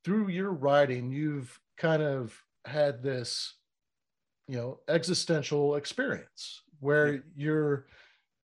through 0.04 0.28
your 0.28 0.50
writing 0.50 1.10
you've 1.10 1.58
kind 1.76 2.02
of 2.02 2.38
had 2.64 3.02
this 3.02 3.54
you 4.48 4.56
know 4.56 4.80
existential 4.88 5.76
experience 5.76 6.62
where 6.80 7.24
you're 7.34 7.86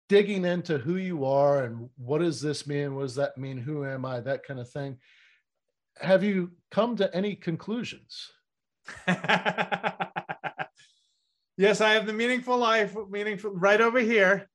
digging 0.07 0.45
into 0.45 0.77
who 0.77 0.95
you 0.95 1.25
are 1.25 1.63
and 1.63 1.89
what 1.97 2.19
does 2.19 2.41
this 2.41 2.65
mean? 2.65 2.95
What 2.95 3.03
does 3.03 3.15
that 3.15 3.37
mean? 3.37 3.57
Who 3.57 3.85
am 3.85 4.05
i? 4.05 4.19
That 4.19 4.43
kind 4.43 4.59
of 4.59 4.69
thing. 4.69 4.97
Have 6.01 6.23
you 6.23 6.51
come 6.71 6.95
to 6.97 7.13
any 7.15 7.35
conclusions 7.35 8.31
yes 11.57 11.81
i 11.81 11.91
have 11.91 12.05
the 12.05 12.13
meaningful 12.13 12.57
life 12.57 12.95
meaningful 13.09 13.51
right 13.51 13.81
over 13.81 13.99
here. 13.99 14.49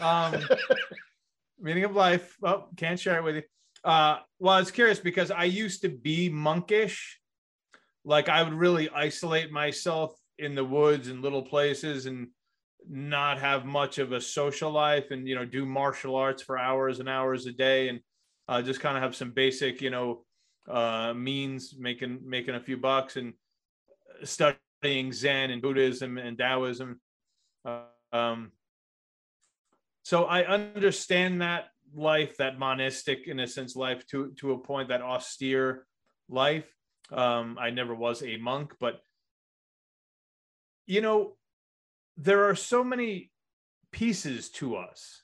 Um 0.00 0.36
meaning 1.60 1.84
of 1.84 1.94
life. 1.94 2.36
Oh 2.42 2.68
can't 2.76 2.98
share 2.98 3.18
it 3.18 3.24
with 3.24 3.36
you. 3.36 3.42
Uh 3.84 4.18
well 4.38 4.58
it's 4.58 4.70
curious 4.70 4.98
because 4.98 5.30
i 5.30 5.44
used 5.44 5.82
to 5.82 5.88
be 5.88 6.28
monkish. 6.28 7.20
Like 8.04 8.28
i 8.28 8.42
would 8.42 8.54
really 8.54 8.88
isolate 8.90 9.50
myself 9.50 10.14
in 10.38 10.54
the 10.54 10.64
woods 10.64 11.08
and 11.08 11.22
little 11.22 11.42
places 11.42 12.06
and 12.06 12.28
not 12.88 13.38
have 13.38 13.66
much 13.66 13.98
of 13.98 14.12
a 14.12 14.20
social 14.20 14.70
life 14.70 15.10
and 15.10 15.28
you 15.28 15.34
know 15.34 15.44
do 15.44 15.66
martial 15.66 16.16
arts 16.16 16.42
for 16.42 16.58
hours 16.58 16.98
and 16.98 17.08
hours 17.10 17.44
a 17.46 17.52
day 17.52 17.88
and 17.88 18.00
uh, 18.48 18.62
just 18.62 18.80
kind 18.80 18.96
of 18.96 19.02
have 19.02 19.14
some 19.14 19.30
basic 19.30 19.82
you 19.82 19.90
know 19.90 20.24
uh, 20.68 21.12
means 21.14 21.74
making 21.78 22.20
making 22.24 22.54
a 22.54 22.60
few 22.60 22.76
bucks. 22.76 23.16
And 23.16 23.34
studying 24.24 25.12
zen 25.12 25.50
and 25.50 25.62
buddhism 25.62 26.18
and 26.18 26.38
taoism 26.38 27.00
uh, 27.64 27.82
um, 28.12 28.52
so 30.02 30.24
i 30.24 30.44
understand 30.44 31.42
that 31.42 31.68
life 31.94 32.36
that 32.36 32.58
monastic 32.58 33.26
in 33.26 33.40
a 33.40 33.46
sense 33.46 33.76
life 33.76 34.06
to 34.06 34.32
to 34.36 34.52
a 34.52 34.58
point 34.58 34.88
that 34.88 35.02
austere 35.02 35.86
life 36.28 36.66
um, 37.12 37.58
i 37.60 37.70
never 37.70 37.94
was 37.94 38.22
a 38.22 38.36
monk 38.36 38.74
but 38.80 39.00
you 40.90 41.00
know, 41.00 41.36
there 42.16 42.48
are 42.48 42.56
so 42.56 42.82
many 42.82 43.30
pieces 43.92 44.50
to 44.50 44.74
us. 44.74 45.22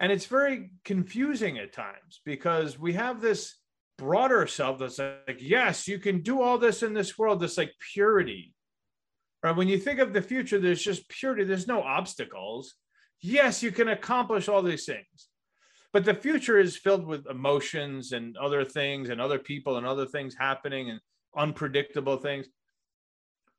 And 0.00 0.10
it's 0.10 0.24
very 0.24 0.70
confusing 0.82 1.58
at 1.58 1.74
times 1.74 2.22
because 2.24 2.78
we 2.78 2.94
have 2.94 3.20
this 3.20 3.54
broader 3.98 4.46
self 4.46 4.78
that's 4.78 4.98
like, 4.98 5.38
yes, 5.38 5.88
you 5.88 5.98
can 5.98 6.22
do 6.22 6.42
all 6.42 6.58
this 6.58 6.82
in 6.82 6.94
this 6.94 7.18
world, 7.18 7.40
this 7.40 7.58
like 7.58 7.72
purity. 7.92 8.54
Right? 9.42 9.56
When 9.56 9.68
you 9.68 9.78
think 9.78 9.98
of 10.00 10.12
the 10.12 10.22
future, 10.22 10.58
there's 10.58 10.82
just 10.82 11.08
purity, 11.08 11.44
there's 11.44 11.68
no 11.68 11.82
obstacles. 11.82 12.74
Yes, 13.20 13.62
you 13.62 13.72
can 13.72 13.88
accomplish 13.88 14.48
all 14.48 14.62
these 14.62 14.84
things. 14.84 15.28
But 15.92 16.04
the 16.04 16.14
future 16.14 16.58
is 16.58 16.76
filled 16.76 17.06
with 17.06 17.26
emotions 17.30 18.12
and 18.12 18.36
other 18.36 18.64
things 18.64 19.08
and 19.08 19.20
other 19.20 19.38
people 19.38 19.78
and 19.78 19.86
other 19.86 20.04
things 20.04 20.34
happening 20.38 20.90
and 20.90 21.00
unpredictable 21.36 22.18
things. 22.18 22.46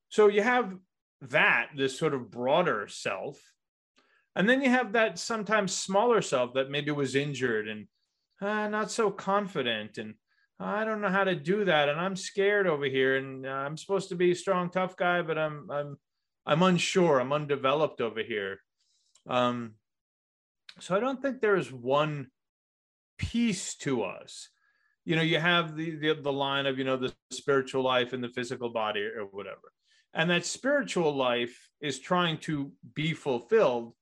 So 0.09 0.27
you 0.27 0.43
have 0.43 0.75
that, 1.21 1.69
this 1.75 1.97
sort 1.97 2.13
of 2.13 2.29
broader 2.29 2.87
self. 2.87 3.39
And 4.35 4.47
then 4.47 4.61
you 4.61 4.69
have 4.69 4.93
that 4.93 5.17
sometimes 5.17 5.73
smaller 5.73 6.21
self 6.21 6.53
that 6.53 6.69
maybe 6.69 6.91
was 6.91 7.15
injured 7.15 7.67
and 7.67 7.87
uh, 8.39 8.67
not 8.67 8.91
so 8.91 9.09
confident 9.09 9.97
and 9.97 10.13
I 10.59 10.85
don't 10.85 11.01
know 11.01 11.09
how 11.09 11.23
to 11.23 11.35
do 11.35 11.65
that 11.65 11.89
and 11.89 11.99
I'm 11.99 12.15
scared 12.15 12.67
over 12.67 12.85
here 12.85 13.17
and 13.17 13.45
uh, 13.45 13.49
I'm 13.49 13.77
supposed 13.77 14.09
to 14.09 14.15
be 14.15 14.31
a 14.31 14.35
strong 14.35 14.69
tough 14.69 14.95
guy 14.97 15.21
but 15.21 15.37
I'm 15.37 15.69
I'm 15.69 15.97
I'm 16.47 16.63
unsure. 16.63 17.19
I'm 17.19 17.33
undeveloped 17.33 17.99
over 17.99 18.23
here. 18.23 18.61
Um, 19.27 19.73
so 20.79 20.95
I 20.95 21.01
don't 21.01 21.21
think 21.21 21.41
there 21.41 21.57
is 21.57 21.71
one 21.71 22.27
piece 23.17 23.75
to 23.77 24.03
us. 24.03 24.47
You 25.03 25.17
know, 25.17 25.21
you 25.21 25.39
have 25.39 25.75
the, 25.75 25.91
the 25.91 26.13
the 26.13 26.31
line 26.31 26.65
of 26.65 26.77
you 26.77 26.85
know 26.85 26.97
the 26.97 27.13
spiritual 27.31 27.83
life 27.83 28.13
and 28.13 28.23
the 28.23 28.29
physical 28.29 28.69
body 28.69 29.01
or 29.01 29.25
whatever, 29.31 29.73
and 30.13 30.29
that 30.29 30.45
spiritual 30.45 31.15
life 31.15 31.69
is 31.81 31.99
trying 31.99 32.37
to 32.39 32.71
be 32.93 33.13
fulfilled, 33.13 33.93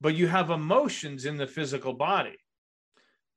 but 0.00 0.14
you 0.14 0.26
have 0.26 0.50
emotions 0.50 1.24
in 1.24 1.36
the 1.36 1.46
physical 1.46 1.92
body, 1.92 2.36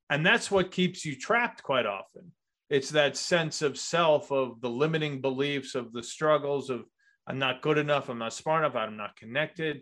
and 0.10 0.26
that's 0.26 0.52
what 0.52 0.72
keeps 0.72 1.06
you 1.06 1.16
trapped 1.16 1.64
quite 1.64 1.88
often. 1.88 2.32
It's 2.70 2.90
that 2.90 3.16
sense 3.16 3.62
of 3.62 3.78
self, 3.78 4.32
of 4.32 4.60
the 4.62 4.70
limiting 4.70 5.22
beliefs, 5.22 5.76
of 5.76 5.94
the 5.94 6.04
struggles 6.04 6.70
of 6.70 6.86
I'm 7.28 7.40
not 7.40 7.62
good 7.62 7.78
enough, 7.78 8.10
I'm 8.10 8.20
not 8.20 8.34
smart 8.34 8.64
enough, 8.64 8.76
I'm 8.76 8.98
not 8.98 9.18
connected, 9.18 9.82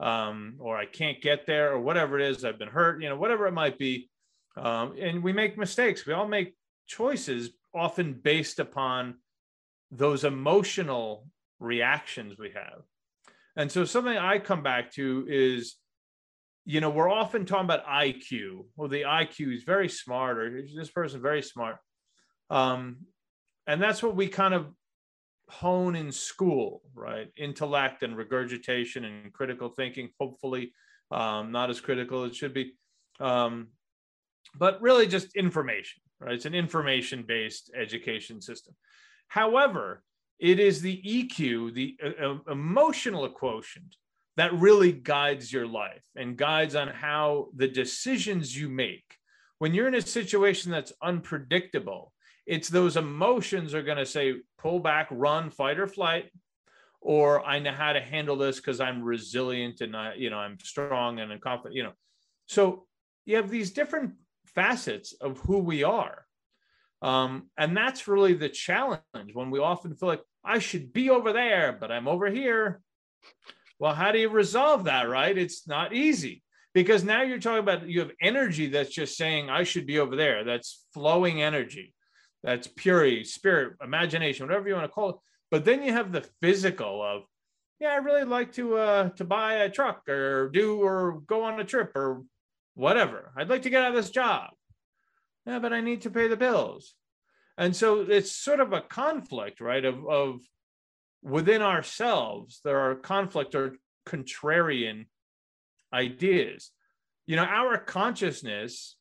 um, 0.00 0.56
or 0.58 0.76
I 0.76 0.86
can't 0.86 1.20
get 1.20 1.46
there, 1.46 1.72
or 1.72 1.80
whatever 1.80 2.18
it 2.18 2.28
is, 2.28 2.44
I've 2.44 2.58
been 2.58 2.68
hurt, 2.68 3.02
you 3.02 3.08
know, 3.08 3.16
whatever 3.16 3.46
it 3.46 3.52
might 3.52 3.78
be. 3.78 4.10
Um, 4.56 4.96
and 4.98 5.22
we 5.22 5.32
make 5.32 5.56
mistakes. 5.56 6.04
We 6.04 6.12
all 6.12 6.26
make 6.26 6.56
choices, 6.88 7.50
often 7.72 8.14
based 8.14 8.58
upon 8.58 9.16
those 9.92 10.24
emotional 10.24 11.26
reactions 11.60 12.36
we 12.38 12.50
have. 12.50 12.82
And 13.56 13.70
so, 13.70 13.84
something 13.84 14.16
I 14.16 14.38
come 14.38 14.62
back 14.62 14.92
to 14.92 15.26
is, 15.28 15.76
you 16.64 16.80
know, 16.80 16.90
we're 16.90 17.10
often 17.10 17.44
talking 17.44 17.64
about 17.64 17.86
IQ. 17.86 18.66
Well, 18.76 18.88
the 18.88 19.02
IQ 19.02 19.54
is 19.54 19.62
very 19.64 19.88
smart, 19.88 20.38
or 20.38 20.62
this 20.74 20.90
person 20.90 21.20
very 21.20 21.42
smart. 21.42 21.76
Um, 22.50 23.06
and 23.66 23.80
that's 23.80 24.02
what 24.02 24.16
we 24.16 24.28
kind 24.28 24.54
of 24.54 24.66
hone 25.48 25.96
in 25.96 26.12
school, 26.12 26.82
right? 26.94 27.28
Intellect 27.36 28.02
and 28.02 28.16
regurgitation 28.16 29.04
and 29.04 29.32
critical 29.32 29.68
thinking, 29.68 30.10
hopefully 30.18 30.72
um, 31.10 31.52
not 31.52 31.70
as 31.70 31.80
critical 31.80 32.24
as 32.24 32.32
it 32.32 32.36
should 32.36 32.54
be. 32.54 32.74
Um, 33.18 33.68
but 34.56 34.80
really 34.80 35.06
just 35.06 35.36
information, 35.36 36.02
right? 36.20 36.34
It's 36.34 36.46
an 36.46 36.54
information 36.54 37.24
based 37.26 37.70
education 37.74 38.40
system. 38.40 38.74
However, 39.28 40.02
it 40.38 40.58
is 40.58 40.80
the 40.80 41.00
EQ, 41.02 41.74
the 41.74 41.96
uh, 42.02 42.24
uh, 42.24 42.52
emotional 42.52 43.28
quotient, 43.28 43.96
that 44.36 44.54
really 44.54 44.92
guides 44.92 45.52
your 45.52 45.66
life 45.66 46.02
and 46.16 46.36
guides 46.36 46.74
on 46.74 46.88
how 46.88 47.48
the 47.56 47.68
decisions 47.68 48.56
you 48.56 48.68
make. 48.68 49.04
When 49.58 49.74
you're 49.74 49.88
in 49.88 49.96
a 49.96 50.00
situation 50.00 50.72
that's 50.72 50.92
unpredictable, 51.02 52.12
it's 52.50 52.68
those 52.68 52.96
emotions 52.96 53.74
are 53.74 53.82
going 53.82 53.96
to 53.96 54.04
say 54.04 54.34
pull 54.58 54.80
back 54.80 55.06
run 55.12 55.50
fight 55.50 55.78
or 55.78 55.86
flight 55.86 56.30
or 57.00 57.46
i 57.46 57.60
know 57.60 57.70
how 57.70 57.92
to 57.92 58.00
handle 58.00 58.36
this 58.36 58.56
because 58.56 58.80
i'm 58.80 59.02
resilient 59.02 59.80
and 59.80 59.96
i 59.96 60.14
you 60.14 60.28
know 60.28 60.36
i'm 60.36 60.58
strong 60.60 61.20
and 61.20 61.32
i'm 61.32 61.38
confident 61.38 61.76
you 61.76 61.84
know. 61.84 61.92
So 62.46 62.86
you 63.24 63.36
have 63.36 63.48
these 63.48 63.70
different 63.70 64.14
facets 64.46 65.14
of 65.20 65.38
who 65.38 65.58
we 65.58 65.84
are 65.84 66.26
um, 67.02 67.48
and 67.56 67.74
that's 67.74 68.08
really 68.08 68.34
the 68.34 68.48
challenge 68.48 69.32
when 69.32 69.50
we 69.50 69.60
often 69.60 69.94
feel 69.94 70.08
like 70.08 70.22
i 70.44 70.58
should 70.58 70.92
be 70.92 71.08
over 71.08 71.32
there 71.32 71.76
but 71.80 71.92
i'm 71.92 72.08
over 72.08 72.28
here. 72.28 72.82
Well 73.78 73.94
how 73.94 74.10
do 74.10 74.18
you 74.18 74.28
resolve 74.28 74.84
that 74.84 75.08
right? 75.08 75.38
It's 75.38 75.68
not 75.68 75.94
easy 75.94 76.42
because 76.74 77.04
now 77.04 77.22
you're 77.22 77.38
talking 77.38 77.60
about 77.60 77.88
you 77.88 78.00
have 78.00 78.10
energy 78.20 78.66
that's 78.66 78.90
just 78.92 79.16
saying 79.16 79.48
i 79.48 79.62
should 79.62 79.86
be 79.86 80.00
over 80.00 80.16
there. 80.16 80.42
That's 80.42 80.84
flowing 80.92 81.40
energy 81.42 81.94
that's 82.42 82.66
purity, 82.68 83.24
spirit, 83.24 83.76
imagination, 83.82 84.46
whatever 84.46 84.68
you 84.68 84.74
want 84.74 84.84
to 84.84 84.92
call 84.92 85.10
it. 85.10 85.16
But 85.50 85.64
then 85.64 85.82
you 85.82 85.92
have 85.92 86.12
the 86.12 86.26
physical 86.40 87.02
of, 87.02 87.22
yeah, 87.80 87.88
I 87.88 87.96
really 87.96 88.24
like 88.24 88.52
to 88.52 88.76
uh, 88.76 89.08
to 89.10 89.24
buy 89.24 89.54
a 89.54 89.70
truck 89.70 90.08
or 90.08 90.48
do 90.50 90.80
or 90.82 91.20
go 91.26 91.44
on 91.44 91.58
a 91.60 91.64
trip 91.64 91.92
or 91.96 92.22
whatever. 92.74 93.32
I'd 93.36 93.48
like 93.48 93.62
to 93.62 93.70
get 93.70 93.82
out 93.82 93.90
of 93.90 93.96
this 93.96 94.10
job. 94.10 94.50
Yeah, 95.46 95.58
but 95.58 95.72
I 95.72 95.80
need 95.80 96.02
to 96.02 96.10
pay 96.10 96.28
the 96.28 96.36
bills. 96.36 96.94
And 97.56 97.74
so 97.74 98.02
it's 98.02 98.32
sort 98.32 98.60
of 98.60 98.72
a 98.72 98.80
conflict, 98.80 99.60
right? 99.60 99.84
Of, 99.84 100.06
of 100.06 100.40
within 101.22 101.62
ourselves, 101.62 102.60
there 102.64 102.78
are 102.78 102.94
conflict 102.94 103.54
or 103.54 103.76
contrarian 104.06 105.06
ideas. 105.92 106.70
You 107.26 107.36
know, 107.36 107.44
our 107.44 107.78
consciousness 107.78 108.96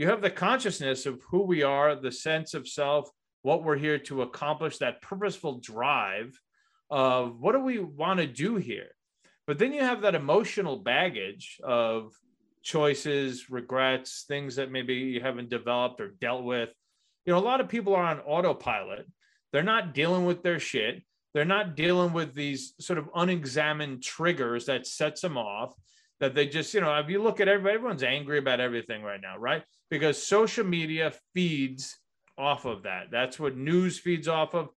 you 0.00 0.08
have 0.08 0.22
the 0.22 0.30
consciousness 0.30 1.04
of 1.04 1.20
who 1.28 1.42
we 1.42 1.62
are, 1.62 1.94
the 1.94 2.10
sense 2.10 2.54
of 2.54 2.66
self, 2.66 3.10
what 3.42 3.62
we're 3.62 3.76
here 3.76 3.98
to 3.98 4.22
accomplish, 4.22 4.78
that 4.78 5.02
purposeful 5.02 5.60
drive 5.60 6.40
of 6.88 7.38
what 7.38 7.52
do 7.52 7.60
we 7.60 7.80
want 7.80 8.18
to 8.18 8.26
do 8.26 8.56
here. 8.56 8.92
But 9.46 9.58
then 9.58 9.74
you 9.74 9.82
have 9.82 10.00
that 10.00 10.14
emotional 10.14 10.78
baggage 10.78 11.60
of 11.62 12.14
choices, 12.62 13.50
regrets, 13.50 14.24
things 14.26 14.56
that 14.56 14.72
maybe 14.72 14.94
you 14.94 15.20
haven't 15.20 15.50
developed 15.50 16.00
or 16.00 16.08
dealt 16.18 16.44
with. 16.44 16.70
You 17.26 17.34
know, 17.34 17.38
a 17.38 17.44
lot 17.44 17.60
of 17.60 17.68
people 17.68 17.94
are 17.94 18.02
on 18.02 18.20
autopilot. 18.20 19.06
They're 19.52 19.62
not 19.62 19.92
dealing 19.92 20.24
with 20.24 20.42
their 20.42 20.60
shit. 20.60 21.02
They're 21.34 21.44
not 21.44 21.76
dealing 21.76 22.14
with 22.14 22.32
these 22.32 22.72
sort 22.80 22.98
of 22.98 23.10
unexamined 23.14 24.02
triggers 24.02 24.64
that 24.64 24.86
sets 24.86 25.20
them 25.20 25.36
off 25.36 25.74
that 26.20 26.34
they 26.34 26.46
just, 26.46 26.72
you 26.74 26.80
know, 26.80 26.94
if 26.98 27.08
you 27.08 27.22
look 27.22 27.40
at 27.40 27.48
everybody, 27.48 27.74
everyone's 27.74 28.02
angry 28.02 28.38
about 28.38 28.60
everything 28.60 29.02
right 29.02 29.20
now, 29.20 29.38
right? 29.38 29.62
Because 29.90 30.22
social 30.22 30.64
media 30.64 31.12
feeds 31.34 31.96
off 32.38 32.66
of 32.66 32.84
that. 32.84 33.10
That's 33.10 33.40
what 33.40 33.56
news 33.56 33.98
feeds 33.98 34.28
off 34.28 34.54
of. 34.54 34.68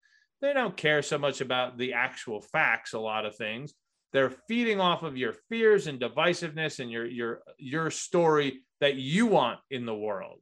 They 0.42 0.54
don't 0.54 0.76
care 0.76 1.02
so 1.02 1.18
much 1.18 1.42
about 1.42 1.78
the 1.78 1.94
actual 1.94 2.42
facts, 2.42 2.94
a 2.94 3.00
lot 3.00 3.26
of 3.26 3.36
things. 3.36 3.74
They're 4.12 4.34
feeding 4.48 4.80
off 4.80 5.04
of 5.04 5.18
your 5.18 5.34
fears 5.50 5.88
and 5.88 6.00
divisiveness 6.00 6.80
and 6.80 6.92
your 6.92 7.06
your 7.06 7.42
your 7.58 7.90
story 7.90 8.62
that 8.80 8.96
you 8.96 9.26
want 9.26 9.60
in 9.72 9.86
the 9.86 9.96
world. 9.96 10.40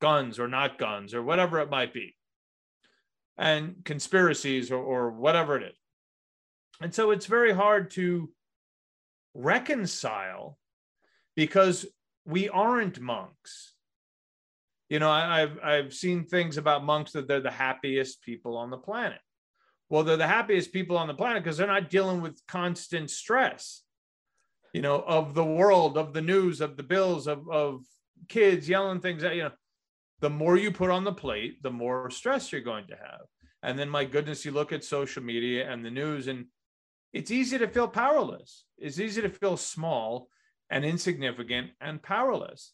Guns 0.00 0.38
or 0.38 0.48
not 0.48 0.78
guns 0.78 1.14
or 1.14 1.22
whatever 1.22 1.60
it 1.60 1.70
might 1.70 1.94
be. 1.94 2.14
And 3.38 3.76
conspiracies 3.84 4.70
or, 4.70 4.82
or 4.82 5.10
whatever 5.10 5.56
it 5.56 5.62
is. 5.62 5.78
And 6.80 6.94
so 6.94 7.10
it's 7.10 7.26
very 7.26 7.52
hard 7.52 7.90
to 7.92 8.30
reconcile 9.38 10.58
because 11.36 11.86
we 12.26 12.48
aren't 12.48 13.00
monks. 13.00 13.74
You 14.90 14.98
know, 14.98 15.10
I, 15.10 15.40
have 15.40 15.58
I've 15.62 15.94
seen 15.94 16.24
things 16.24 16.56
about 16.56 16.84
monks 16.84 17.12
that 17.12 17.28
they're 17.28 17.40
the 17.40 17.50
happiest 17.50 18.22
people 18.22 18.56
on 18.56 18.70
the 18.70 18.76
planet. 18.76 19.20
Well, 19.88 20.02
they're 20.02 20.16
the 20.16 20.26
happiest 20.26 20.72
people 20.72 20.98
on 20.98 21.06
the 21.06 21.14
planet 21.14 21.42
because 21.42 21.56
they're 21.56 21.66
not 21.66 21.88
dealing 21.88 22.20
with 22.20 22.42
constant 22.48 23.10
stress, 23.10 23.82
you 24.74 24.82
know, 24.82 25.00
of 25.00 25.34
the 25.34 25.44
world, 25.44 25.96
of 25.96 26.12
the 26.12 26.20
news, 26.20 26.60
of 26.60 26.76
the 26.76 26.82
bills, 26.82 27.26
of, 27.26 27.48
of 27.48 27.84
kids 28.28 28.68
yelling 28.68 29.00
things 29.00 29.24
at 29.24 29.36
you 29.36 29.44
know. 29.44 29.52
The 30.20 30.30
more 30.30 30.56
you 30.56 30.72
put 30.72 30.90
on 30.90 31.04
the 31.04 31.12
plate, 31.12 31.62
the 31.62 31.70
more 31.70 32.10
stress 32.10 32.50
you're 32.50 32.60
going 32.60 32.88
to 32.88 32.96
have. 32.96 33.20
And 33.62 33.78
then, 33.78 33.88
my 33.88 34.04
goodness, 34.04 34.44
you 34.44 34.50
look 34.50 34.72
at 34.72 34.84
social 34.84 35.22
media 35.22 35.70
and 35.70 35.84
the 35.84 35.90
news, 35.90 36.26
and 36.26 36.46
it's 37.12 37.30
easy 37.30 37.58
to 37.58 37.68
feel 37.68 37.88
powerless. 37.88 38.64
It's 38.76 39.00
easy 39.00 39.22
to 39.22 39.30
feel 39.30 39.56
small 39.56 40.28
and 40.70 40.84
insignificant 40.84 41.70
and 41.80 42.02
powerless. 42.02 42.72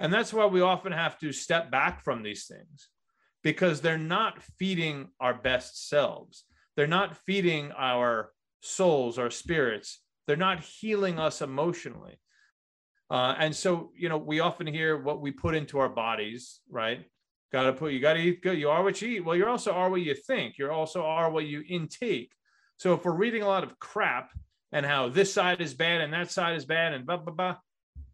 And 0.00 0.12
that's 0.12 0.32
why 0.32 0.46
we 0.46 0.60
often 0.60 0.92
have 0.92 1.18
to 1.18 1.32
step 1.32 1.70
back 1.70 2.02
from 2.02 2.22
these 2.22 2.46
things 2.46 2.88
because 3.42 3.80
they're 3.80 3.98
not 3.98 4.42
feeding 4.58 5.08
our 5.20 5.34
best 5.34 5.88
selves. 5.88 6.44
They're 6.76 6.86
not 6.86 7.16
feeding 7.18 7.72
our 7.72 8.30
souls, 8.60 9.18
our 9.18 9.30
spirits. 9.30 10.00
They're 10.26 10.36
not 10.36 10.60
healing 10.60 11.18
us 11.18 11.42
emotionally. 11.42 12.18
Uh, 13.10 13.34
and 13.38 13.54
so, 13.54 13.90
you 13.94 14.08
know, 14.08 14.16
we 14.16 14.40
often 14.40 14.66
hear 14.66 14.96
what 14.96 15.20
we 15.20 15.30
put 15.30 15.54
into 15.54 15.78
our 15.78 15.88
bodies, 15.88 16.60
right? 16.70 17.04
Got 17.52 17.64
to 17.64 17.72
put, 17.74 17.92
you 17.92 18.00
got 18.00 18.14
to 18.14 18.20
eat 18.20 18.42
good. 18.42 18.58
You 18.58 18.70
are 18.70 18.82
what 18.82 19.02
you 19.02 19.08
eat. 19.08 19.24
Well, 19.24 19.36
you 19.36 19.46
also 19.46 19.72
are 19.72 19.90
what 19.90 20.00
you 20.00 20.14
think. 20.14 20.56
You 20.56 20.70
also 20.70 21.02
are 21.04 21.30
what 21.30 21.44
you 21.44 21.62
intake. 21.68 22.32
So 22.78 22.94
if 22.94 23.04
we're 23.04 23.12
reading 23.12 23.42
a 23.42 23.46
lot 23.46 23.64
of 23.64 23.78
crap 23.78 24.32
and 24.72 24.84
how 24.84 25.08
this 25.08 25.32
side 25.32 25.60
is 25.60 25.74
bad 25.74 26.00
and 26.00 26.12
that 26.12 26.30
side 26.30 26.56
is 26.56 26.64
bad 26.64 26.94
and 26.94 27.06
blah, 27.06 27.18
blah, 27.18 27.34
blah, 27.34 27.56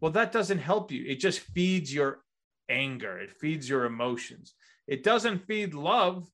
well, 0.00 0.12
that 0.12 0.32
doesn't 0.32 0.59
help 0.59 0.92
you. 0.92 1.04
It 1.06 1.20
just 1.20 1.40
feeds 1.40 1.92
your 1.92 2.20
anger, 2.68 3.18
it 3.18 3.32
feeds 3.32 3.68
your 3.68 3.84
emotions. 3.84 4.54
It 4.86 5.04
doesn't 5.04 5.46
feed 5.46 5.74
love. 5.74 6.26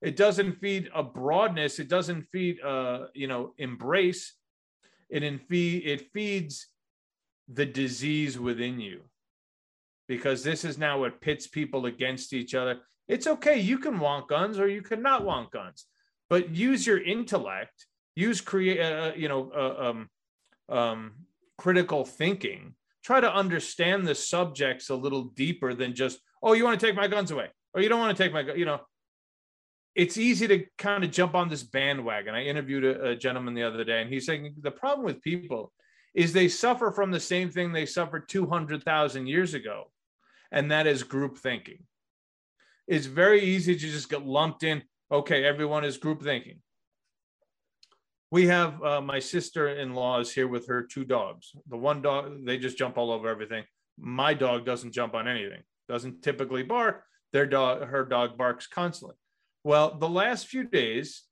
It 0.00 0.16
doesn't 0.16 0.60
feed 0.60 0.88
a 0.94 1.02
broadness. 1.02 1.78
It 1.78 1.88
doesn't 1.88 2.22
feed, 2.32 2.60
uh, 2.62 3.06
you 3.14 3.28
know, 3.28 3.54
embrace. 3.58 4.34
It, 5.10 5.22
in 5.22 5.38
feed, 5.38 5.86
it 5.86 6.12
feeds 6.12 6.68
the 7.48 7.66
disease 7.66 8.38
within 8.38 8.80
you 8.80 9.02
because 10.08 10.42
this 10.42 10.64
is 10.64 10.78
now 10.78 11.00
what 11.00 11.20
pits 11.20 11.46
people 11.46 11.86
against 11.86 12.32
each 12.32 12.54
other. 12.54 12.80
It's 13.06 13.26
okay. 13.26 13.58
You 13.58 13.78
can 13.78 13.98
want 13.98 14.28
guns 14.28 14.58
or 14.58 14.68
you 14.68 14.82
cannot 14.82 15.24
want 15.24 15.50
guns 15.50 15.86
but 16.28 16.54
use 16.54 16.86
your 16.86 17.02
intellect 17.02 17.86
use 18.14 18.40
create 18.40 18.80
uh, 18.80 19.08
uh, 19.08 19.12
you 19.16 19.28
know 19.28 19.50
uh, 19.54 19.90
um, 19.90 20.08
um, 20.68 21.12
critical 21.58 22.04
thinking 22.04 22.74
try 23.04 23.20
to 23.20 23.32
understand 23.32 24.06
the 24.06 24.14
subjects 24.14 24.90
a 24.90 24.94
little 24.94 25.24
deeper 25.24 25.74
than 25.74 25.94
just 25.94 26.18
oh 26.42 26.52
you 26.52 26.64
want 26.64 26.78
to 26.78 26.86
take 26.86 26.96
my 26.96 27.06
guns 27.06 27.30
away 27.30 27.48
or 27.74 27.80
you 27.80 27.88
don't 27.88 28.00
want 28.00 28.16
to 28.16 28.22
take 28.22 28.32
my 28.32 28.40
you 28.54 28.64
know 28.64 28.80
it's 29.96 30.18
easy 30.18 30.46
to 30.46 30.64
kind 30.76 31.02
of 31.02 31.10
jump 31.10 31.34
on 31.34 31.48
this 31.48 31.62
bandwagon. 31.62 32.34
I 32.34 32.44
interviewed 32.44 32.84
a, 32.84 33.10
a, 33.10 33.16
gentleman 33.16 33.54
the 33.54 33.62
other 33.62 33.82
day, 33.82 34.02
and 34.02 34.12
he's 34.12 34.26
saying 34.26 34.54
the 34.60 34.70
problem 34.70 35.06
with 35.06 35.22
people 35.22 35.72
is 36.14 36.32
they 36.32 36.48
suffer 36.48 36.92
from 36.92 37.10
the 37.10 37.18
same 37.18 37.50
thing 37.50 37.72
they 37.72 37.86
suffered 37.86 38.28
200,000 38.28 39.26
years 39.26 39.54
ago, 39.54 39.90
and 40.52 40.70
that 40.70 40.86
is 40.86 41.02
group 41.02 41.38
thinking. 41.38 41.78
It's 42.86 43.06
very 43.06 43.42
easy 43.42 43.74
to 43.74 43.80
just 43.80 44.10
get 44.10 44.24
lumped 44.24 44.62
in. 44.62 44.82
Okay, 45.10 45.44
everyone 45.44 45.84
is 45.84 45.98
group 45.98 46.22
thinking. 46.22 46.60
We 48.30 48.46
have 48.48 48.82
uh, 48.82 49.00
my 49.00 49.20
sister-in-law 49.20 50.20
is 50.20 50.32
here 50.32 50.48
with 50.48 50.66
her 50.66 50.82
two 50.82 51.04
dogs. 51.04 51.52
The 51.68 51.76
one 51.76 52.02
dog 52.02 52.44
they 52.44 52.58
just 52.58 52.76
jump 52.76 52.98
all 52.98 53.12
over 53.12 53.28
everything. 53.28 53.64
My 53.98 54.34
dog 54.34 54.66
doesn't 54.66 54.92
jump 54.92 55.14
on 55.14 55.28
anything. 55.28 55.62
Doesn't 55.88 56.22
typically 56.22 56.64
bark. 56.64 57.04
Their 57.32 57.46
dog, 57.46 57.86
her 57.88 58.04
dog 58.04 58.36
barks 58.36 58.66
constantly 58.66 59.16
well, 59.66 59.98
the 59.98 60.08
last 60.08 60.46
few 60.46 60.62
days, 60.62 61.24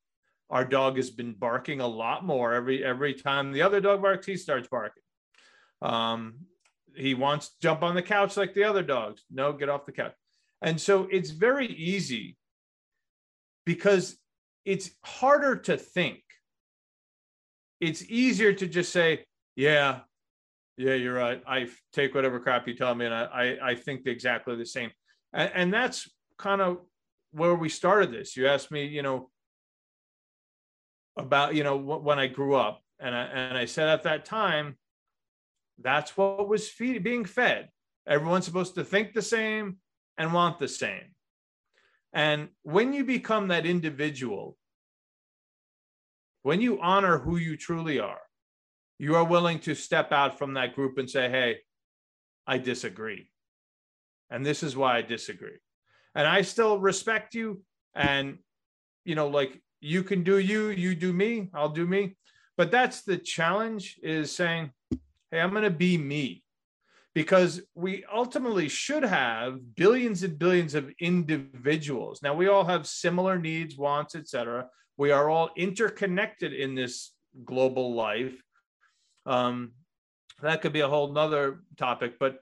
our 0.50 0.64
dog 0.64 0.96
has 0.96 1.08
been 1.08 1.34
barking 1.34 1.80
a 1.80 1.86
lot 1.86 2.26
more. 2.26 2.52
Every 2.52 2.84
every 2.84 3.14
time 3.14 3.52
the 3.52 3.62
other 3.62 3.80
dog 3.80 4.02
barks, 4.02 4.26
he 4.26 4.36
starts 4.36 4.66
barking. 4.66 5.04
Um, 5.80 6.40
he 6.96 7.14
wants 7.14 7.50
to 7.50 7.54
jump 7.62 7.84
on 7.84 7.94
the 7.94 8.02
couch 8.02 8.36
like 8.36 8.52
the 8.52 8.64
other 8.64 8.82
dogs. 8.82 9.22
No, 9.30 9.52
get 9.52 9.68
off 9.68 9.86
the 9.86 9.92
couch. 9.92 10.14
And 10.62 10.80
so 10.80 11.06
it's 11.12 11.30
very 11.30 11.68
easy 11.68 12.36
because 13.64 14.16
it's 14.64 14.90
harder 15.04 15.56
to 15.56 15.76
think. 15.76 16.20
It's 17.80 18.02
easier 18.08 18.52
to 18.52 18.66
just 18.66 18.92
say, 18.92 19.24
yeah, 19.56 20.00
yeah, 20.76 20.94
you're 20.94 21.14
right. 21.14 21.42
I 21.46 21.68
take 21.92 22.14
whatever 22.14 22.40
crap 22.40 22.66
you 22.66 22.74
tell 22.74 22.94
me, 22.94 23.06
and 23.06 23.14
I 23.14 23.24
I, 23.24 23.70
I 23.70 23.74
think 23.74 24.06
exactly 24.06 24.56
the 24.56 24.66
same. 24.66 24.90
And, 25.32 25.50
and 25.54 25.74
that's 25.74 26.10
kind 26.38 26.60
of 26.60 26.78
where 27.32 27.54
we 27.54 27.68
started 27.68 28.12
this. 28.12 28.36
You 28.36 28.48
asked 28.48 28.70
me, 28.70 28.86
you 28.86 29.02
know, 29.02 29.30
about 31.16 31.54
you 31.54 31.62
know 31.62 31.76
when 31.76 32.18
I 32.18 32.26
grew 32.26 32.54
up, 32.54 32.80
and 32.98 33.14
I 33.14 33.22
and 33.24 33.58
I 33.58 33.66
said 33.66 33.88
at 33.88 34.02
that 34.04 34.24
time, 34.24 34.76
that's 35.80 36.16
what 36.16 36.48
was 36.48 36.68
feed, 36.68 37.04
being 37.04 37.24
fed. 37.24 37.68
Everyone's 38.06 38.44
supposed 38.44 38.74
to 38.74 38.84
think 38.84 39.12
the 39.12 39.22
same 39.22 39.78
and 40.18 40.32
want 40.32 40.58
the 40.58 40.68
same. 40.68 41.13
And 42.14 42.48
when 42.62 42.92
you 42.92 43.04
become 43.04 43.48
that 43.48 43.66
individual, 43.66 44.56
when 46.42 46.60
you 46.60 46.80
honor 46.80 47.18
who 47.18 47.36
you 47.36 47.56
truly 47.56 47.98
are, 47.98 48.20
you 48.98 49.16
are 49.16 49.24
willing 49.24 49.58
to 49.60 49.74
step 49.74 50.12
out 50.12 50.38
from 50.38 50.54
that 50.54 50.74
group 50.74 50.96
and 50.96 51.10
say, 51.10 51.28
hey, 51.28 51.58
I 52.46 52.58
disagree. 52.58 53.30
And 54.30 54.46
this 54.46 54.62
is 54.62 54.76
why 54.76 54.96
I 54.96 55.02
disagree 55.02 55.58
and 56.14 56.26
I 56.26 56.42
still 56.42 56.78
respect 56.78 57.34
you. 57.34 57.62
And, 57.94 58.38
you 59.04 59.14
know, 59.14 59.28
like 59.28 59.60
you 59.80 60.02
can 60.02 60.22
do 60.22 60.38
you, 60.38 60.68
you 60.68 60.94
do 60.94 61.12
me, 61.12 61.50
I'll 61.54 61.68
do 61.68 61.86
me. 61.86 62.16
But 62.56 62.70
that's 62.70 63.02
the 63.02 63.16
challenge 63.16 63.98
is 64.02 64.30
saying, 64.30 64.70
hey, 65.30 65.40
I'm 65.40 65.50
going 65.50 65.64
to 65.64 65.70
be 65.70 65.98
me. 65.98 66.43
Because 67.14 67.60
we 67.74 68.04
ultimately 68.12 68.68
should 68.68 69.04
have 69.04 69.76
billions 69.76 70.24
and 70.24 70.38
billions 70.38 70.74
of 70.74 70.90
individuals. 70.98 72.20
Now, 72.22 72.34
we 72.34 72.48
all 72.48 72.64
have 72.64 72.88
similar 72.88 73.38
needs, 73.38 73.76
wants, 73.76 74.16
etc. 74.16 74.66
We 74.96 75.12
are 75.12 75.30
all 75.30 75.50
interconnected 75.56 76.52
in 76.52 76.74
this 76.74 77.12
global 77.44 77.94
life. 77.94 78.34
Um, 79.26 79.72
that 80.42 80.60
could 80.60 80.72
be 80.72 80.80
a 80.80 80.88
whole 80.88 81.12
nother 81.12 81.60
topic, 81.76 82.18
but 82.18 82.40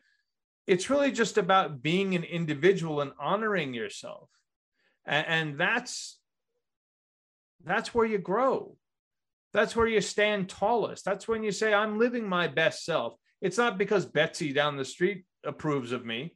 it's 0.67 0.91
really 0.91 1.13
just 1.13 1.39
about 1.39 1.83
being 1.83 2.15
an 2.15 2.25
individual 2.25 3.01
and 3.01 3.13
honoring 3.19 3.75
yourself 3.75 4.29
and, 5.05 5.27
and, 5.27 5.59
that's 5.59 6.19
that's 7.65 7.95
where 7.95 8.07
you 8.07 8.19
grow 8.19 8.77
that's 9.53 9.77
where 9.77 9.87
you 9.87 10.01
stand 10.01 10.49
tallest 10.49 11.05
that's 11.05 11.29
when 11.29 11.45
you 11.45 11.53
say 11.53 11.73
i'm 11.73 11.99
living 11.99 12.29
my 12.29 12.49
best 12.49 12.85
self 12.85 13.15
it's 13.43 13.59
not 13.59 13.77
because 13.77 14.07
betsy 14.07 14.53
down 14.55 14.77
the 14.79 14.85
street 14.85 15.25
approves 15.45 15.93
of 15.93 16.07
me. 16.07 16.35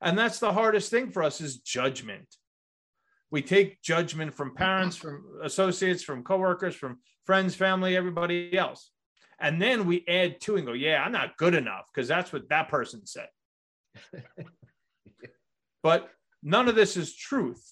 And 0.00 0.16
that's 0.16 0.38
the 0.38 0.52
hardest 0.52 0.90
thing 0.90 1.10
for 1.10 1.24
us 1.24 1.40
is 1.40 1.56
judgment. 1.56 2.36
We 3.30 3.42
take 3.42 3.82
judgment 3.82 4.34
from 4.34 4.54
parents 4.54 4.96
from 4.96 5.24
associates 5.42 6.04
from 6.04 6.22
coworkers 6.22 6.76
from 6.76 6.98
friends 7.24 7.56
family 7.56 7.96
everybody 7.96 8.56
else. 8.56 8.92
And 9.40 9.60
then 9.60 9.86
we 9.86 10.04
add 10.06 10.40
to 10.42 10.56
and 10.56 10.66
go 10.66 10.74
yeah 10.74 11.02
i'm 11.02 11.10
not 11.10 11.36
good 11.36 11.54
enough 11.54 11.86
because 11.92 12.06
that's 12.06 12.32
what 12.32 12.48
that 12.50 12.68
person 12.68 13.04
said. 13.06 13.28
But 15.84 16.10
none 16.42 16.66
of 16.66 16.74
this 16.74 16.96
is 16.96 17.14
truth. 17.14 17.62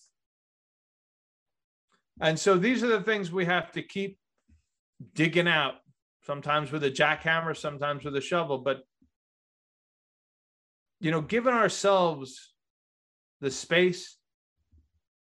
And 2.20 2.38
so 2.38 2.58
these 2.58 2.84
are 2.84 2.88
the 2.88 3.00
things 3.00 3.32
we 3.32 3.46
have 3.46 3.72
to 3.72 3.82
keep 3.82 4.18
digging 5.14 5.48
out, 5.48 5.76
sometimes 6.24 6.72
with 6.72 6.84
a 6.84 6.90
jackhammer, 6.90 7.56
sometimes 7.56 8.04
with 8.04 8.16
a 8.16 8.20
shovel. 8.20 8.58
But, 8.58 8.82
you 11.00 11.10
know, 11.10 11.20
giving 11.20 11.54
ourselves 11.54 12.52
the 13.40 13.50
space, 13.50 14.16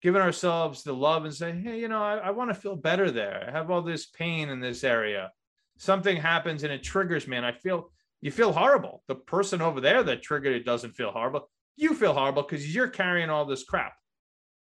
giving 0.02 0.22
ourselves 0.22 0.82
the 0.82 0.94
love 0.94 1.24
and 1.24 1.34
say, 1.34 1.52
hey, 1.52 1.80
you 1.80 1.88
know, 1.88 2.02
I, 2.02 2.16
I 2.16 2.30
want 2.30 2.50
to 2.50 2.54
feel 2.54 2.76
better 2.76 3.10
there. 3.10 3.44
I 3.46 3.50
have 3.50 3.70
all 3.70 3.82
this 3.82 4.06
pain 4.06 4.48
in 4.48 4.60
this 4.60 4.84
area. 4.84 5.32
Something 5.78 6.16
happens 6.16 6.62
and 6.62 6.72
it 6.72 6.82
triggers 6.82 7.28
me, 7.28 7.36
and 7.36 7.44
I 7.44 7.52
feel 7.52 7.90
you 8.22 8.30
feel 8.30 8.52
horrible. 8.52 9.02
The 9.08 9.14
person 9.14 9.60
over 9.60 9.80
there 9.80 10.02
that 10.02 10.22
triggered 10.22 10.56
it 10.56 10.64
doesn't 10.64 10.92
feel 10.92 11.10
horrible. 11.10 11.50
You 11.76 11.94
feel 11.94 12.14
horrible 12.14 12.42
because 12.42 12.74
you're 12.74 12.88
carrying 12.88 13.28
all 13.28 13.44
this 13.44 13.62
crap. 13.62 13.92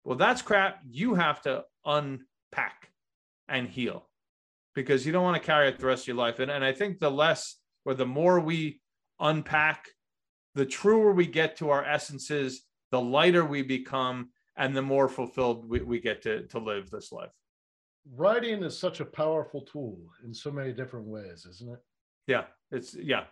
Well, 0.06 0.18
that's 0.18 0.42
crap 0.42 0.80
you 0.90 1.16
have 1.16 1.42
to 1.42 1.64
unpack 1.86 2.90
and 3.50 3.68
heal 3.68 4.08
because 4.76 5.06
you 5.06 5.12
don't 5.12 5.24
want 5.24 5.42
to 5.42 5.46
carry 5.46 5.68
it 5.68 5.80
the 5.80 5.86
rest 5.86 6.04
of 6.04 6.08
your 6.08 6.18
life. 6.18 6.40
And, 6.40 6.50
and 6.50 6.64
I 6.64 6.72
think 6.72 7.00
the 7.00 7.12
less 7.12 7.58
or 7.86 7.94
the 7.94 8.06
more 8.06 8.40
we 8.40 8.80
unpack, 9.20 9.88
the 10.56 10.66
truer 10.66 11.14
we 11.14 11.26
get 11.26 11.58
to 11.58 11.70
our 11.70 11.84
essences, 11.86 12.64
the 12.92 13.02
lighter 13.02 13.46
we 13.46 13.62
become, 13.62 14.30
and 14.58 14.76
the 14.76 14.82
more 14.82 15.08
fulfilled 15.08 15.70
we, 15.70 15.82
we 15.82 16.00
get 16.00 16.22
to, 16.24 16.48
to 16.48 16.60
live 16.60 16.90
this 16.90 17.12
life. 17.12 17.32
Writing 18.16 18.64
is 18.64 18.78
such 18.78 19.00
a 19.00 19.06
powerful 19.06 19.62
tool 19.62 20.00
in 20.26 20.34
so 20.34 20.52
many 20.52 20.74
different 20.74 21.06
ways, 21.06 21.46
isn't 21.50 21.72
it? 21.72 21.80
Yeah, 22.28 22.44
it's 22.72 22.96
yeah, 22.96 23.26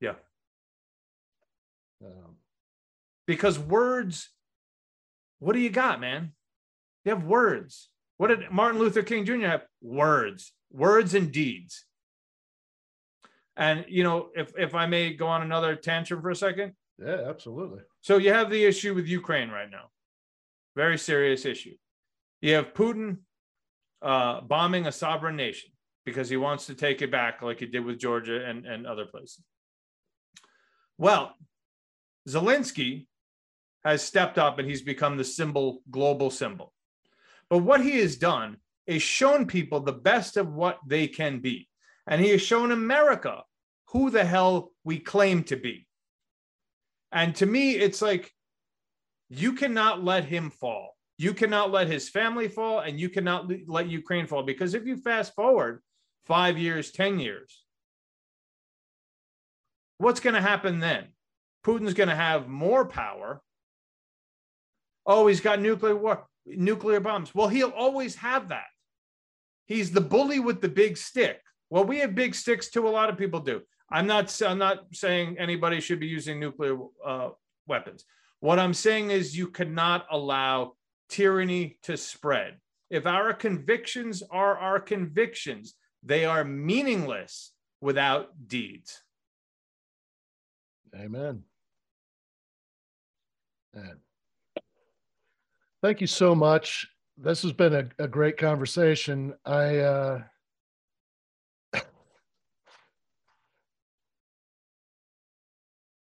yeah. 0.00 0.14
Um, 2.04 2.36
because 3.26 3.58
words, 3.58 4.30
what 5.38 5.52
do 5.52 5.60
you 5.60 5.70
got, 5.70 6.00
man? 6.00 6.32
You 7.04 7.14
have 7.14 7.24
words. 7.24 7.88
What 8.22 8.28
did 8.28 8.52
Martin 8.52 8.78
Luther 8.78 9.02
King 9.02 9.24
Jr. 9.24 9.48
have? 9.48 9.62
Words, 9.80 10.52
words 10.70 11.14
and 11.14 11.32
deeds. 11.32 11.84
And 13.56 13.84
you 13.88 14.04
know, 14.04 14.28
if 14.36 14.52
if 14.56 14.76
I 14.76 14.86
may 14.86 15.12
go 15.12 15.26
on 15.26 15.42
another 15.42 15.74
tantrum 15.74 16.22
for 16.22 16.30
a 16.30 16.36
second. 16.36 16.74
Yeah, 17.04 17.28
absolutely. 17.28 17.80
So 18.00 18.18
you 18.18 18.32
have 18.32 18.48
the 18.48 18.64
issue 18.64 18.94
with 18.94 19.08
Ukraine 19.08 19.50
right 19.50 19.68
now. 19.68 19.86
Very 20.76 20.98
serious 20.98 21.44
issue. 21.44 21.74
You 22.40 22.54
have 22.54 22.74
Putin 22.74 23.16
uh, 24.02 24.42
bombing 24.42 24.86
a 24.86 24.92
sovereign 24.92 25.34
nation 25.34 25.72
because 26.04 26.28
he 26.28 26.36
wants 26.36 26.66
to 26.66 26.76
take 26.76 27.02
it 27.02 27.10
back 27.10 27.42
like 27.42 27.58
he 27.58 27.66
did 27.66 27.84
with 27.84 27.98
Georgia 27.98 28.46
and, 28.46 28.64
and 28.66 28.86
other 28.86 29.04
places. 29.04 29.42
Well, 30.96 31.34
Zelensky 32.28 33.08
has 33.84 34.00
stepped 34.00 34.38
up 34.38 34.60
and 34.60 34.68
he's 34.68 34.82
become 34.82 35.16
the 35.16 35.24
symbol, 35.24 35.82
global 35.90 36.30
symbol. 36.30 36.71
But 37.50 37.58
what 37.58 37.82
he 37.82 37.98
has 37.98 38.16
done 38.16 38.56
is 38.86 39.02
shown 39.02 39.46
people 39.46 39.80
the 39.80 39.92
best 39.92 40.36
of 40.36 40.52
what 40.52 40.78
they 40.86 41.06
can 41.06 41.40
be. 41.40 41.68
And 42.06 42.20
he 42.20 42.30
has 42.30 42.42
shown 42.42 42.72
America 42.72 43.42
who 43.88 44.10
the 44.10 44.24
hell 44.24 44.72
we 44.84 44.98
claim 44.98 45.44
to 45.44 45.56
be. 45.56 45.86
And 47.12 47.34
to 47.36 47.46
me, 47.46 47.72
it's 47.72 48.00
like 48.00 48.32
you 49.28 49.52
cannot 49.52 50.02
let 50.02 50.24
him 50.24 50.50
fall. 50.50 50.96
You 51.18 51.34
cannot 51.34 51.70
let 51.70 51.86
his 51.86 52.08
family 52.08 52.48
fall, 52.48 52.80
and 52.80 52.98
you 52.98 53.08
cannot 53.08 53.50
let 53.68 53.88
Ukraine 53.88 54.26
fall. 54.26 54.42
Because 54.42 54.74
if 54.74 54.86
you 54.86 54.96
fast 54.96 55.34
forward 55.34 55.82
five 56.24 56.58
years, 56.58 56.90
10 56.90 57.20
years, 57.20 57.62
what's 59.98 60.20
going 60.20 60.34
to 60.34 60.40
happen 60.40 60.80
then? 60.80 61.08
Putin's 61.64 61.94
going 61.94 62.08
to 62.08 62.14
have 62.14 62.48
more 62.48 62.86
power. 62.86 63.40
Oh, 65.06 65.26
he's 65.26 65.40
got 65.40 65.60
nuclear 65.60 65.96
war, 65.96 66.26
nuclear 66.46 67.00
bombs. 67.00 67.34
Well, 67.34 67.48
he'll 67.48 67.70
always 67.70 68.16
have 68.16 68.48
that. 68.48 68.66
He's 69.66 69.90
the 69.90 70.00
bully 70.00 70.40
with 70.40 70.60
the 70.60 70.68
big 70.68 70.96
stick. 70.96 71.40
Well, 71.70 71.84
we 71.84 71.98
have 71.98 72.14
big 72.14 72.34
sticks 72.34 72.68
too. 72.68 72.86
A 72.86 72.90
lot 72.90 73.08
of 73.08 73.16
people 73.16 73.40
do. 73.40 73.62
I'm 73.90 74.06
not. 74.06 74.40
I'm 74.42 74.58
not 74.58 74.86
saying 74.92 75.36
anybody 75.38 75.80
should 75.80 76.00
be 76.00 76.06
using 76.06 76.40
nuclear 76.40 76.78
uh, 77.04 77.30
weapons. 77.66 78.04
What 78.40 78.58
I'm 78.58 78.74
saying 78.74 79.10
is 79.10 79.36
you 79.36 79.48
cannot 79.48 80.06
allow 80.10 80.74
tyranny 81.08 81.78
to 81.84 81.96
spread. 81.96 82.58
If 82.90 83.06
our 83.06 83.32
convictions 83.32 84.22
are 84.30 84.58
our 84.58 84.80
convictions, 84.80 85.74
they 86.02 86.24
are 86.24 86.44
meaningless 86.44 87.52
without 87.80 88.30
deeds. 88.46 89.02
Amen. 90.94 91.44
And 93.74 93.98
thank 95.82 96.00
you 96.00 96.06
so 96.06 96.34
much. 96.34 96.86
this 97.18 97.42
has 97.42 97.52
been 97.52 97.74
a, 97.74 97.88
a 98.04 98.08
great 98.08 98.38
conversation. 98.38 99.34
I 99.44 99.78
uh, 99.78 100.22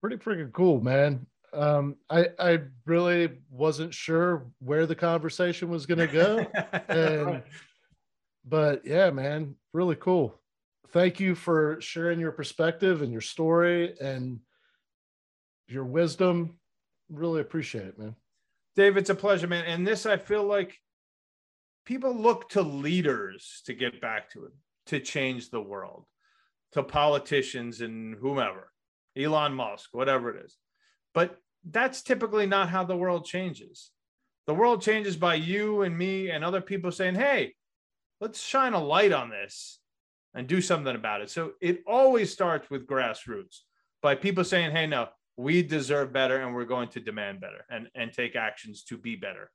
pretty 0.03 0.17
freaking 0.17 0.53
cool, 0.53 0.83
man. 0.83 1.27
Um, 1.55 1.97
I 2.11 2.29
I 2.39 2.59
really 2.87 3.39
wasn't 3.51 3.95
sure 3.95 4.47
where 4.59 4.87
the 4.87 4.97
conversation 4.97 5.71
was 5.71 5.87
going 5.87 5.99
to 5.99 6.07
go, 6.07 6.47
and 6.89 7.43
but 8.45 8.85
yeah, 8.85 9.11
man, 9.11 9.55
really 9.73 9.97
cool. 9.97 10.39
Thank 10.89 11.21
you 11.21 11.35
for 11.35 11.81
sharing 11.81 12.21
your 12.21 12.33
perspective 12.33 13.01
and 13.01 13.13
your 13.13 13.23
story 13.23 13.95
and 13.99 14.41
your 15.69 15.85
wisdom. 15.85 16.59
Really 17.09 17.41
appreciate 17.41 17.87
it, 17.87 17.99
man. 17.99 18.15
Dave, 18.77 18.97
it's 18.97 19.11
a 19.11 19.15
pleasure, 19.15 19.47
man. 19.47 19.65
And 19.65 19.87
this, 19.87 20.07
I 20.07 20.17
feel 20.17 20.45
like 20.45 20.79
people 21.85 22.15
look 22.15 22.49
to 22.51 22.63
leaders 22.63 23.63
to 23.67 23.75
get 23.75 24.01
back 24.01 24.31
to 24.31 24.45
it, 24.47 24.53
to 24.87 25.01
change 25.01 25.51
the 25.51 25.61
world, 25.61 26.07
to 26.73 26.83
politicians 26.83 27.81
and 27.81 28.15
whomever, 28.15 28.71
Elon 29.17 29.55
Musk, 29.55 29.91
whatever 29.93 30.31
it 30.31 30.45
is. 30.45 30.57
But 31.13 31.39
that's 31.69 32.03
typically 32.03 32.47
not 32.47 32.71
how 32.71 32.85
the 32.85 32.97
world 32.97 33.27
changes. 33.27 33.91
The 34.47 34.55
world 34.55 34.83
changes 34.83 35.17
by 35.17 35.35
you 35.35 35.83
and 35.83 35.97
me 35.97 36.31
and 36.31 36.45
other 36.45 36.61
people 36.61 36.91
saying, 36.91 37.15
hey, 37.15 37.55
let's 38.21 38.43
shine 38.43 38.73
a 38.73 38.83
light 38.83 39.13
on 39.13 39.31
this 39.31 39.79
and 40.35 40.47
do 40.47 40.61
something 40.61 40.95
about 40.95 41.21
it. 41.21 41.31
So 41.31 41.53
it 41.61 41.83
always 41.87 42.33
starts 42.33 42.71
with 42.71 42.87
grassroots 42.87 43.61
by 44.01 44.15
people 44.15 44.45
saying, 44.45 44.73
hey, 44.73 44.87
no, 44.87 45.09
we 45.37 45.63
deserve 45.63 46.13
better 46.13 46.43
and 46.43 46.55
we're 46.55 46.65
going 46.65 46.89
to 46.89 47.01
demand 47.01 47.41
better 47.41 47.65
and, 47.71 47.89
and 47.95 48.13
take 48.13 48.37
actions 48.37 48.85
to 48.85 48.97
be 48.97 49.17
better. 49.17 49.51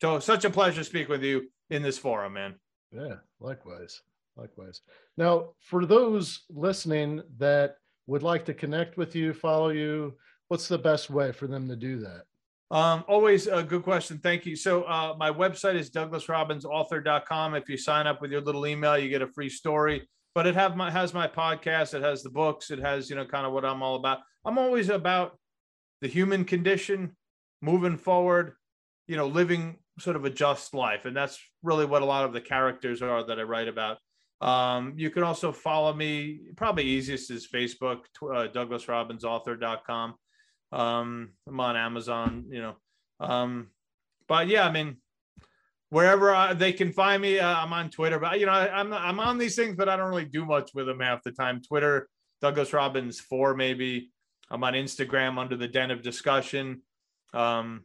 So 0.00 0.18
such 0.20 0.44
a 0.44 0.50
pleasure 0.50 0.80
to 0.80 0.84
speak 0.84 1.08
with 1.08 1.22
you 1.22 1.48
in 1.70 1.82
this 1.82 1.98
forum, 1.98 2.34
man. 2.34 2.54
Yeah, 2.92 3.16
likewise. 3.40 4.00
Likewise. 4.36 4.82
Now, 5.16 5.50
for 5.60 5.84
those 5.84 6.44
listening 6.48 7.22
that 7.38 7.76
would 8.06 8.22
like 8.22 8.44
to 8.46 8.54
connect 8.54 8.96
with 8.96 9.16
you, 9.16 9.32
follow 9.32 9.70
you, 9.70 10.16
what's 10.46 10.68
the 10.68 10.78
best 10.78 11.10
way 11.10 11.32
for 11.32 11.48
them 11.48 11.68
to 11.68 11.76
do 11.76 11.98
that? 11.98 12.22
Um, 12.70 13.04
always 13.08 13.46
a 13.46 13.62
good 13.62 13.82
question. 13.82 14.18
Thank 14.18 14.46
you. 14.46 14.54
So 14.54 14.82
uh, 14.82 15.14
my 15.18 15.30
website 15.30 15.74
is 15.74 15.90
douglasrobinsauthor.com. 15.90 17.54
If 17.54 17.68
you 17.68 17.76
sign 17.76 18.06
up 18.06 18.20
with 18.20 18.30
your 18.30 18.42
little 18.42 18.66
email, 18.66 18.96
you 18.98 19.08
get 19.08 19.22
a 19.22 19.26
free 19.26 19.48
story. 19.48 20.08
But 20.38 20.46
it 20.46 20.54
have 20.54 20.76
my 20.76 20.88
has 20.88 21.12
my 21.12 21.26
podcast. 21.26 21.94
It 21.94 22.02
has 22.04 22.22
the 22.22 22.30
books. 22.30 22.70
It 22.70 22.78
has 22.78 23.10
you 23.10 23.16
know 23.16 23.24
kind 23.24 23.44
of 23.44 23.52
what 23.52 23.64
I'm 23.64 23.82
all 23.82 23.96
about. 23.96 24.20
I'm 24.44 24.56
always 24.56 24.88
about 24.88 25.36
the 26.00 26.06
human 26.06 26.44
condition, 26.44 27.16
moving 27.60 27.96
forward, 27.96 28.52
you 29.08 29.16
know, 29.16 29.26
living 29.26 29.78
sort 29.98 30.14
of 30.14 30.24
a 30.24 30.30
just 30.30 30.74
life, 30.74 31.06
and 31.06 31.16
that's 31.16 31.40
really 31.64 31.86
what 31.86 32.02
a 32.02 32.04
lot 32.04 32.24
of 32.24 32.32
the 32.32 32.40
characters 32.40 33.02
are 33.02 33.26
that 33.26 33.40
I 33.40 33.42
write 33.42 33.66
about. 33.66 33.98
Um, 34.40 34.94
you 34.96 35.10
can 35.10 35.24
also 35.24 35.50
follow 35.50 35.92
me. 35.92 36.38
Probably 36.56 36.84
easiest 36.84 37.32
is 37.32 37.48
Facebook, 37.48 38.02
uh. 38.22 38.46
Um, 40.70 41.32
I'm 41.48 41.58
on 41.58 41.76
Amazon, 41.76 42.44
you 42.48 42.62
know. 42.62 42.76
Um, 43.18 43.72
but 44.28 44.46
yeah, 44.46 44.68
I 44.68 44.70
mean, 44.70 44.98
wherever 45.90 46.34
I, 46.34 46.54
they 46.54 46.72
can 46.72 46.92
find 46.92 47.22
me, 47.22 47.38
uh, 47.38 47.56
I'm 47.56 47.72
on 47.72 47.90
Twitter. 47.90 48.18
But 48.18 48.40
you 48.40 48.46
know, 48.46 48.52
I, 48.52 48.80
am 48.80 48.92
I'm, 48.92 49.18
I'm 49.18 49.20
on 49.20 49.38
these 49.38 49.56
things, 49.56 49.76
but 49.76 49.88
I 49.88 49.96
don't 49.96 50.08
really 50.08 50.24
do 50.24 50.44
much 50.44 50.70
with 50.74 50.86
them 50.86 51.00
half 51.00 51.22
the 51.22 51.32
time. 51.32 51.62
Twitter, 51.62 52.08
Douglas 52.40 52.72
Robbins 52.72 53.20
four 53.20 53.54
maybe. 53.54 54.10
I'm 54.50 54.64
on 54.64 54.74
Instagram 54.74 55.38
under 55.38 55.56
the 55.56 55.68
Den 55.68 55.90
of 55.90 56.02
Discussion. 56.02 56.82
Um, 57.34 57.84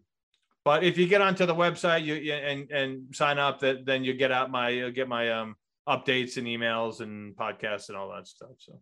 but 0.63 0.83
if 0.83 0.97
you 0.97 1.07
get 1.07 1.21
onto 1.21 1.45
the 1.45 1.55
website 1.55 2.05
you, 2.05 2.15
you 2.15 2.33
and 2.33 2.71
and 2.71 3.15
sign 3.15 3.37
up, 3.37 3.59
that 3.59 3.85
then 3.85 4.03
you 4.03 4.13
get 4.13 4.31
out 4.31 4.49
my 4.49 4.69
you 4.69 4.91
get 4.91 5.09
my 5.09 5.29
um 5.31 5.55
updates 5.87 6.37
and 6.37 6.47
emails 6.47 7.01
and 7.01 7.35
podcasts 7.35 7.89
and 7.89 7.97
all 7.97 8.09
that 8.13 8.27
stuff. 8.27 8.51
So 8.59 8.79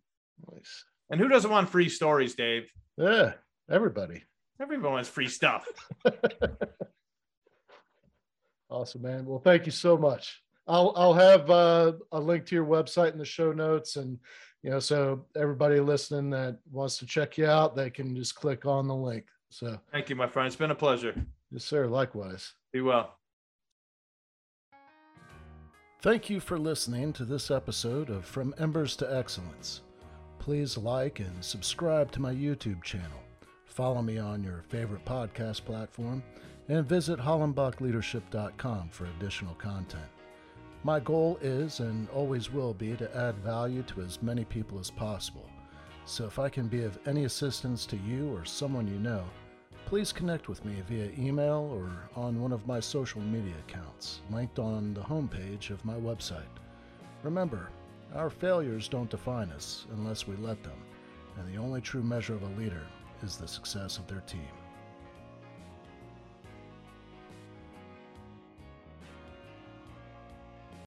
nice. 0.52 0.86
And 1.10 1.20
who 1.20 1.28
doesn't 1.28 1.50
want 1.50 1.70
free 1.70 1.90
stories, 1.90 2.36
Dave? 2.36 2.72
Yeah, 2.98 3.34
everybody. 3.70 4.24
Everyone 4.62 4.94
wants 4.94 5.10
free 5.10 5.28
stuff. 5.28 5.66
awesome, 8.72 9.02
man. 9.02 9.26
Well, 9.26 9.40
thank 9.40 9.66
you 9.66 9.72
so 9.72 9.98
much. 9.98 10.42
I'll 10.68 10.94
I'll 10.96 11.14
have 11.14 11.50
uh, 11.50 11.94
a 12.12 12.20
link 12.20 12.46
to 12.48 12.56
your 12.56 12.66
website 12.66 13.12
in 13.12 13.18
the 13.18 13.26
show 13.26 13.52
notes, 13.52 13.96
and 13.98 14.18
you 14.64 14.70
know, 14.70 14.80
so 14.80 15.26
everybody 15.36 15.80
listening 15.80 16.30
that 16.32 16.60
wants 16.72 16.98
to 17.00 17.06
check 17.06 17.38
you 17.38 17.48
out, 17.48 17.76
they 17.76 17.90
can 17.90 18.16
just 18.16 18.36
click 18.36 18.66
on 18.66 18.88
the 18.88 18.96
link. 18.96 19.26
So 19.50 19.78
thank 19.92 20.10
you, 20.10 20.16
my 20.16 20.28
friend. 20.28 20.48
It's 20.48 20.56
been 20.56 20.72
a 20.72 20.76
pleasure. 20.76 21.14
Yes, 21.52 21.66
sir. 21.66 21.88
Likewise. 21.88 22.54
Be 22.72 22.82
well. 22.82 23.18
Thank 26.02 26.30
you 26.30 26.40
for 26.40 26.58
listening 26.58 27.14
to 27.14 27.26
this 27.26 27.52
episode 27.52 28.10
of 28.10 28.26
From 28.26 28.56
Embers 28.58 28.96
to 28.98 29.16
Excellence. 29.16 29.82
Please 30.40 30.76
like 30.76 31.20
and 31.20 31.46
subscribe 31.46 32.12
to 32.14 32.22
my 32.22 32.34
YouTube 32.34 32.82
channel. 32.82 33.22
Follow 33.66 34.02
me 34.02 34.18
on 34.18 34.44
your 34.44 34.64
favorite 34.70 35.06
podcast 35.06 35.64
platform 35.64 36.24
and 36.68 36.86
visit 36.86 37.20
hollenbachleadership.com 37.20 38.90
for 38.90 39.06
additional 39.06 39.56
content. 39.56 40.06
My 40.84 41.00
goal 41.00 41.38
is 41.42 41.80
and 41.80 42.10
always 42.10 42.52
will 42.52 42.74
be 42.74 42.96
to 42.96 43.16
add 43.16 43.38
value 43.38 43.84
to 43.84 44.02
as 44.02 44.24
many 44.24 44.46
people 44.46 44.80
as 44.80 44.90
possible. 44.90 45.48
So 46.06 46.26
if 46.26 46.40
I 46.40 46.50
can 46.50 46.68
be 46.68 46.84
of 46.84 46.98
any 47.06 47.26
assistance 47.26 47.86
to 47.88 47.98
you 47.98 48.36
or 48.36 48.46
someone 48.46 48.88
you 48.88 48.98
know, 48.98 49.24
please 49.86 50.12
connect 50.12 50.48
with 50.48 50.64
me 50.66 50.82
via 50.88 51.12
email 51.20 51.70
or 51.74 51.92
on 52.16 52.42
one 52.42 52.52
of 52.52 52.66
my 52.66 52.80
social 52.80 53.22
media 53.22 53.54
accounts, 53.68 54.22
linked 54.32 54.58
on 54.58 54.94
the 54.94 55.02
homepage 55.02 55.70
of 55.70 55.86
my 55.86 55.96
website. 55.96 56.42
Remember, 57.24 57.70
our 58.16 58.30
failures 58.30 58.88
don't 58.88 59.10
define 59.10 59.52
us 59.52 59.86
unless 59.92 60.28
we 60.28 60.36
let 60.38 60.64
them, 60.64 60.82
and 61.38 61.54
the 61.54 61.62
only 61.62 61.82
true 61.82 62.04
measure 62.04 62.34
of 62.34 62.44
a 62.44 62.60
leader 62.60 62.88
is 63.22 63.38
the 63.38 63.48
success 63.48 63.98
of 63.98 64.08
their 64.08 64.22
team. 64.22 64.48